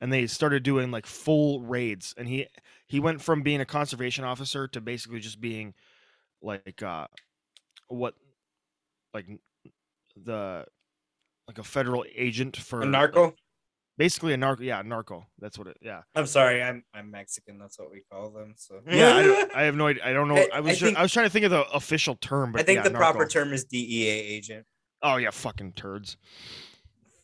[0.00, 2.46] and they started doing like full raids and he
[2.86, 5.74] he went from being a conservation officer to basically just being
[6.42, 7.06] like uh
[7.88, 8.14] what
[9.14, 9.26] like
[10.16, 10.64] the
[11.48, 13.34] like a federal agent for A narco.
[13.98, 17.58] basically a narco yeah narco that's what it yeah I'm sorry, I'm I'm Mexican.
[17.58, 18.54] That's what we call them.
[18.56, 20.74] So yeah I, don't, I have no idea i don't know I- i, was I
[20.76, 22.82] ju- think- I was trying to think of the official term but I think yeah,
[22.84, 24.64] the proper term is DEA agent.
[25.02, 26.16] oh yeah fucking turds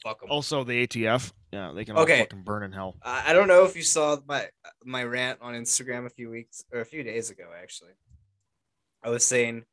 [0.07, 0.31] Fuck them.
[0.31, 2.21] also the atf yeah they can all Okay.
[2.21, 4.49] fucking burn in hell I I don't know if you saw my
[4.85, 7.51] my rant on Instagram a few weeks or a few days ago.
[7.61, 7.93] Actually,
[9.03, 9.65] I was saying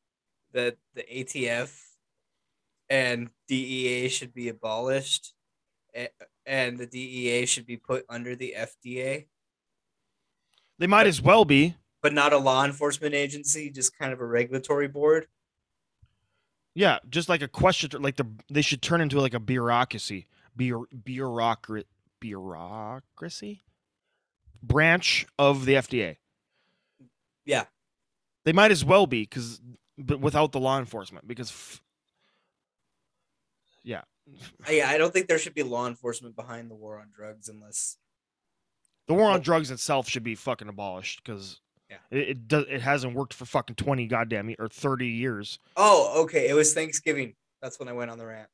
[0.52, 1.70] that the ATF
[2.90, 5.34] and DEA should be abolished,
[6.46, 9.26] and the DEA should be put under the FDA,
[10.78, 11.76] They might as well be.
[12.02, 15.26] but not a law enforcement agency, just kind of a regulatory board.
[16.74, 20.26] Yeah, just like a question, like the they should turn into like a bureaucracy,
[20.56, 21.86] Bureau, bureaucracy,
[22.20, 23.64] bureaucracy
[24.66, 26.16] branch of the FDA.
[27.44, 27.64] Yeah.
[28.44, 29.60] They might as well be because,
[29.98, 31.82] but without the law enforcement, because, f-
[33.82, 37.08] yeah, uh, I, I don't think there should be law enforcement behind the war on
[37.14, 37.98] drugs unless
[39.06, 41.60] the war on drugs itself should be fucking abolished because
[42.10, 42.18] Yeah.
[42.18, 45.58] it it, does, it hasn't worked for fucking twenty goddamn or thirty years.
[45.76, 46.48] Oh, okay.
[46.48, 47.34] It was Thanksgiving.
[47.62, 48.48] That's when I went on the rant.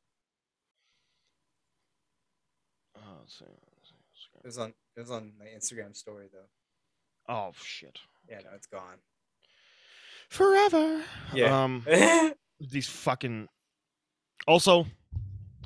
[2.96, 4.38] Oh, let's see, let's see, let's see.
[4.42, 7.32] It was on it was on my Instagram story though.
[7.32, 7.98] Oh shit!
[8.28, 8.98] Yeah, no, it's gone.
[10.28, 11.02] Forever.
[11.34, 11.64] Yeah.
[11.64, 11.84] Um.
[12.60, 13.48] these fucking
[14.46, 14.86] also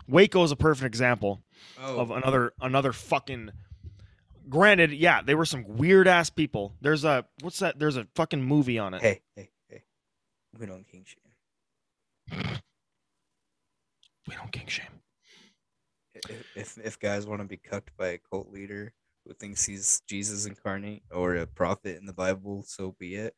[0.07, 1.43] waco is a perfect example
[1.81, 3.51] oh, of another another fucking
[4.49, 8.43] granted yeah they were some weird ass people there's a what's that there's a fucking
[8.43, 9.83] movie on it hey, hey, hey.
[10.59, 12.59] We don't king shame.
[14.29, 14.87] we don't king shame
[16.15, 18.93] If, if if guys want to be cucked by a cult leader
[19.27, 23.35] who thinks he's Jesus incarnate or a prophet in the Bible, so be it.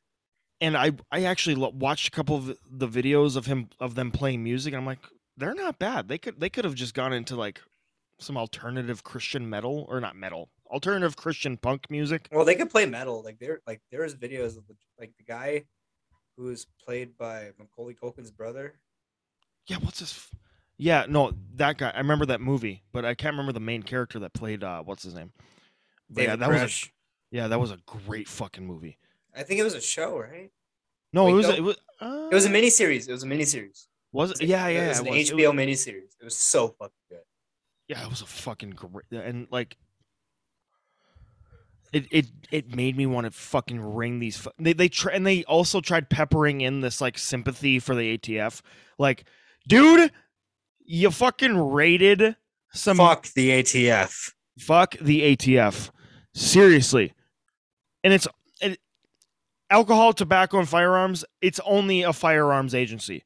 [0.60, 4.42] and i i actually watched a couple of the videos of him of them playing
[4.42, 4.98] music and i'm like
[5.36, 7.60] they're not bad they could they could have just gone into like
[8.18, 12.28] some alternative christian metal or not metal alternative Christian punk music.
[12.32, 13.22] Well, they could play metal.
[13.22, 15.64] Like there, like there was videos of the, like the guy
[16.36, 18.78] who was played by Macaulay Culkin's brother.
[19.66, 20.12] Yeah, what's his?
[20.12, 20.34] f-
[20.76, 21.90] Yeah, no, that guy.
[21.90, 24.62] I remember that movie, but I can't remember the main character that played.
[24.62, 25.32] uh What's his name?
[26.10, 26.86] But yeah, that was a,
[27.36, 28.98] yeah, that was a great fucking movie.
[29.36, 30.50] I think it was a show, right?
[31.12, 31.54] No, Wait, it was no.
[31.54, 33.08] it was uh, It was a miniseries.
[33.08, 33.86] It was a miniseries.
[34.12, 34.42] was it?
[34.42, 35.30] Yeah, yeah, It was it an was.
[35.30, 36.14] It HBO was- miniseries.
[36.20, 37.20] It was so fucking good.
[37.88, 39.76] yeah, it was a fucking great and like
[41.92, 45.26] it it it made me want to fucking ring these fu- they they try and
[45.26, 48.60] they also tried peppering in this like sympathy for the ATF
[48.98, 49.24] like
[49.68, 50.10] dude
[50.84, 52.36] you fucking raided
[52.72, 54.32] some Fuck the ATF.
[54.58, 55.90] fuck the ATF
[56.34, 57.12] seriously.
[58.04, 58.28] And it's
[58.60, 58.78] it,
[59.70, 63.24] alcohol tobacco and firearms it's only a firearms agency.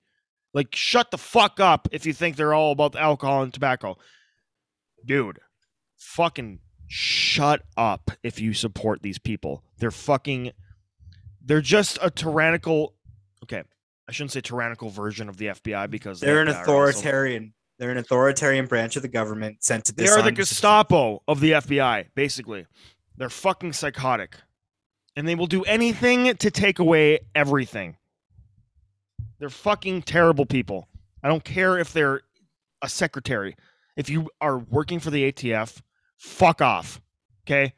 [0.54, 3.96] Like shut the fuck up if you think they're all about the alcohol and tobacco.
[5.04, 5.38] Dude
[5.98, 6.60] fucking
[6.92, 10.50] shut up if you support these people they're fucking
[11.44, 12.94] they're just a tyrannical
[13.44, 13.62] okay
[14.08, 17.54] i shouldn't say tyrannical version of the fbi because They're an FBI are also- authoritarian.
[17.78, 20.10] They're an authoritarian branch of the government sent to this.
[20.10, 22.66] they are the Gestapo of the FBI, basically.
[23.16, 24.36] They're fucking psychotic.
[25.16, 27.96] And they will do anything to take away everything.
[29.38, 30.88] They're fucking terrible people.
[31.22, 32.20] I don't care if they're
[32.82, 33.56] a secretary.
[33.96, 35.80] If you are working for the ATF,
[36.20, 37.00] fuck off.
[37.44, 37.72] Okay?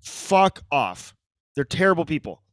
[0.00, 1.14] Fuck off.
[1.54, 2.42] They're terrible people.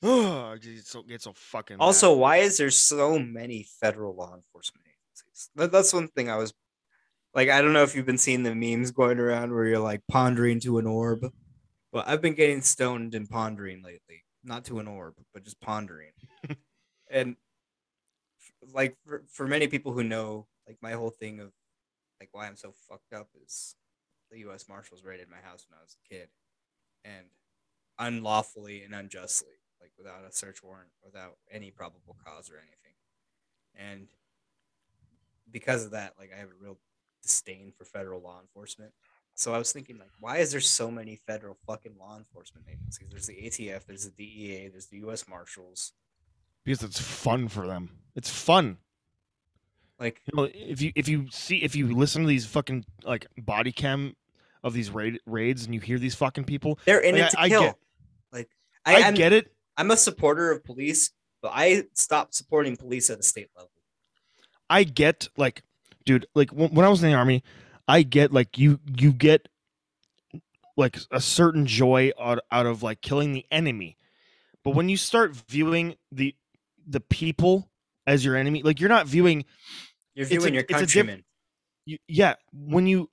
[0.00, 1.78] Oh, get so, get so fucking.
[1.78, 1.84] mad.
[1.84, 5.50] Also, why is there so many federal law enforcement agencies?
[5.56, 6.54] That, that's one thing I was
[7.34, 7.48] like.
[7.48, 10.60] I don't know if you've been seeing the memes going around where you're like pondering
[10.60, 11.26] to an orb,
[11.92, 14.22] but I've been getting stoned and pondering lately.
[14.44, 16.12] Not to an orb, but just pondering.
[17.10, 17.34] and
[18.72, 21.50] like for, for many people who know, like my whole thing of
[22.20, 23.76] like why I'm so fucked up is
[24.30, 24.66] the U.S.
[24.68, 26.28] Marshals raided my house when I was a kid,
[27.04, 27.26] and
[27.98, 32.94] unlawfully and unjustly, like without a search warrant, without any probable cause or anything.
[33.74, 34.08] And
[35.50, 36.78] because of that, like I have a real
[37.22, 38.92] disdain for federal law enforcement.
[39.34, 43.08] So I was thinking, like, why is there so many federal fucking law enforcement agencies?
[43.08, 45.28] There's the ATF, there's the DEA, there's the U.S.
[45.28, 45.92] Marshals.
[46.64, 47.90] because it's fun for them.
[48.16, 48.78] It's fun.
[49.98, 53.26] Like, You know, if you if you see if you listen to these fucking like
[53.36, 54.14] body cam
[54.62, 57.40] of these raid, raids and you hear these fucking people, they're in Like, it to
[57.40, 57.62] I- I kill.
[57.62, 57.76] get-
[58.32, 58.48] like,
[58.84, 59.52] I, I, I'm, get it.
[59.76, 61.10] I'm a supporter of police,
[61.42, 63.70] but I stopped supporting police at the state level.
[64.70, 65.62] I get like,
[66.04, 67.42] dude, like when, when I was in the army,
[67.88, 69.48] I get like you you get
[70.76, 73.96] like a certain joy out, out of like killing the enemy,
[74.62, 76.34] but when you start viewing the
[76.86, 77.68] the people
[78.06, 79.44] as your enemy, like you're not viewing
[80.18, 81.24] You're a- viewing your a diff- countrymen.
[81.86, 83.08] you, yeah when you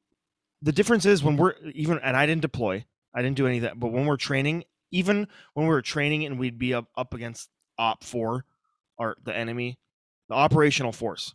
[0.62, 2.84] the difference is when we're even and i didn't deploy
[3.14, 6.26] i didn't do any of that but when we're training even when we were training
[6.26, 7.50] and we'd be up, up against
[7.80, 8.42] OPFOR
[8.98, 9.78] or the enemy
[10.30, 11.34] the operational force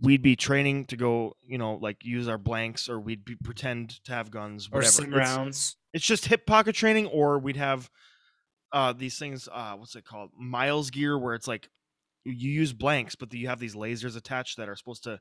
[0.00, 3.90] we'd be training to go you know like use our blanks or we'd be pretend
[4.04, 5.76] to have guns or whatever sim it's, rounds.
[5.94, 7.88] it's just hip pocket training or we'd have
[8.72, 11.68] uh these things uh what's it called miles gear where it's like
[12.30, 15.18] you use blanks but you have these lasers attached that are supposed to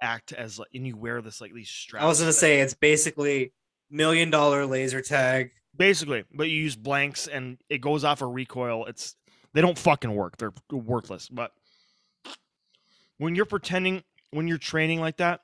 [0.00, 2.74] act as like and you wear this like these straps I was gonna say it's
[2.74, 3.52] basically
[3.90, 5.50] million dollar laser tag.
[5.76, 9.16] basically but you use blanks and it goes off a recoil it's
[9.54, 11.52] they don't fucking work they're worthless but
[13.18, 15.40] when you're pretending when you're training like that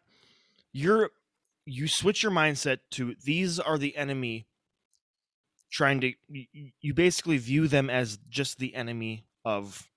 [0.72, 1.10] you're
[1.66, 4.46] you switch your mindset to these are the enemy
[5.70, 9.90] trying to you, you basically view them as just the enemy of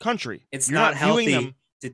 [0.00, 0.46] country.
[0.50, 1.90] It's You're not, viewing healthy them- to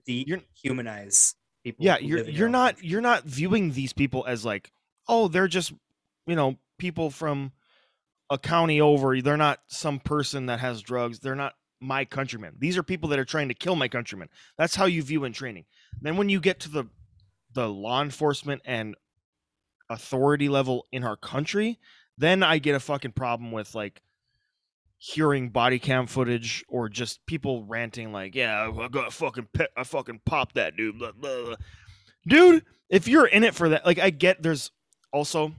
[0.65, 1.85] dehumanize people.
[1.85, 2.89] yeah you're live in your you're not country.
[2.89, 4.73] you're not viewing these people as like
[5.09, 5.73] oh they're just
[6.27, 7.53] you know people from
[8.31, 9.21] a county over.
[9.21, 11.21] They're not some person that has drugs.
[11.21, 12.55] They're not my countrymen.
[12.59, 14.29] These are people that are trying to kill my countrymen.
[14.59, 15.65] That's how you view in training.
[16.01, 16.85] Then when you get to the
[17.53, 18.97] the law enforcement and
[19.89, 21.79] authority level in our country
[22.19, 24.03] then i get a fucking problem with like
[24.99, 29.67] hearing body cam footage or just people ranting like, "Yeah, I got a fucking pe-
[29.77, 31.57] I fucking popped that dude." Blah, blah, blah.
[32.27, 34.71] Dude, if you're in it for that, like I get there's
[35.13, 35.53] also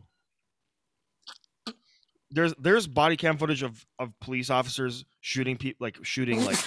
[2.31, 6.57] there's there's body cam footage of of police officers shooting people like shooting like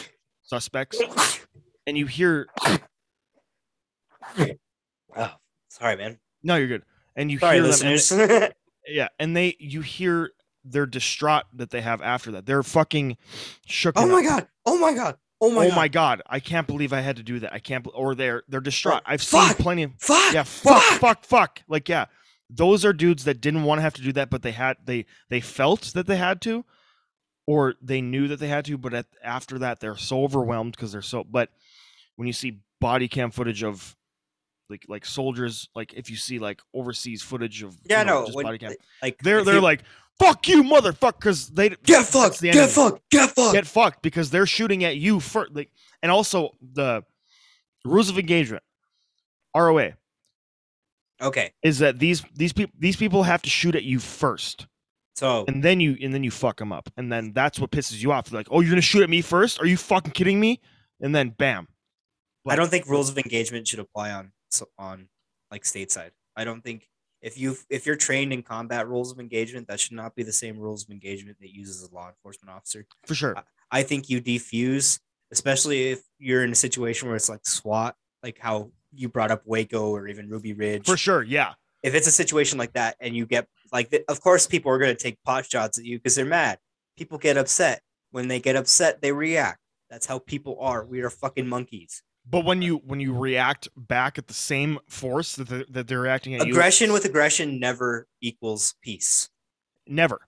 [0.42, 1.00] suspects
[1.86, 2.46] and you hear
[5.16, 5.30] Oh,
[5.68, 6.18] sorry, man.
[6.42, 6.82] no you're good
[7.16, 8.54] and you Sorry, hear them and-
[8.86, 10.30] yeah and they you hear
[10.64, 13.16] they're distraught that they have after that they're fucking
[13.66, 14.46] shook oh my god!
[14.66, 15.16] Oh my god!
[15.40, 15.66] Oh my god.
[15.66, 15.76] oh god!
[15.76, 18.42] my god i can't believe i had to do that i can't bel- or they're
[18.48, 20.34] they're distraught oh, i've seen plenty of Fuck!
[20.34, 21.00] yeah fuck fuck!
[21.00, 22.06] fuck fuck like yeah
[22.52, 25.06] those are dudes that didn't want to have to do that, but they had they
[25.28, 26.64] they felt that they had to,
[27.46, 30.90] or they knew that they had to, but at, after that they're so overwhelmed because
[30.90, 31.22] they're so.
[31.22, 31.50] But
[32.16, 33.96] when you see body cam footage of
[34.68, 38.26] like like soldiers, like if you see like overseas footage of Yeah, you know, no.
[38.26, 39.84] just when- body cam, like they're they're like
[40.20, 43.54] fuck you motherfucker because they get fucked, the get fucked, get fucked.
[43.54, 45.54] get fucked because they're shooting at you first.
[45.54, 45.70] Like,
[46.02, 47.02] and also the
[47.84, 48.62] rules of engagement,
[49.56, 49.94] ROA,
[51.20, 54.66] okay, is that these these people these people have to shoot at you first,
[55.14, 58.02] so and then you and then you fuck them up, and then that's what pisses
[58.02, 58.28] you off.
[58.28, 59.60] They're like, oh, you're gonna shoot at me first?
[59.60, 60.60] Are you fucking kidding me?
[61.00, 61.66] And then bam.
[62.46, 64.32] I don't think rules of engagement should apply on
[64.78, 65.08] on
[65.50, 66.10] like stateside.
[66.36, 66.88] I don't think
[67.22, 70.32] if you if you're trained in combat rules of engagement, that should not be the
[70.32, 72.86] same rules of engagement that uses a law enforcement officer.
[73.06, 73.36] for sure.
[73.70, 74.98] I think you defuse,
[75.30, 79.42] especially if you're in a situation where it's like SWAT, like how you brought up
[79.44, 80.86] Waco or even Ruby Ridge.
[80.86, 81.54] For sure, yeah.
[81.82, 84.94] If it's a situation like that and you get like, of course, people are going
[84.94, 86.58] to take pot shots at you because they're mad.
[86.96, 87.80] People get upset.
[88.10, 89.60] When they get upset, they react.
[89.88, 90.84] That's how people are.
[90.84, 92.02] We are fucking monkeys.
[92.28, 96.00] But when you when you react back at the same force that they're, that they're
[96.00, 99.28] reacting at you, Aggression with aggression never equals peace.
[99.86, 100.20] Never.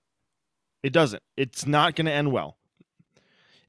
[0.83, 1.23] It doesn't.
[1.37, 2.57] It's not going to end well.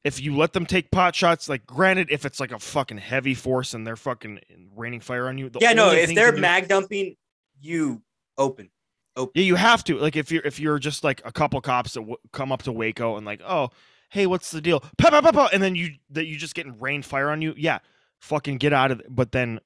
[0.04, 3.36] If you let them take pot shots, like granted, if it's like a fucking heavy
[3.36, 4.40] force and they're fucking
[4.76, 5.92] raining fire on you, yeah, no.
[5.92, 7.16] If they're mag dumping,
[7.62, 8.02] you
[8.38, 8.70] open.
[9.16, 9.98] yeah, you have to.
[9.98, 12.72] Like if you're if you're just like a couple cops that w- come up to
[12.72, 13.70] Waco and like, oh,
[14.10, 14.82] hey, what's the deal?
[14.98, 17.54] Pa, pa, pa, pa, and then you that you just getting rain fire on you.
[17.56, 17.80] Yeah,
[18.24, 19.02] fucking get out of.
[19.10, 19.60] But then,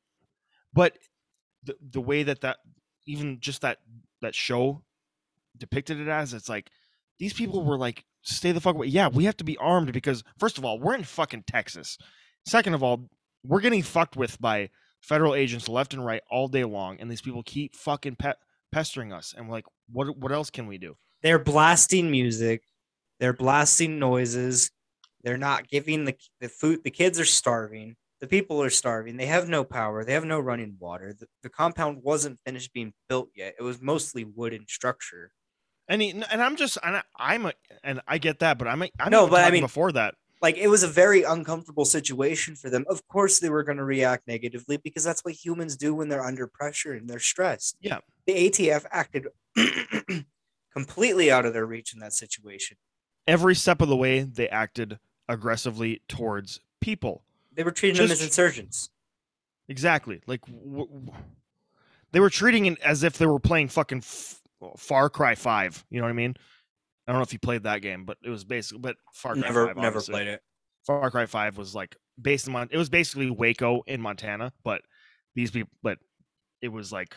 [0.74, 0.98] but
[1.64, 2.58] the the way that that
[3.06, 3.78] even just that
[4.22, 4.84] that show
[5.58, 6.70] depicted it as, it's like
[7.20, 8.88] these people were like, stay the fuck away.
[8.88, 11.98] Yeah, we have to be armed because first of all, we're in fucking Texas.
[12.46, 13.10] Second of all,
[13.44, 14.70] we're getting fucked with by
[15.02, 18.34] federal agents left and right all day long, and these people keep fucking pe-
[18.72, 19.34] pestering us.
[19.38, 20.96] And we're like, what what else can we do?
[21.22, 22.64] They're blasting music.
[23.20, 24.72] They're blasting noises.
[25.24, 26.84] They're not giving the the food.
[26.84, 27.96] The kids are starving.
[28.20, 29.18] The people are starving.
[29.18, 30.04] They have no power.
[30.04, 31.14] They have no running water.
[31.20, 33.54] The, the compound wasn't finished being built yet.
[33.60, 35.32] It was mostly wooden structure.
[35.88, 37.54] And he, and I'm just and I, I'm a,
[37.84, 40.16] and I get that, but I'm a, I'm No, but I mean- before that.
[40.42, 42.86] like it was a very uncomfortable situation for them.
[42.90, 46.26] Of course, they were going to react negatively because that's what humans do when they're
[46.26, 47.78] under pressure and they're stressed.
[47.82, 48.00] Yeah.
[48.26, 49.28] The ATF acted
[50.74, 52.78] completely out of their reach in that situation.
[53.26, 55.00] Every step of the way, they acted
[55.30, 57.24] aggressively towards people.
[57.58, 58.90] They were treating them as insurgents.
[59.68, 60.22] Exactly.
[60.28, 61.12] Like w- w-
[62.12, 64.40] they were treating it as if they were playing fucking f-
[64.78, 65.84] Far Cry Five.
[65.90, 66.36] You know what I mean?
[67.08, 69.42] I don't know if you played that game, but it was basically but Far Cry
[69.42, 70.42] Never, 5, never played it.
[70.86, 74.82] Far Cry Five was like based in Mon- it was basically Waco in Montana, but
[75.36, 75.98] these people, but
[76.62, 77.16] it was like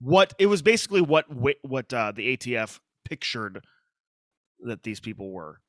[0.00, 3.64] what it was basically what what uh, the ATF pictured
[4.60, 5.60] that these people were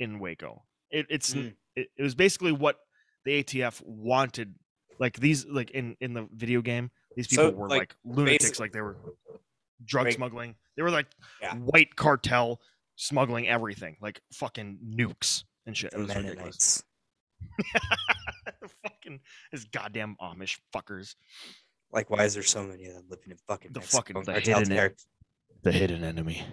[0.00, 0.64] in Waco.
[0.90, 1.54] It, it's Mm.
[1.76, 2.78] it, it was basically what
[3.26, 4.54] the ATF wanted.
[4.98, 8.58] Like these, like in in the video game, these people So, were like, like, lunatics.
[8.58, 8.96] Like they were
[9.84, 10.14] drug Right.
[10.14, 10.54] smuggling.
[10.76, 11.06] They were like
[11.42, 11.54] Yeah.
[11.56, 12.60] white cartel
[12.94, 15.90] smuggling everything, like fucking nukes and shit.
[15.90, 16.82] The It was ridiculous.
[18.82, 19.20] Fucking
[19.52, 21.14] this goddamn Amish fuckers.
[21.92, 24.32] Like, why is there so many of them living in fucking The Mexico fucking- the
[24.32, 24.96] cartel hidden- ter-
[25.62, 26.44] The hidden enemy.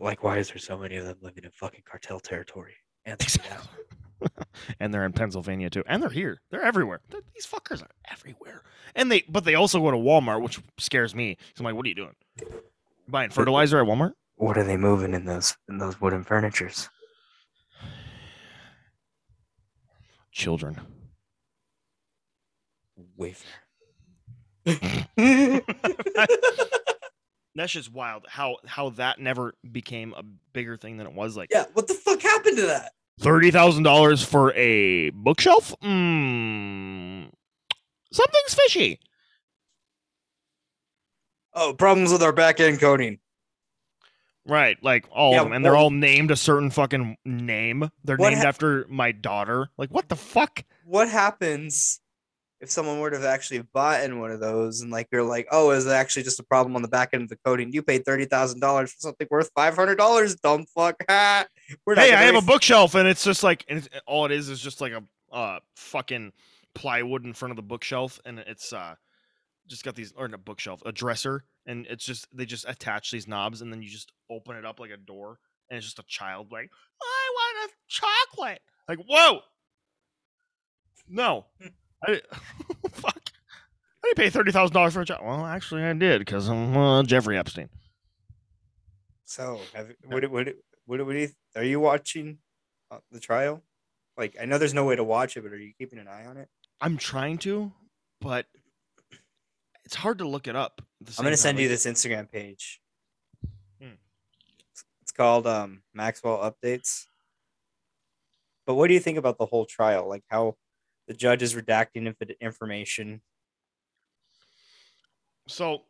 [0.00, 2.74] Like, why is there so many of them living in fucking cartel territory?
[3.06, 3.58] Answer me that.
[3.58, 3.98] Exactly.
[4.80, 5.82] and they're in Pennsylvania too.
[5.86, 6.40] And they're here.
[6.50, 7.00] They're everywhere.
[7.10, 8.62] They're- these fuckers are everywhere.
[8.94, 11.34] And they but they also go to Walmart, which scares me.
[11.36, 12.14] 'cause I'm like, what are you doing?
[13.08, 14.12] Buying fertilizer at Walmart?
[14.36, 16.88] What are they moving in those in those wooden furnitures?
[20.32, 20.80] Children.
[23.18, 23.44] Wayfair.
[27.54, 31.36] That's just wild how how that never became a bigger thing than it was.
[31.36, 32.92] Like yeah, what the fuck happened to that?
[33.20, 35.74] Thirty thousand dollars for a bookshelf?
[35.82, 37.30] Mm,
[38.12, 39.00] something's fishy.
[41.54, 43.18] Oh, problems with our back end coding.
[44.44, 47.88] Right, like all Yeah, of them, and they're all named a certain fucking name.
[48.02, 49.68] They're named hap- after my daughter.
[49.76, 50.64] Like, what the fuck?
[50.84, 52.00] What happens
[52.62, 55.48] if someone were to have actually bought in one of those and like you're like,
[55.50, 57.72] oh, is it actually just a problem on the back end of the coding?
[57.72, 60.96] You paid thirty thousand dollars for something worth five hundred dollars, dumb fuck.
[61.96, 64.60] Hey, I have a bookshelf, and it's just like, and it's, all it is is
[64.60, 65.02] just like a
[65.34, 66.32] uh fucking
[66.74, 68.94] plywood in front of the bookshelf, and it's uh
[69.66, 73.10] just got these or not a bookshelf, a dresser, and it's just they just attach
[73.10, 75.98] these knobs, and then you just open it up like a door, and it's just
[75.98, 76.70] a child like,
[77.02, 78.60] I want a chocolate.
[78.88, 79.40] Like, whoa,
[81.08, 81.46] no,
[82.04, 82.20] I,
[82.92, 83.20] fuck.
[84.04, 85.20] I didn't pay thirty thousand dollars for a job.
[85.22, 87.68] Well, actually, I did because I'm uh, Jeffrey Epstein.
[89.24, 90.48] So, have what what
[90.86, 92.38] what what do you are you watching
[92.90, 93.62] uh, the trial?
[94.16, 96.26] Like, I know there's no way to watch it, but are you keeping an eye
[96.26, 96.48] on it?
[96.80, 97.72] I'm trying to,
[98.20, 98.46] but
[99.84, 100.82] it's hard to look it up.
[101.18, 102.80] I'm gonna send you this Instagram page.
[103.80, 103.94] Hmm.
[105.02, 107.06] It's called um, Maxwell Updates.
[108.66, 110.08] But what do you think about the whole trial?
[110.08, 110.56] Like how
[111.08, 113.20] the judge is redacting information.
[115.48, 115.82] So,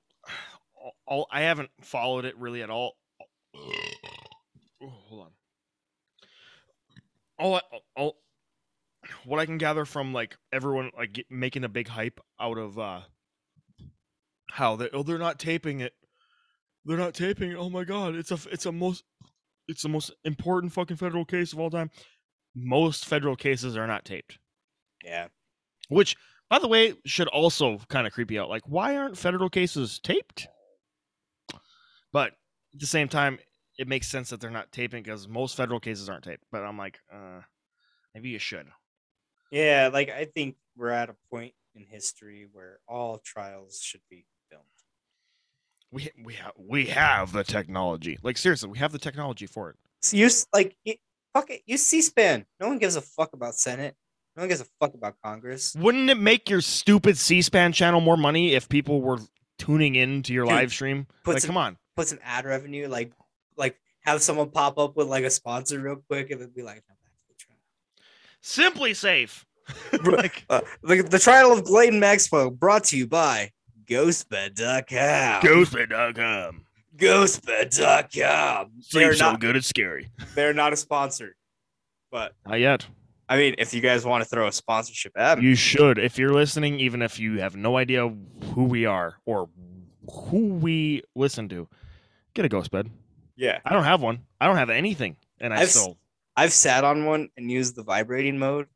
[1.30, 2.96] I haven't followed it really at all.
[3.54, 5.30] Oh, hold on.
[7.38, 7.60] All, I,
[7.96, 8.16] all
[9.24, 12.78] what I can gather from like everyone like get, making a big hype out of
[12.78, 13.00] uh
[14.50, 15.92] how they oh they're not taping it,
[16.84, 17.56] they're not taping it.
[17.56, 19.04] Oh my god, it's a it's a most
[19.68, 21.90] it's the most important fucking federal case of all time.
[22.54, 24.38] Most federal cases are not taped.
[25.04, 25.28] Yeah.
[25.88, 26.16] Which,
[26.48, 28.48] by the way, should also kind of creep you out.
[28.48, 30.48] Like, why aren't federal cases taped?
[32.12, 32.32] But
[32.74, 33.38] at the same time,
[33.78, 36.44] it makes sense that they're not taping because most federal cases aren't taped.
[36.50, 37.40] But I'm like, uh,
[38.14, 38.66] maybe you should.
[39.50, 44.24] Yeah, like I think we're at a point in history where all trials should be
[44.50, 44.64] filmed.
[45.90, 48.18] We we have we have the technology.
[48.22, 49.76] Like seriously, we have the technology for it.
[50.00, 50.94] So you like you,
[51.34, 52.46] fuck it, use C-SPAN.
[52.60, 53.94] No one gives a fuck about Senate.
[54.36, 55.74] No one gives a fuck about Congress.
[55.74, 59.18] Wouldn't it make your stupid C-SPAN channel more money if people were
[59.58, 61.06] tuning in to your Dude, live stream?
[61.24, 61.76] put Like, some- come on.
[61.96, 63.12] Put some ad revenue, like
[63.58, 66.82] like have someone pop up with like a sponsor real quick, and then be like,
[66.88, 69.44] "Now back to the trial." SimpliSafe.
[70.16, 73.50] Like Uh, the, the trial of Gladen Maxwell brought to you by
[73.84, 75.42] GhostBed.com.
[75.42, 76.64] ghostbed.com.
[76.96, 78.70] GhostBed.com.
[78.92, 80.08] They're Sleep so not, good it's scary.
[80.34, 81.36] they're not a sponsor.
[82.10, 82.86] But Not yet.
[83.32, 86.18] I mean, if you guys want to throw a sponsorship at me, You should, if
[86.18, 88.06] you're listening, even if you have no idea
[88.54, 89.48] who we are or
[90.10, 91.66] who we listen to,
[92.34, 92.90] get a ghost bed.
[93.34, 93.60] yeah.
[93.64, 94.26] I don't have one.
[94.38, 95.96] I don't have anything, and I I've still.
[96.36, 98.66] I've sat on one and used the vibrating mode.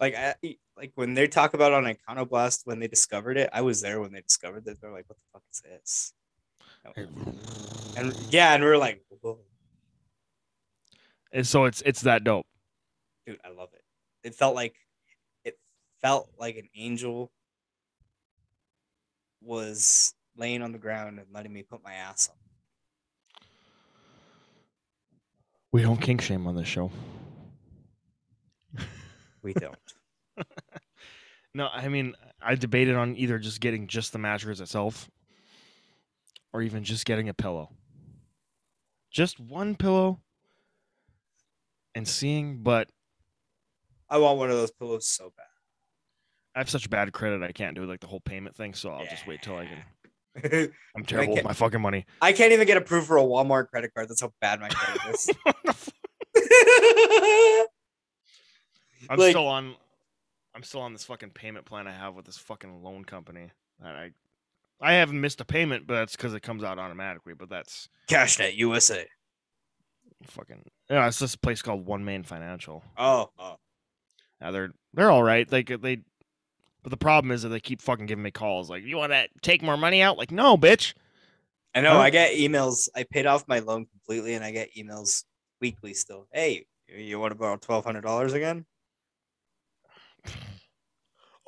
[0.00, 0.34] Like I
[0.74, 4.12] like when they talk about on Iconoclast when they discovered it, I was there when
[4.12, 4.78] they discovered it.
[4.80, 6.14] They're like, "What the fuck is this?"
[7.98, 9.40] And yeah, and we are like, Whoa.
[11.32, 12.46] And so it's it's that dope.
[13.28, 13.84] "Dude, I love it."
[14.24, 14.74] It felt like
[15.44, 15.58] it
[16.00, 17.30] felt like an angel
[19.42, 22.36] was laying on the ground and letting me put my ass on.
[25.72, 26.90] We don't kink shame on this show.
[29.42, 29.76] We don't.
[31.54, 35.10] No, I mean I debated on either just getting just the mattress itself,
[36.52, 37.70] or even just getting a pillow.
[39.10, 40.20] Just one pillow,
[41.94, 42.88] and seeing, but
[44.10, 45.44] I want one of those pillows so bad.
[46.54, 49.04] I have such bad credit I can't do like the whole payment thing, so I'll
[49.06, 50.72] just wait till I can.
[50.96, 52.04] I'm terrible with my fucking money.
[52.20, 54.08] I can't even get approved for a Walmart credit card.
[54.08, 55.30] That's how bad my credit is.
[59.10, 59.74] I'm Like- still on.
[60.54, 63.50] I'm still on this fucking payment plan I have with this fucking loan company.
[63.80, 64.10] And I,
[64.80, 67.34] I haven't missed a payment, but that's because it comes out automatically.
[67.34, 69.06] But that's CashNet USA.
[70.24, 70.64] fucking.
[70.90, 72.82] Yeah, it's this place called One Main Financial.
[72.96, 73.56] Oh, oh.
[74.40, 75.48] Now they're they're all right.
[75.48, 75.98] They they,
[76.82, 79.28] but the problem is that they keep fucking giving me calls like, "You want to
[79.42, 80.94] take more money out?" Like, no, bitch.
[81.74, 81.92] I know.
[81.92, 82.00] Huh?
[82.00, 82.88] I get emails.
[82.96, 85.24] I paid off my loan completely, and I get emails
[85.60, 86.26] weekly still.
[86.32, 88.64] Hey, you want to borrow twelve hundred dollars again?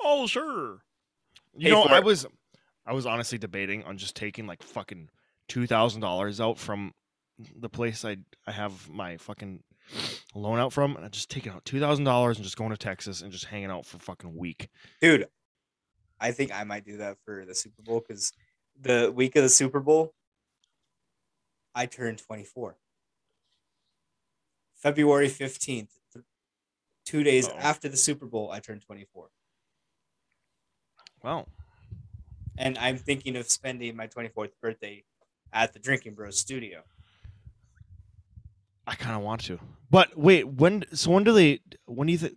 [0.03, 0.81] Oh, sure.
[1.55, 2.03] You Pay know, I it.
[2.03, 2.25] was,
[2.87, 5.09] I was honestly debating on just taking like fucking
[5.47, 6.91] two thousand dollars out from
[7.55, 9.61] the place I I have my fucking
[10.35, 12.77] loan out from, and I just taking out two thousand dollars and just going to
[12.77, 14.69] Texas and just hanging out for fucking week.
[15.01, 15.27] Dude,
[16.19, 18.31] I think I might do that for the Super Bowl because
[18.79, 20.13] the week of the Super Bowl,
[21.75, 22.77] I turned twenty four.
[24.75, 25.91] February fifteenth,
[27.05, 27.57] two days Uh-oh.
[27.59, 29.29] after the Super Bowl, I turned twenty four,
[31.23, 31.47] Well,
[32.57, 35.03] and I'm thinking of spending my twenty fourth birthday
[35.53, 36.81] at the Drinking Bros studio.
[38.91, 39.57] I kind of want to,
[39.89, 40.83] but wait, when?
[40.93, 41.61] So when do they?
[41.85, 42.33] When do you think?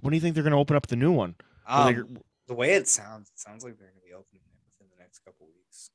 [0.00, 1.36] When do you think they're gonna open up the new one?
[1.64, 2.18] Are they- Um,
[2.48, 5.00] the way it sounds, it sounds like they're going to be opening it within the
[5.00, 5.90] next couple weeks.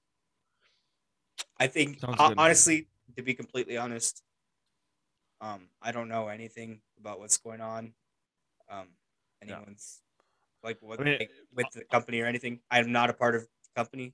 [1.60, 2.16] I think, good.
[2.38, 4.24] honestly, to be completely honest,
[5.42, 7.94] um, I don't know anything about what's going on.
[8.70, 8.88] Um,
[9.46, 9.58] Yeah.
[9.58, 10.02] anyone's
[10.64, 12.62] like what I mean, like, with the company or anything.
[12.72, 14.14] I'm not a part of the company,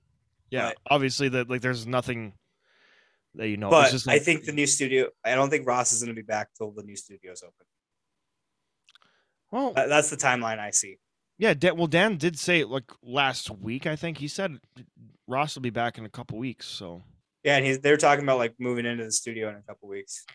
[0.50, 2.34] yeah, obviously that like there's nothing
[3.36, 3.70] you know.
[3.70, 5.08] but just I think the new studio.
[5.24, 7.66] I don't think Ross is going to be back till the new studio's open.
[9.52, 10.98] well, That's the timeline I see.
[11.38, 13.88] Yeah, Dan, well, Dan did say like last week.
[13.88, 14.60] I think he said
[15.28, 16.68] Ross will be back in a couple weeks.
[16.68, 17.04] So
[17.44, 20.26] Yeah, and he's they're talking about like moving into the studio in a couple weeks.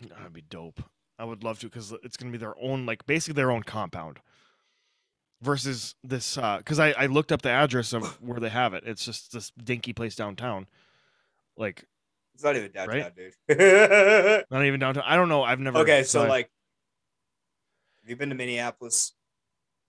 [0.00, 0.82] that'd be dope.
[1.18, 4.18] I would love to because it's gonna be their own, like basically their own compound.
[5.42, 8.84] Versus this, uh because I I looked up the address of where they have it.
[8.86, 10.66] It's just this dinky place downtown.
[11.56, 11.84] Like
[12.34, 13.16] It's not even downtown, Right?
[13.48, 14.44] dude.
[14.50, 15.04] not even downtown.
[15.06, 15.42] I don't know.
[15.42, 15.78] I've never.
[15.78, 16.50] okay, so like,
[18.02, 19.12] have you been to Minneapolis?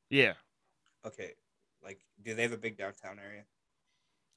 [0.09, 0.33] yeah.
[1.05, 1.33] Okay,
[1.83, 3.43] like, do they have a big downtown area?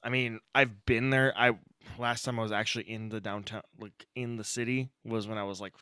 [0.03, 1.33] I mean, I've been there.
[1.35, 1.57] I
[1.97, 5.43] last time I was actually in the downtown, like in the city, was when I
[5.43, 5.73] was like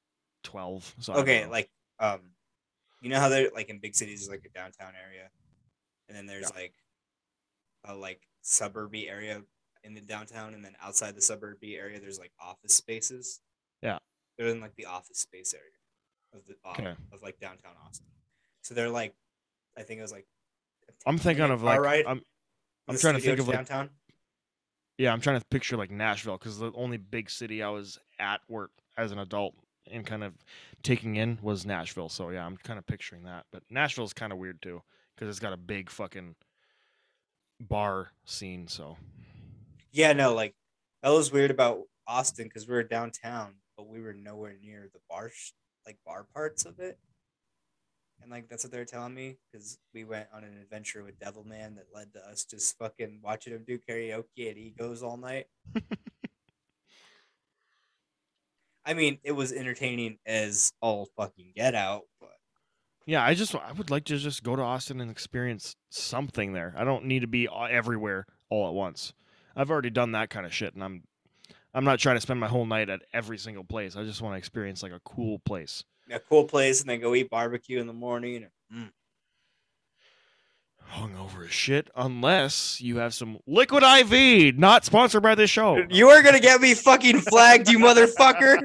[0.44, 0.96] twelve.
[1.00, 1.70] So Okay, like,
[2.00, 2.22] um,
[3.02, 5.30] you know how they're like in big cities, there's like a downtown area,
[6.08, 6.74] and then there's like
[7.84, 9.42] a like suburby area
[9.88, 13.40] in the downtown, and then outside the suburby area, there's like office spaces.
[13.82, 14.00] Yeah.
[14.38, 15.72] they're in like the office space area
[16.34, 16.96] of the of, Okay.
[17.14, 18.06] of like downtown Austin.
[18.62, 19.16] So they're like,
[19.78, 20.28] I think it was like.
[21.06, 22.22] I'm thinking of like ride I'm
[22.88, 23.90] I'm trying to think of, like, downtown.
[24.98, 28.42] yeah I'm trying to picture like Nashville because the only big city I was at
[28.48, 29.54] work as an adult
[29.92, 30.34] and kind of
[30.84, 32.10] taking in was Nashville.
[32.10, 33.46] So yeah, I'm kind of picturing that.
[33.52, 34.82] But Nashville's kind of weird too
[35.16, 36.36] because it's got a big fucking
[37.60, 38.68] bar scene.
[38.68, 38.98] So
[39.98, 40.54] Yeah, no, like
[41.02, 45.00] that was weird about Austin because we were downtown, but we were nowhere near the
[45.10, 45.32] bar,
[45.88, 47.00] like bar parts of it.
[48.22, 51.78] And like that's what they're telling me because we went on an adventure with Devilman
[51.78, 55.48] that led to us just fucking watching him do karaoke at Egos all night.
[58.86, 62.36] I mean, it was entertaining as all fucking get out, but
[63.08, 66.76] yeah, I just I would like to just go to Austin and experience something there.
[66.78, 69.14] I don't need to be everywhere all at once.
[69.58, 71.04] I've already done that kind of shit, and I'm
[71.74, 73.96] I'm not trying to spend my whole night at every single place.
[73.98, 75.84] I just want to experience like a cool place.
[76.10, 78.48] a cool place, and then go eat barbecue in the morning.
[78.72, 78.92] and- mm.
[80.94, 85.84] Hungover as shit, unless you have some liquid IV, not sponsored by this show.
[85.90, 88.58] You are gonna get me fucking flagged, you motherfucker.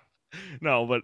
[0.60, 1.02] no, but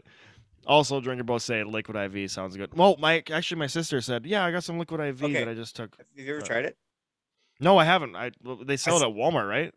[0.64, 2.72] also Drinker both say liquid IV sounds good.
[2.76, 5.32] Well, my actually my sister said, yeah, I got some liquid IV Okay.
[5.32, 5.96] that I just took.
[5.96, 6.76] Have you ever Uh, tried it?
[7.62, 8.16] No, I haven't.
[8.16, 8.30] I
[8.64, 9.72] they sell s- it at Walmart, right?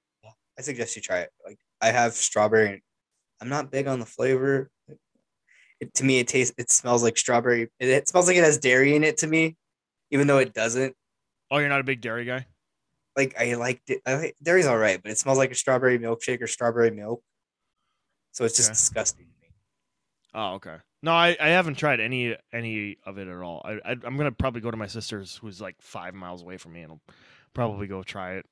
[0.58, 1.30] I suggest you try it.
[1.46, 2.84] Like I have strawberry.
[3.42, 4.70] I'm not big on the flavor.
[5.80, 6.56] It, to me, it tastes.
[6.58, 7.64] It smells like strawberry.
[7.80, 9.56] It, it smells like it has dairy in it to me,
[10.12, 10.96] even though it doesn't.
[11.52, 12.46] Oh, you're not a big dairy guy.
[13.16, 14.02] Like I like it.
[14.06, 17.22] I like, dairy's all right, but it smells like a strawberry milkshake or strawberry milk.
[18.32, 18.74] So it's just Okay.
[18.76, 19.54] disgusting to me.
[20.34, 20.78] Oh, okay.
[21.04, 23.62] No, I, I haven't tried any any of it at all.
[23.64, 26.74] I, I I'm gonna probably go to my sister's, who's like five miles away from
[26.74, 27.02] me, and I'll
[27.56, 28.46] probably go try it.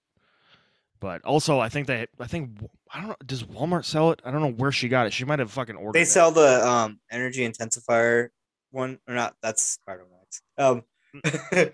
[1.00, 2.52] But also, I think they, I think
[2.92, 3.16] I don't know.
[3.26, 4.22] Does Walmart sell it?
[4.24, 5.14] I don't know where she got it.
[5.14, 6.00] She might have fucking ordered.
[6.00, 6.08] They it.
[6.08, 8.30] sell the um energy intensifier
[8.72, 9.36] one or not?
[9.44, 10.42] That's Cardo Max.
[10.58, 10.84] Um,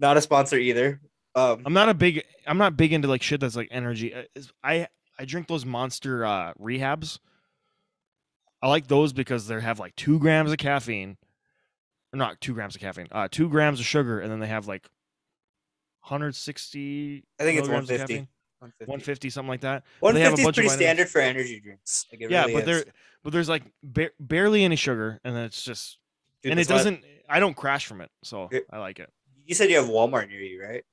[0.00, 1.00] not a sponsor either.
[1.34, 2.22] Um, I'm not a big.
[2.46, 4.14] I'm not big into like shit that's like energy.
[4.14, 4.22] Uh,
[4.62, 4.86] I
[5.18, 7.18] I drink those Monster uh, rehabs.
[8.62, 11.16] I like those because they have like two grams of caffeine,
[12.12, 13.08] or not two grams of caffeine.
[13.10, 14.88] Uh, two grams of sugar, and then they have like
[16.00, 17.24] 160.
[17.38, 18.14] I think it's 150.
[18.58, 18.90] 150.
[18.90, 19.84] 150, something like that.
[20.00, 22.06] But they have a 150 is pretty standard for energy drinks.
[22.12, 22.84] Like it yeah, really but there,
[23.24, 25.98] but there's like ba- barely any sugar, and then it's just,
[26.42, 27.02] Dude, and it doesn't.
[27.28, 28.60] I don't crash from it, so Yeah.
[28.70, 29.10] I like it.
[29.46, 30.84] You said you have Walmart near you, right?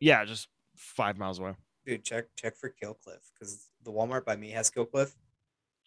[0.00, 1.54] Yeah, just five miles away.
[1.84, 5.14] Dude, check check for Kill Cliff because the Walmart by me has Kill Cliff,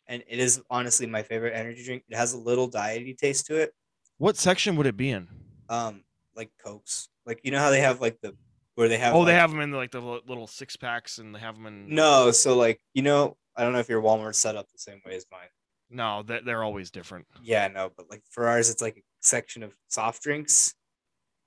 [0.07, 2.03] and it is honestly my favorite energy drink.
[2.09, 3.73] It has a little diety taste to it,
[4.17, 5.27] What section would it be in?
[5.69, 6.03] um,
[6.35, 7.09] like Cokes.
[7.25, 8.35] Like you know how they have like the
[8.75, 11.39] where they have oh, they have them in like the little six packs, and they
[11.39, 11.93] have them in.
[11.93, 12.31] no.
[12.31, 15.15] So like you know, I don't know if your Walmart's set up the same way
[15.15, 15.47] as mine.
[15.89, 17.27] no, they- they're always different.
[17.43, 20.73] Yeah, no, but like for ours, it's like a section of soft drinks.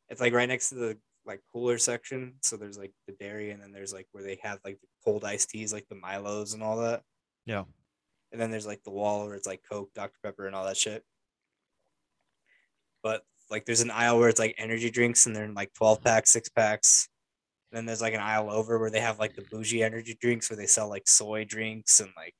[0.09, 2.35] It's like right next to the like cooler section.
[2.43, 5.25] So there's like the dairy, and then there's like where they have like the cold
[5.25, 7.03] iced teas, like the Milos and all that.
[7.45, 7.65] Yeah.
[8.33, 10.17] And then there's like the wall where it's like Coke, Dr.
[10.23, 11.05] Pepper, and all that shit.
[13.03, 16.03] But like there's an aisle where it's like energy drinks, and they're in like 12
[16.03, 17.09] packs, six packs.
[17.71, 20.49] And then there's like an aisle over where they have like the bougie energy drinks
[20.49, 22.35] where they sell like soy drinks and like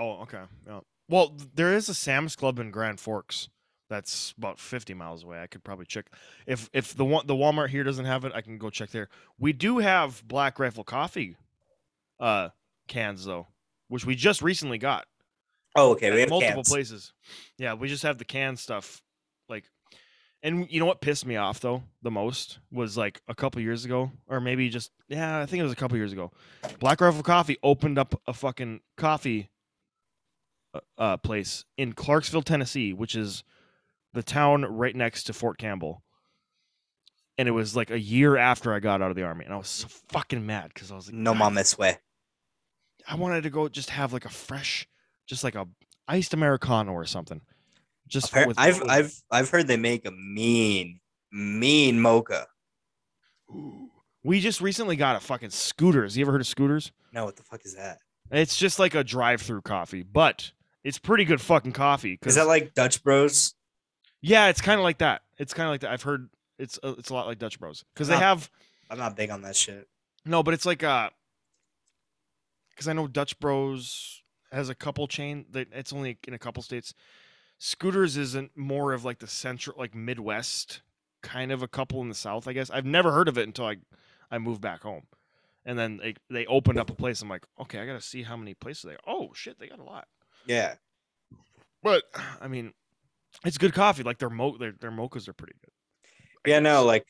[0.00, 0.42] Oh, okay.
[0.66, 0.80] Yeah.
[1.08, 3.50] Well, there is a Sam's Club in Grand Forks
[3.90, 5.42] that's about 50 miles away.
[5.42, 6.06] I could probably check
[6.46, 9.08] if if the one the Walmart here doesn't have it, I can go check there.
[9.38, 11.36] We do have Black Rifle coffee
[12.18, 12.50] uh
[12.88, 13.48] cans though,
[13.88, 15.06] which we just recently got.
[15.76, 16.68] oh okay, we have multiple cans.
[16.68, 17.12] places.
[17.58, 19.02] Yeah, we just have the canned stuff.
[19.48, 19.64] Like,
[20.42, 23.84] and you know what pissed me off though the most was like a couple years
[23.84, 26.30] ago, or maybe just yeah, I think it was a couple years ago.
[26.78, 29.50] Black Rifle Coffee opened up a fucking coffee
[30.74, 33.42] uh, uh, place in Clarksville, Tennessee, which is
[34.12, 36.02] the town right next to Fort Campbell.
[37.38, 39.56] and it was like a year after I got out of the army, and I
[39.56, 41.98] was so fucking mad because I was like, No "God, mames way.
[43.08, 44.86] I wanted to go just have like a fresh,
[45.26, 45.66] just like a
[46.08, 47.40] iced americano or something.
[48.10, 51.00] Just Appar- with, I've I've I've heard they make a mean
[51.32, 52.46] mean mocha.
[54.22, 56.16] we just recently got a fucking Scooter's.
[56.16, 56.92] You ever heard of Scooter's?
[57.12, 57.98] No, what the fuck is that?
[58.30, 60.52] It's just like a drive-through coffee, but
[60.84, 62.18] it's pretty good fucking coffee.
[62.24, 63.54] Is that like Dutch Bros?
[64.22, 65.22] yeah, it's kind of like that.
[65.38, 65.90] It's kind of like that.
[65.90, 66.28] I've heard
[66.58, 68.50] it's uh, it's a lot like Dutch Bros because they have
[68.90, 69.88] I'm not big on that shit.
[70.24, 71.10] no, but it's like uh,
[72.70, 74.22] because I know Dutch Bros
[74.52, 76.92] has a couple chain that it's only in a couple states.
[77.62, 80.80] Scooter's isn't more of like the central, like Midwest
[81.22, 82.70] kind of a couple in the South, I guess.
[82.70, 83.76] I've never heard of it until I
[84.30, 85.02] I moved back home,
[85.66, 87.20] and then they they opened up a place.
[87.20, 88.96] I'm like, okay, I gotta see how many places they.
[89.06, 90.08] Oh shit, they got a lot.
[90.46, 90.76] Yeah.
[91.82, 92.04] But
[92.40, 92.72] I mean,
[93.44, 94.04] it's good coffee.
[94.04, 95.72] Like their mo their their mochas are pretty good.
[96.46, 97.06] I Yeah, no, like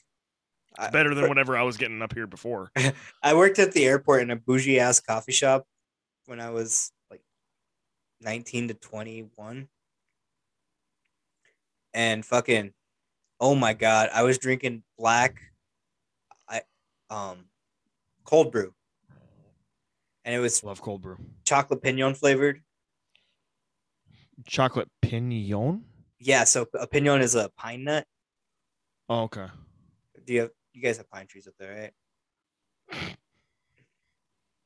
[0.81, 2.73] I- better than whatever I was getting up here before.
[3.23, 5.65] I worked at the airport in a bougie ass coffee shop
[6.27, 7.23] when I was like
[8.21, 9.69] 19 to 21.
[11.95, 12.73] And fucking
[13.41, 15.41] oh my god, I was drinking black
[16.49, 16.63] I
[17.09, 17.47] um
[18.25, 18.75] cold brew.
[20.25, 21.17] And it was Love cold brew.
[21.45, 22.61] chocolate piñon flavored.
[24.47, 25.83] Chocolate piñon.
[26.19, 28.07] Yeah, so a piñon is a pine nut.
[29.09, 29.47] Oh, okay.
[30.27, 31.93] Do you have you guys have pine trees up there,
[32.93, 33.17] right?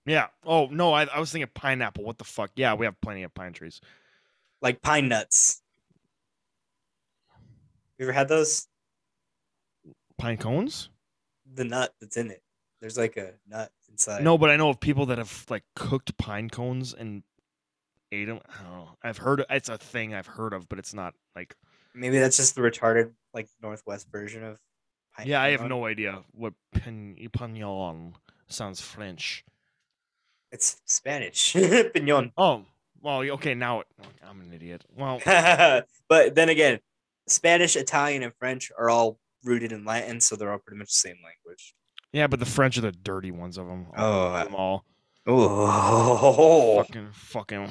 [0.06, 0.26] Yeah.
[0.44, 2.04] Oh no, I, I was thinking pineapple.
[2.04, 2.50] What the fuck?
[2.56, 3.80] Yeah, we have plenty of pine trees.
[4.60, 5.62] Like pine nuts.
[7.98, 8.66] You ever had those?
[10.18, 10.88] Pine cones?
[11.54, 12.42] The nut that's in it.
[12.80, 14.22] There's like a nut inside.
[14.22, 17.22] No, but I know of people that have like cooked pine cones and
[18.12, 18.40] ate them.
[18.48, 18.88] I don't know.
[19.02, 21.54] I've heard it's a thing I've heard of, but it's not like.
[21.94, 24.60] Maybe that's just the retarded, like Northwest version of.
[25.16, 28.14] pine Yeah, I have no idea what pignon
[28.48, 29.44] sounds French.
[30.50, 31.52] It's Spanish.
[31.94, 32.32] Pignon.
[32.36, 32.64] Oh,
[33.00, 33.54] well, okay.
[33.54, 33.86] Now it,
[34.28, 34.84] I'm an idiot.
[34.96, 35.20] Well,
[36.08, 36.80] but then again,
[37.26, 41.08] Spanish, Italian, and French are all rooted in Latin, so they're all pretty much the
[41.08, 41.74] same language.
[42.12, 43.86] yeah, but the French are the dirty ones of them.
[43.96, 44.32] Oh.
[44.32, 44.84] them all.
[45.26, 46.82] Oh.
[46.82, 47.68] Fucking, fucking,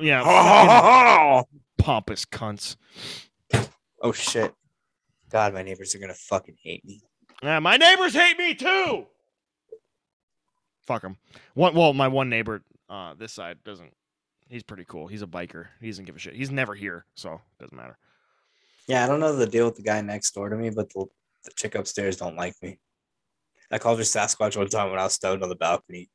[0.00, 0.22] yeah,
[1.42, 2.76] fucking pompous cunts.
[4.02, 4.54] oh shit.
[5.30, 7.00] God, my neighbors are gonna fucking hate me.
[7.42, 9.06] Yeah, my neighbors hate me too.
[10.86, 11.16] Fuck them.
[11.54, 13.94] One, well, my one neighbor, uh, this side doesn't.
[14.48, 15.06] He's pretty cool.
[15.06, 15.68] He's a biker.
[15.80, 16.34] He doesn't give a shit.
[16.34, 17.96] He's never here, so it doesn't matter.
[18.88, 21.06] Yeah, I don't know the deal with the guy next door to me, but the,
[21.44, 22.78] the chick upstairs don't like me.
[23.70, 26.10] I called her Sasquatch one time when I was stoned on the balcony.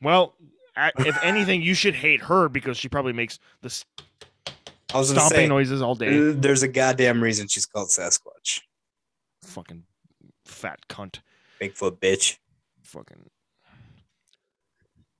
[0.00, 0.34] Well,
[0.76, 3.84] I- if anything, you should hate her because she probably makes the
[4.94, 6.30] I was stomping say, noises all day.
[6.30, 8.60] uh, there's a goddamn reason she's called Sasquatch.
[9.42, 9.82] Fucking
[10.44, 11.20] fat cunt.
[11.60, 12.36] Bigfoot bitch.
[12.82, 13.28] Fucking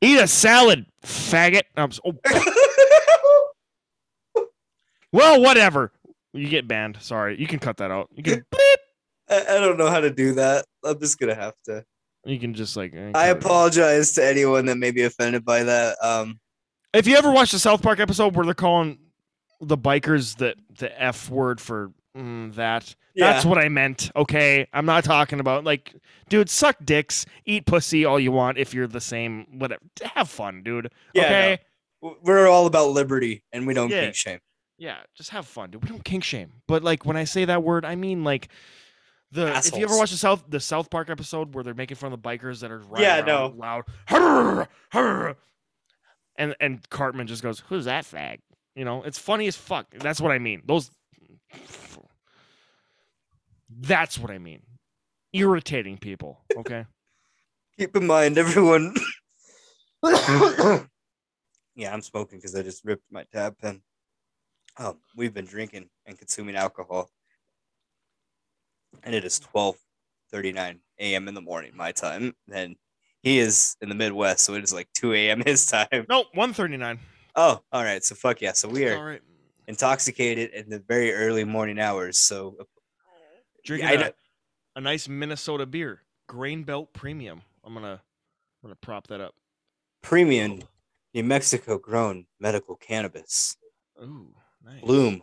[0.02, 1.62] eat a salad, faggot.
[1.76, 2.02] I'm so,
[5.16, 5.92] well, whatever.
[6.32, 6.98] You get banned.
[7.00, 8.08] Sorry, you can cut that out.
[8.14, 8.44] You can.
[9.28, 10.64] I, I don't know how to do that.
[10.84, 11.84] I'm just gonna have to.
[12.24, 12.92] You can just like.
[12.94, 13.36] eh, I cut it out.
[13.38, 15.96] apologize to anyone that may be offended by that.
[16.02, 16.38] Um,
[16.92, 18.98] If you ever watched the South Park episode where they're calling
[19.60, 24.10] the bikers the the F word for mm, that, that's what I meant.
[24.14, 25.94] Okay, I'm not talking about like,
[26.28, 29.46] dude, suck dicks, eat pussy all you want if you're the same.
[29.58, 29.80] Whatever,
[30.14, 30.90] have fun, dude.
[31.14, 31.58] Yeah, okay,
[32.02, 34.12] w- we're all about liberty, and we don't Yeah.
[34.12, 34.40] shame.
[34.78, 35.82] Yeah, just have fun, dude.
[35.82, 38.48] We don't kink shame, but like when I say that word, I mean like.
[39.32, 39.98] The, if you ever Assholes.
[39.98, 42.70] watch the South the South Park episode where they're making fun of the bikers that
[42.70, 43.52] are riding Yeah, no.
[43.56, 45.36] loud, "Hurr, hurr,"
[46.36, 48.38] and and Cartman just goes, "Who's that fag?"
[48.76, 49.88] You know, it's funny as fuck.
[49.98, 50.62] That's what I mean.
[50.64, 50.92] Those.
[53.68, 54.62] That's what I mean.
[55.32, 56.44] Irritating people.
[56.56, 56.84] Okay.
[57.78, 58.94] Keep in mind, everyone.
[61.74, 63.82] yeah, I'm smoking because I just ripped my dab pen.
[64.78, 67.10] Um, we've been drinking and consuming alcohol,
[69.02, 71.28] and it is 12:39 a.m.
[71.28, 72.34] in the morning, my time.
[72.52, 72.76] And
[73.22, 75.42] he is in the Midwest, so it is like 2 a.m.
[75.46, 76.06] his time.
[76.08, 76.98] no, one thirty nine.
[77.34, 78.04] Oh, all right.
[78.04, 78.52] So fuck yeah.
[78.52, 79.22] So we are right.
[79.66, 82.18] intoxicated in the very early morning hours.
[82.18, 82.56] So
[83.66, 84.12] Drinking a,
[84.76, 87.42] a nice Minnesota beer, Grain Belt Premium.
[87.64, 88.00] I'm gonna I'm
[88.62, 89.34] gonna prop that up.
[90.02, 90.60] premium
[91.12, 93.56] New Mexico grown medical cannabis.
[94.00, 94.32] Ooh,
[94.66, 94.80] nice.
[94.80, 95.22] Bloom.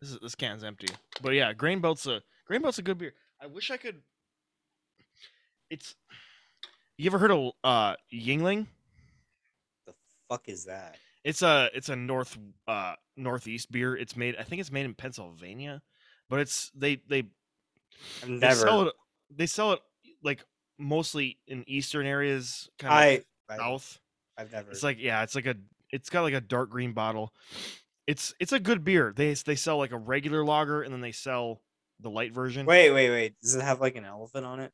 [0.00, 0.88] This is this can's empty.
[1.22, 3.14] But yeah, Grain Belt's a Grain Belt's a good beer.
[3.40, 3.96] I wish I could.
[5.70, 5.94] It's.
[6.96, 8.66] You ever heard of uh Yuengling?
[9.86, 9.94] The
[10.28, 10.96] fuck is that?
[11.24, 13.96] It's a it's a north uh northeast beer.
[13.96, 15.82] It's made I think it's made in Pennsylvania,
[16.28, 17.24] but it's they they
[18.22, 18.54] I've They never.
[18.54, 18.94] sell it.
[19.34, 19.80] They sell it
[20.22, 20.44] like
[20.78, 23.98] mostly in eastern areas, kind of I south.
[24.36, 24.70] I've never.
[24.70, 25.56] It's like yeah, it's like a
[25.90, 27.32] it's got like a dark green bottle.
[28.08, 29.12] It's it's a good beer.
[29.14, 31.60] They they sell like a regular lager and then they sell
[32.00, 32.64] the light version.
[32.64, 33.34] wait, wait, wait.
[33.42, 34.72] Does it have like an elephant on it?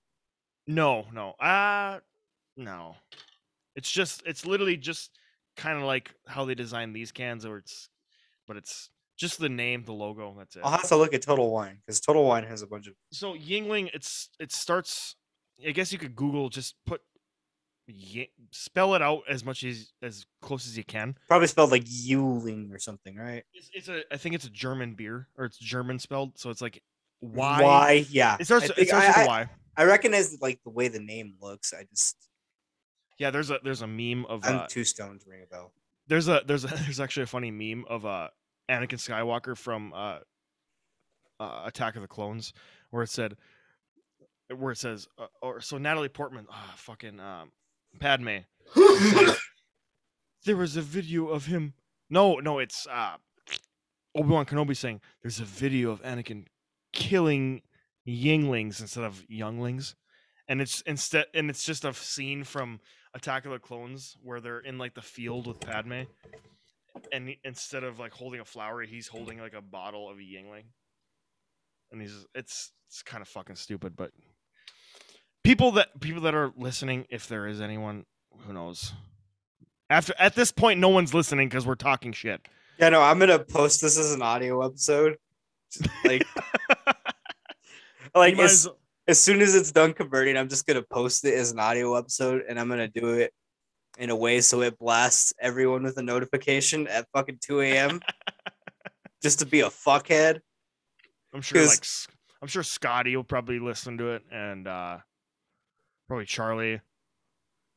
[0.69, 1.31] No, no.
[1.33, 1.99] Uh
[2.57, 2.95] no.
[3.75, 5.19] It's just it's literally just
[5.57, 7.89] kind of like how they design these cans or it's
[8.47, 10.63] but it's just the name, the logo, that's it.
[10.65, 12.95] I'll have to look at Total Wine because Total Wine has a bunch of.
[13.11, 15.17] So Yuengling it's it starts
[15.67, 17.01] I guess you could Google just put
[17.87, 21.17] Yi- spell it out as much as as close as you can.
[21.29, 23.45] Probably spelled like Yuling or something, right?
[23.53, 26.63] It's, it's a I think it's a German beer or it's German spelled so it's
[26.63, 26.83] like
[27.21, 27.63] Y.
[27.63, 28.07] Why?
[28.09, 28.37] Yeah.
[28.41, 29.51] It starts it starts I, with a I- Y.
[29.77, 31.75] I recognize like the way the name looks.
[31.75, 32.17] I just
[33.19, 35.73] Yeah, there's a there's a meme of I'm uh, too stoned to ring a bell.
[36.07, 38.29] there's a there's a there's actually a funny meme of uh
[38.71, 40.21] Anakin Skywalker from uh,
[41.39, 42.55] uh Attack of the Clones
[42.91, 43.37] where it said
[44.57, 47.51] where it says uh, or so Natalie Portman ah fucking um
[47.99, 48.39] Padme.
[50.45, 51.73] There was a video of him.
[52.11, 53.17] No no it's uh
[54.15, 56.45] Obi-Wan Kenobi saying there's a video of Anakin
[56.93, 57.63] killing
[58.07, 59.97] Yuenglings instead of younglings.
[60.47, 62.81] And it's instead and it's just a scene from
[63.15, 66.03] Attack of the Clones where they're in like the field with Padme,
[67.13, 70.65] and instead of like holding a flower, he's holding like a bottle of Yuengling,
[71.91, 73.97] and he's it's it's kind of fucking stupid.
[73.97, 74.11] But
[75.45, 78.05] people that people that are listening, if there is anyone,
[78.47, 78.93] who knows?
[79.91, 82.49] After at this point, no one's listening because we're talking shit.
[82.79, 85.17] Yeah, no, I'm gonna post this as an audio episode.
[86.05, 86.27] Like,
[88.15, 88.69] like as, as-
[89.07, 92.43] as soon as it's done converting, I'm just gonna post it as an audio episode,
[92.49, 93.33] and I'm gonna do it
[93.99, 98.01] in a way so it blasts everyone with a notification at fucking 2 a.m.
[99.23, 100.41] just to be a fuckhead.
[101.35, 101.85] I'm sure like
[102.41, 104.99] I'm sure Scotty will probably listen to it, and uh
[106.09, 106.81] probably Charlie.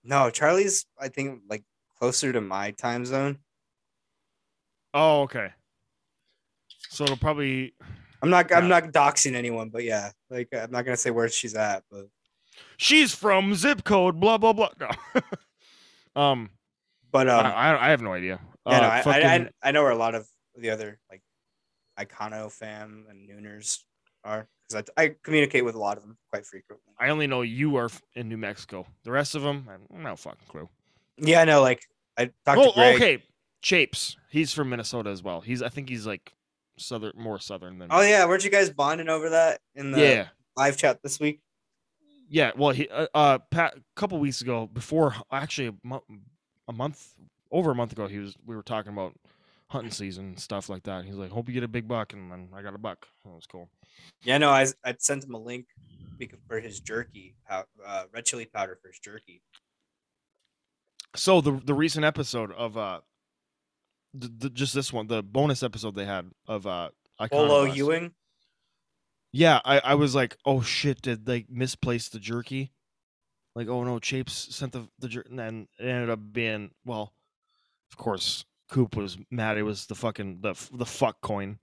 [0.04, 1.64] No, Charlie's I think like
[1.98, 3.40] closer to my time zone.
[4.94, 5.50] Oh, okay.
[6.90, 7.74] So it'll probably
[8.22, 11.56] I'm not I'm not doxing anyone, but yeah, like I'm not gonna say where she's
[11.56, 12.08] at, but
[12.78, 14.70] she's from zip code blah blah blah.
[14.80, 14.90] No.
[16.22, 16.50] um,
[17.12, 18.40] but um, I, I have no idea.
[18.66, 20.28] yeah, no, Uh, I, fucking- I, I I know where a lot of
[20.58, 21.22] the other like
[22.00, 23.80] Icono fam and Nooners
[24.24, 26.84] are because I, I communicate with a lot of them quite frequently.
[27.00, 28.86] I only know you are in New Mexico.
[29.04, 30.70] The rest of them, I no fucking clue.
[31.18, 31.62] Yeah, I know.
[31.62, 31.82] Like
[32.18, 32.96] I talked Oh, to Greg.
[32.96, 33.24] okay.
[33.62, 34.18] Chapes.
[34.30, 35.42] He's from Minnesota as well.
[35.42, 36.34] He's I think he's like
[36.78, 37.90] southern, more southern than.
[37.92, 41.42] Oh yeah, weren't you guys bonding over that in the yeah, live chat this week?
[42.30, 42.52] yeah.
[42.56, 46.04] Well, he uh, uh Pat, a couple weeks ago, before actually a, mo-
[46.68, 47.14] a month
[47.52, 49.14] over a month ago, he was we were talking about
[49.70, 51.06] hunting season stuff like that.
[51.06, 53.08] He's like, "Hope you get a big buck," and then I got a buck.
[53.26, 53.70] That was cool.
[54.24, 55.68] Yeah, no, I I sent him a link
[56.48, 57.64] for his jerky, uh,
[58.14, 59.42] red chili powder for his jerky.
[61.16, 63.02] So the the recent episode of uh,
[64.14, 66.90] the, the, just this one, the bonus episode they had of uh,
[67.30, 67.64] Polo.
[67.64, 68.14] Ewing.
[69.32, 72.72] Yeah, I, I was like, oh shit, did they misplace the jerky?
[73.56, 77.14] Like, oh no, Chapes sent the the jerky, and then it ended up being well,
[77.92, 79.58] of course, Coop was mad.
[79.58, 81.60] It was the fucking the the fuck coin.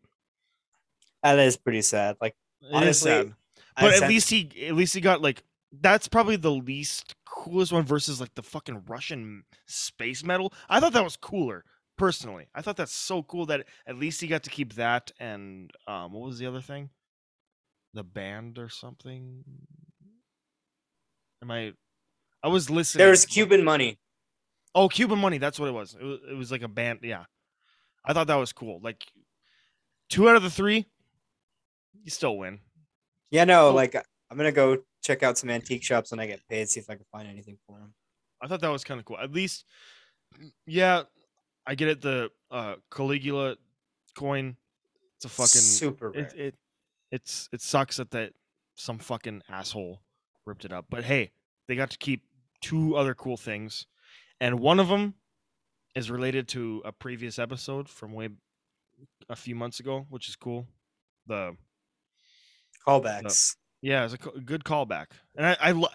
[1.23, 2.17] That is pretty sad.
[2.21, 3.35] Like It Honestly, sad.
[3.81, 7.85] But at least he at least he got like that's probably the least coolest one
[7.85, 10.53] versus like the fucking Russian space medal.
[10.69, 11.65] I thought that was cooler
[11.99, 12.47] personally.
[12.55, 16.13] I thought that's so cool that at least he got to keep that and um
[16.13, 16.91] what was the other thing?
[17.93, 19.45] The band or something?
[21.43, 21.73] Am I
[22.43, 23.05] I was listening.
[23.05, 23.99] there's but- Cuban money.
[24.75, 25.95] Oh, Cuban money, that's what it was.
[25.95, 27.25] It was it was like a band, yeah.
[28.05, 28.81] I thought that was cool.
[28.83, 29.05] Like
[30.11, 30.85] two out of the 3
[32.03, 32.59] you still win.
[33.31, 33.75] Yeah, no, Oh.
[33.75, 33.95] like
[34.31, 36.97] I'm gonna go check out some antique shops when I get paid, see if I
[36.97, 37.95] can find anything for him.
[38.43, 39.19] I thought that was kind of cool.
[39.19, 39.65] At least,
[40.67, 41.03] yeah,
[41.67, 42.01] I get it.
[42.03, 43.57] The uh, Caligula
[44.17, 44.57] coin,
[45.17, 46.25] it's a fucking super rare.
[46.25, 46.55] it, it.
[47.11, 48.33] It's it sucks that that
[48.75, 50.01] some fucking asshole
[50.47, 50.87] ripped it up.
[50.91, 51.31] But hey,
[51.69, 52.25] they got to keep
[52.61, 53.87] two other cool things,
[54.41, 55.15] and one of them
[55.95, 58.29] is related to a previous episode from way
[59.29, 60.67] a few months ago, which is cool.
[61.27, 61.57] The
[62.87, 63.57] Callbacks.
[63.81, 65.07] yeah, it's a, a good callback,
[65.37, 65.89] and I I, lo-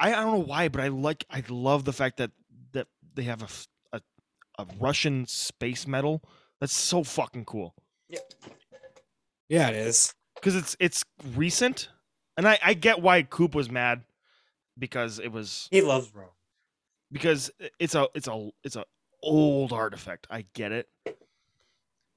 [0.00, 2.32] I I don't know why, but I like I love the fact that
[2.72, 3.48] that they have a
[4.58, 6.22] a Russian space medal.
[6.60, 7.74] That's so fucking cool
[8.08, 8.20] Yeah.
[9.48, 10.14] Yeah, it is.
[10.36, 11.04] because it's it's
[11.34, 11.88] recent,
[12.36, 14.02] and I I get why Coop was mad
[14.78, 16.28] because it was He loves Rome.
[17.14, 18.84] Because it's a it's a it's a
[19.22, 20.26] old artifact.
[20.28, 20.88] I get it,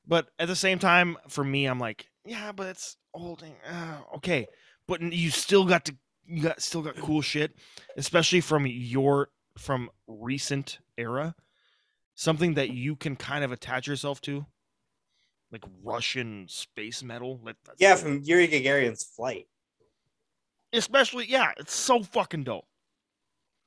[0.07, 3.43] but at the same time, for me, I'm like, yeah, but it's old.
[3.43, 4.47] and, Uh, okay,
[4.87, 5.95] but you still got to
[6.25, 7.55] you got still got cool shit,
[7.95, 11.35] especially from your from recent era.
[12.15, 14.47] Something that you can kind of attach yourself to,
[15.51, 17.39] like Russian space medal.
[17.43, 19.45] Like Yeah, from Yuri Gagarin's flight.
[20.73, 22.65] especially yeah, it's so fucking dope.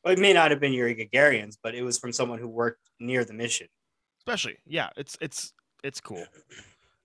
[0.04, 2.80] Well, it may not have been Yuri Gagarin's, but it was from someone who worked
[2.98, 3.68] near the mission.
[4.18, 5.52] Especially yeah, it's it's
[5.82, 6.24] it's cool.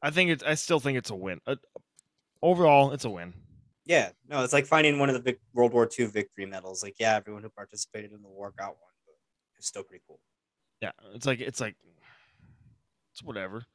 [0.01, 1.39] I think it's I still think it's a win.
[1.47, 1.55] Uh,
[2.41, 3.33] overall, it's a win.
[3.85, 6.83] Yeah, no, it's like finding one of the vic- World War II victory medals.
[6.83, 9.15] Like, yeah, everyone who participated in the war got one, but
[9.57, 10.19] it's still pretty cool.
[10.81, 11.75] Yeah, it's like it's like
[13.11, 13.65] it's whatever.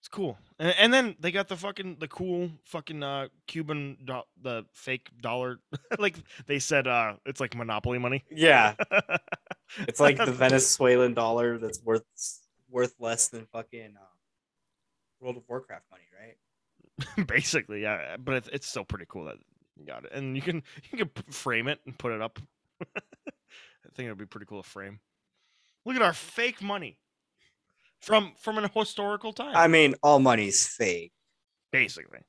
[0.00, 4.22] It's cool, and, and then they got the fucking the cool fucking uh Cuban do-
[4.40, 5.58] the fake dollar.
[5.98, 6.16] like
[6.46, 8.24] they said, uh it's like monopoly money.
[8.30, 8.74] Yeah,
[9.80, 12.04] it's like the Venezuelan dollar that's worth
[12.70, 14.04] worth less than fucking uh,
[15.20, 17.26] World of Warcraft money, right?
[17.26, 18.16] basically, yeah.
[18.16, 19.36] But it's, it's still pretty cool that
[19.76, 22.38] you got it, and you can you can frame it and put it up.
[22.80, 25.00] I think it'd be pretty cool to frame.
[25.84, 26.98] Look at our fake money
[28.00, 29.54] from from an historical time.
[29.56, 31.12] I mean, all money's fake.
[31.72, 32.20] basically.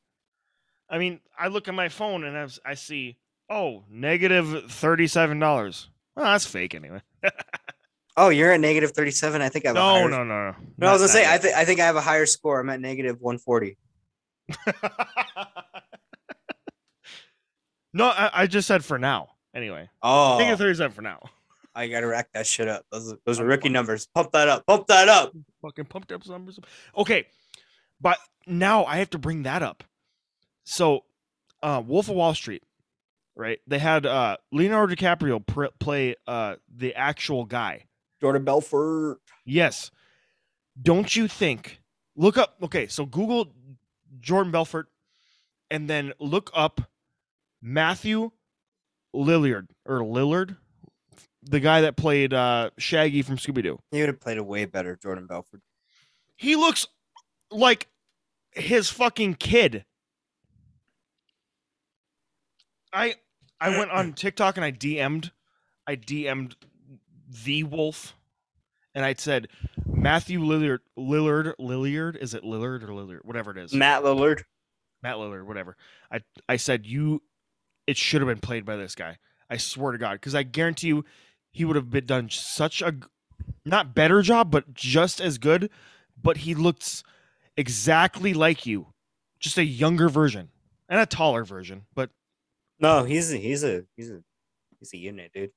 [0.89, 3.17] I mean, I look at my phone and i see,
[3.49, 5.89] oh, negative thirty-seven dollars.
[6.15, 7.01] Well, that's fake anyway.
[8.17, 9.41] Oh, you're at negative thirty-seven.
[9.41, 10.09] I think I have a no, higher.
[10.09, 10.55] no, no, no.
[10.77, 12.59] No, I was gonna say, I, that th- I think I have a higher score.
[12.59, 13.77] I'm at negative one forty.
[17.93, 19.29] no, I, I just said for now.
[19.55, 21.21] Anyway, Oh, negative thirty-seven for now.
[21.73, 22.85] I gotta rack that shit up.
[22.91, 24.07] Those are, those are rookie fucking- numbers.
[24.13, 24.65] Pump that up.
[24.65, 25.33] Pump that up.
[25.61, 26.59] Fucking pumped up numbers.
[26.97, 27.27] Okay,
[27.99, 28.17] but
[28.47, 29.83] now I have to bring that up.
[30.63, 31.05] So,
[31.63, 32.63] uh, Wolf of Wall Street,
[33.35, 33.59] right?
[33.67, 37.85] They had uh, Leonardo DiCaprio pr- play uh, the actual guy.
[38.19, 39.19] Jordan Belfort.
[39.45, 39.91] Yes.
[40.81, 41.81] Don't you think?
[42.15, 42.57] Look up.
[42.61, 43.53] Okay, so Google
[44.19, 44.87] Jordan Belfort,
[45.69, 46.81] and then look up
[47.61, 48.31] Matthew
[49.15, 50.57] Lillard or Lillard,
[51.43, 53.79] the guy that played uh, Shaggy from Scooby Doo.
[53.91, 55.61] He would have played a way better Jordan Belfort.
[56.35, 56.87] He looks
[57.51, 57.87] like
[58.51, 59.85] his fucking kid.
[62.93, 63.15] I
[63.59, 65.31] I went on TikTok and I DM'd
[65.87, 66.55] I DM'd
[67.45, 68.15] the wolf
[68.93, 69.47] and I said
[69.85, 74.43] Matthew Lillard Lillard Lillard is it Lillard or Lillard whatever it is Matt Lillard.
[75.01, 75.77] Matt Lillard whatever
[76.11, 77.21] I I said you
[77.87, 79.17] it should have been played by this guy
[79.49, 81.05] I swear to God because I guarantee you
[81.51, 82.95] he would have been done such a
[83.65, 85.69] not better job but just as good
[86.21, 87.03] but he looks
[87.57, 88.87] exactly like you
[89.39, 90.49] just a younger version
[90.89, 92.09] and a taller version but
[92.79, 94.23] No, he's a, he's a he's a
[94.79, 95.51] he's a unit, dude.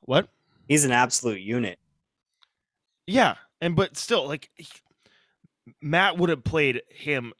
[0.00, 0.28] what
[0.68, 1.78] He's an absolute unit.
[3.06, 4.66] Yeah, and but still, like he-
[5.82, 7.32] Matt would have played him.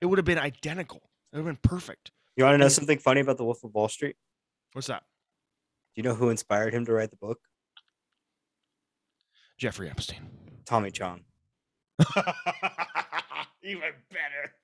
[0.00, 1.00] It would have been identical.
[1.32, 2.12] It would have been perfect.
[2.36, 4.14] You want to know And- something funny about the Wolf of Wall Street?
[4.72, 5.02] What's that?
[5.94, 7.38] Do you know who inspired him to write the book?
[9.58, 10.30] Jeffrey Epstein.
[10.64, 11.20] Tommy Chong.
[13.62, 14.54] Even better.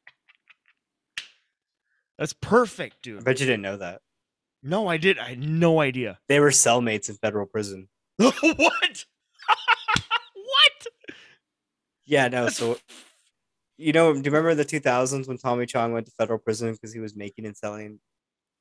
[2.18, 3.16] That's perfect, dude.
[3.16, 3.24] I dude.
[3.24, 4.00] bet you didn't know that.
[4.62, 5.18] No, I did.
[5.18, 6.18] I had no idea.
[6.28, 7.88] They were cellmates in federal prison.
[8.16, 8.32] what?
[8.42, 9.04] what?
[12.06, 12.48] Yeah, no.
[12.48, 12.78] So
[13.78, 16.92] you know, do you remember the 2000s when Tommy Chong went to federal prison because
[16.92, 18.00] he was making and selling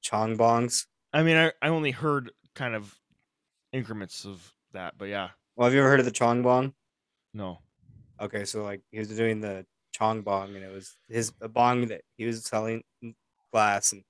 [0.02, 0.86] Chong bongs?
[1.14, 3.00] I mean, I, I only heard kind of
[3.74, 6.74] increments of that, but yeah, Well, have you ever heard of the Chong bong?
[7.34, 7.60] no.
[8.20, 11.88] Okay, so like he was doing the Chong bong, and it was his a bong
[11.88, 13.16] that he was selling in
[13.52, 14.04] glass, and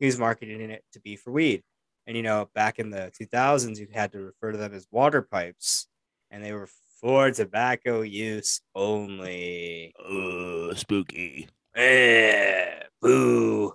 [0.00, 1.62] he was marketing it to be for weed.
[2.06, 5.22] And you know, back in the 2000s, you had to refer to them as water
[5.22, 5.86] pipes,
[6.30, 6.68] and they were
[7.00, 9.94] for tobacco use only.
[9.98, 13.74] Uh, spooky Eh, boo!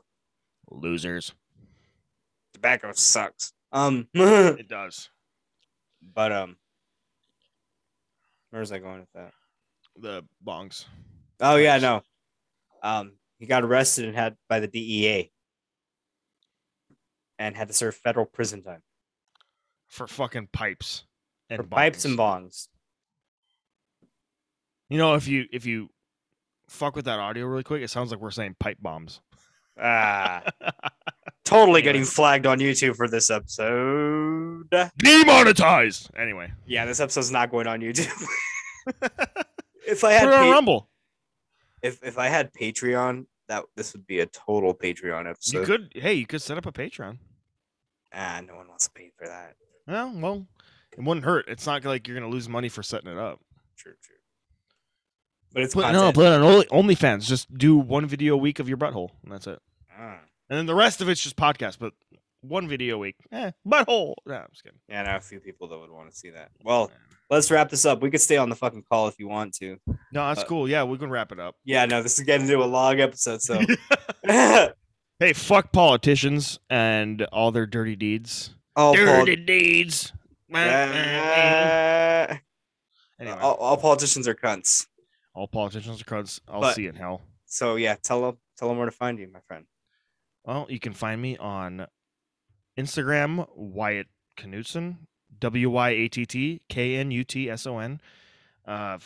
[0.70, 1.34] losers.
[2.54, 3.54] Tobacco sucks.
[3.72, 5.10] Um, It does.
[6.14, 6.58] But um,
[8.50, 9.32] where was I going with that?
[10.00, 10.86] The bongs.
[11.40, 12.02] Oh yeah, no.
[12.84, 15.32] Um, he got arrested and had by the DEA,
[17.40, 18.82] and had to serve federal prison time
[19.88, 21.06] for fucking pipes
[21.50, 22.44] and for pipes and bongs.
[22.44, 22.68] bongs.
[24.90, 25.90] You know, if you if you
[26.70, 29.22] fuck with that audio really quick, it sounds like we're saying pipe bombs.
[29.80, 30.44] Ah,
[31.48, 34.70] totally getting flagged on YouTube for this episode.
[34.98, 36.10] Demonetized.
[36.18, 38.12] Anyway, Yeah, this episode's not going on YouTube.
[39.88, 40.90] if I had it pa- Rumble.
[41.82, 45.60] if if I had Patreon, that this would be a total Patreon episode.
[45.60, 45.92] You could.
[45.96, 47.18] Hey, you could set up a Patreon.
[48.14, 49.56] Ah, no one wants to pay for that.
[49.88, 50.48] Well, well,
[50.98, 51.46] it wouldn't hurt.
[51.50, 53.40] It's not like you're gonna lose money for setting it up.
[53.78, 54.16] True, true.
[55.54, 56.16] But it's Put, no, content.
[56.16, 57.26] put it on Only- OnlyFans.
[57.26, 59.60] Just do one video a week of your butthole, and that's it.
[59.98, 60.20] Ah,
[60.50, 61.78] and then the rest of it's just podcast.
[61.80, 61.94] But
[62.42, 64.14] one video a week, eh, butthole.
[64.26, 64.80] No, I'm just kidding.
[64.88, 66.50] Yeah, I know a few people that would want to see that.
[66.64, 66.92] Well,
[67.30, 68.02] let's wrap this up.
[68.02, 69.78] We could stay on the fucking call if you want to.
[70.14, 70.70] No, that's Uh, cool.
[70.70, 71.56] Yeah, we can wrap it up.
[71.66, 73.60] Yeah, no, this is getting into a long episode, so
[75.20, 78.52] Hey, fuck politicians and all their dirty deeds.
[78.76, 80.14] all, pol- dirty deeds.
[80.54, 82.36] Uh,
[83.20, 84.86] Anyway, all, all politicians are cunts.
[85.34, 86.40] all politicians are cunts.
[86.48, 87.22] I'll but- see you in hell.
[87.48, 89.66] So yeah, tell them tell them where to find you, my friend.
[90.48, 91.86] Well, you can find me on
[92.80, 94.08] Instagram, Wyatt
[94.38, 94.96] Knutson,
[95.40, 98.00] W Y A T T K N U T S O N.
[98.66, 98.98] Uh,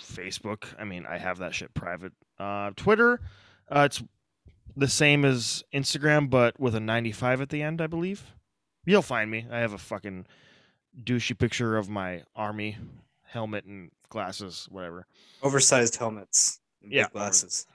[0.00, 2.12] Facebook, I mean, I have that shit private.
[2.38, 3.20] Uh, Twitter,
[3.70, 4.02] uh, it's
[4.76, 8.32] the same as Instagram, but with a 95 at the end, I believe.
[8.86, 9.46] You'll find me.
[9.50, 10.26] I have a fucking
[11.02, 12.76] douchey picture of my army
[13.24, 15.06] helmet and glasses, whatever.
[15.42, 17.08] Oversized helmets, and Yeah.
[17.12, 17.66] glasses.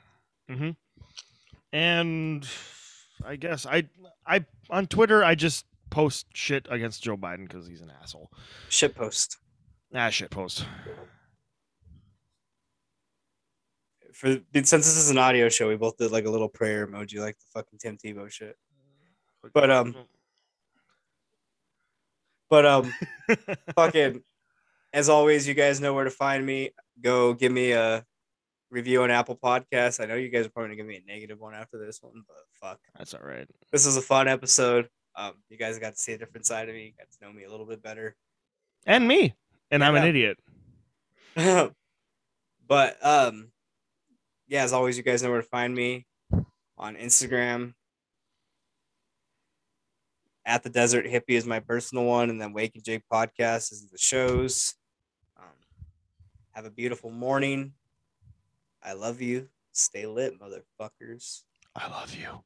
[0.49, 0.71] Mm-hmm.
[1.73, 2.47] And
[3.25, 3.83] I guess I
[4.25, 8.31] I on Twitter I just post shit against Joe Biden because he's an asshole.
[8.69, 9.37] Shit post
[9.95, 10.65] Ah, shit post.
[14.13, 17.19] for since this is an audio show, we both did like a little prayer emoji,
[17.19, 18.57] like the fucking Tim Tebow shit.
[19.53, 19.95] But um,
[22.49, 22.93] but um,
[23.75, 24.23] fucking
[24.91, 26.71] as always, you guys know where to find me.
[26.99, 28.03] Go give me a
[28.69, 30.01] review on Apple Podcasts.
[30.01, 32.23] I know you guys are probably gonna give me a negative one after this one,
[32.27, 32.79] but fuck.
[32.97, 33.47] That's all right.
[33.71, 34.87] This was a fun episode.
[35.15, 37.43] Um, you guys got to see a different side of me, got to know me
[37.43, 38.15] a little bit better.
[38.85, 39.35] And me.
[39.71, 40.37] And I'm an idiot.
[42.67, 43.51] but um
[44.47, 46.05] yeah, as always, you guys know where to find me
[46.77, 47.73] on Instagram.
[50.45, 53.87] At the Desert Hippie is my personal one, and then Wake and Jake podcast is
[53.91, 54.75] the shows.
[55.37, 55.43] Um,
[56.53, 57.73] have a beautiful morning.
[58.83, 59.49] I love you.
[59.71, 61.43] Stay lit, motherfuckers.
[61.75, 62.43] I love you.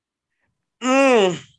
[0.83, 1.41] Mm.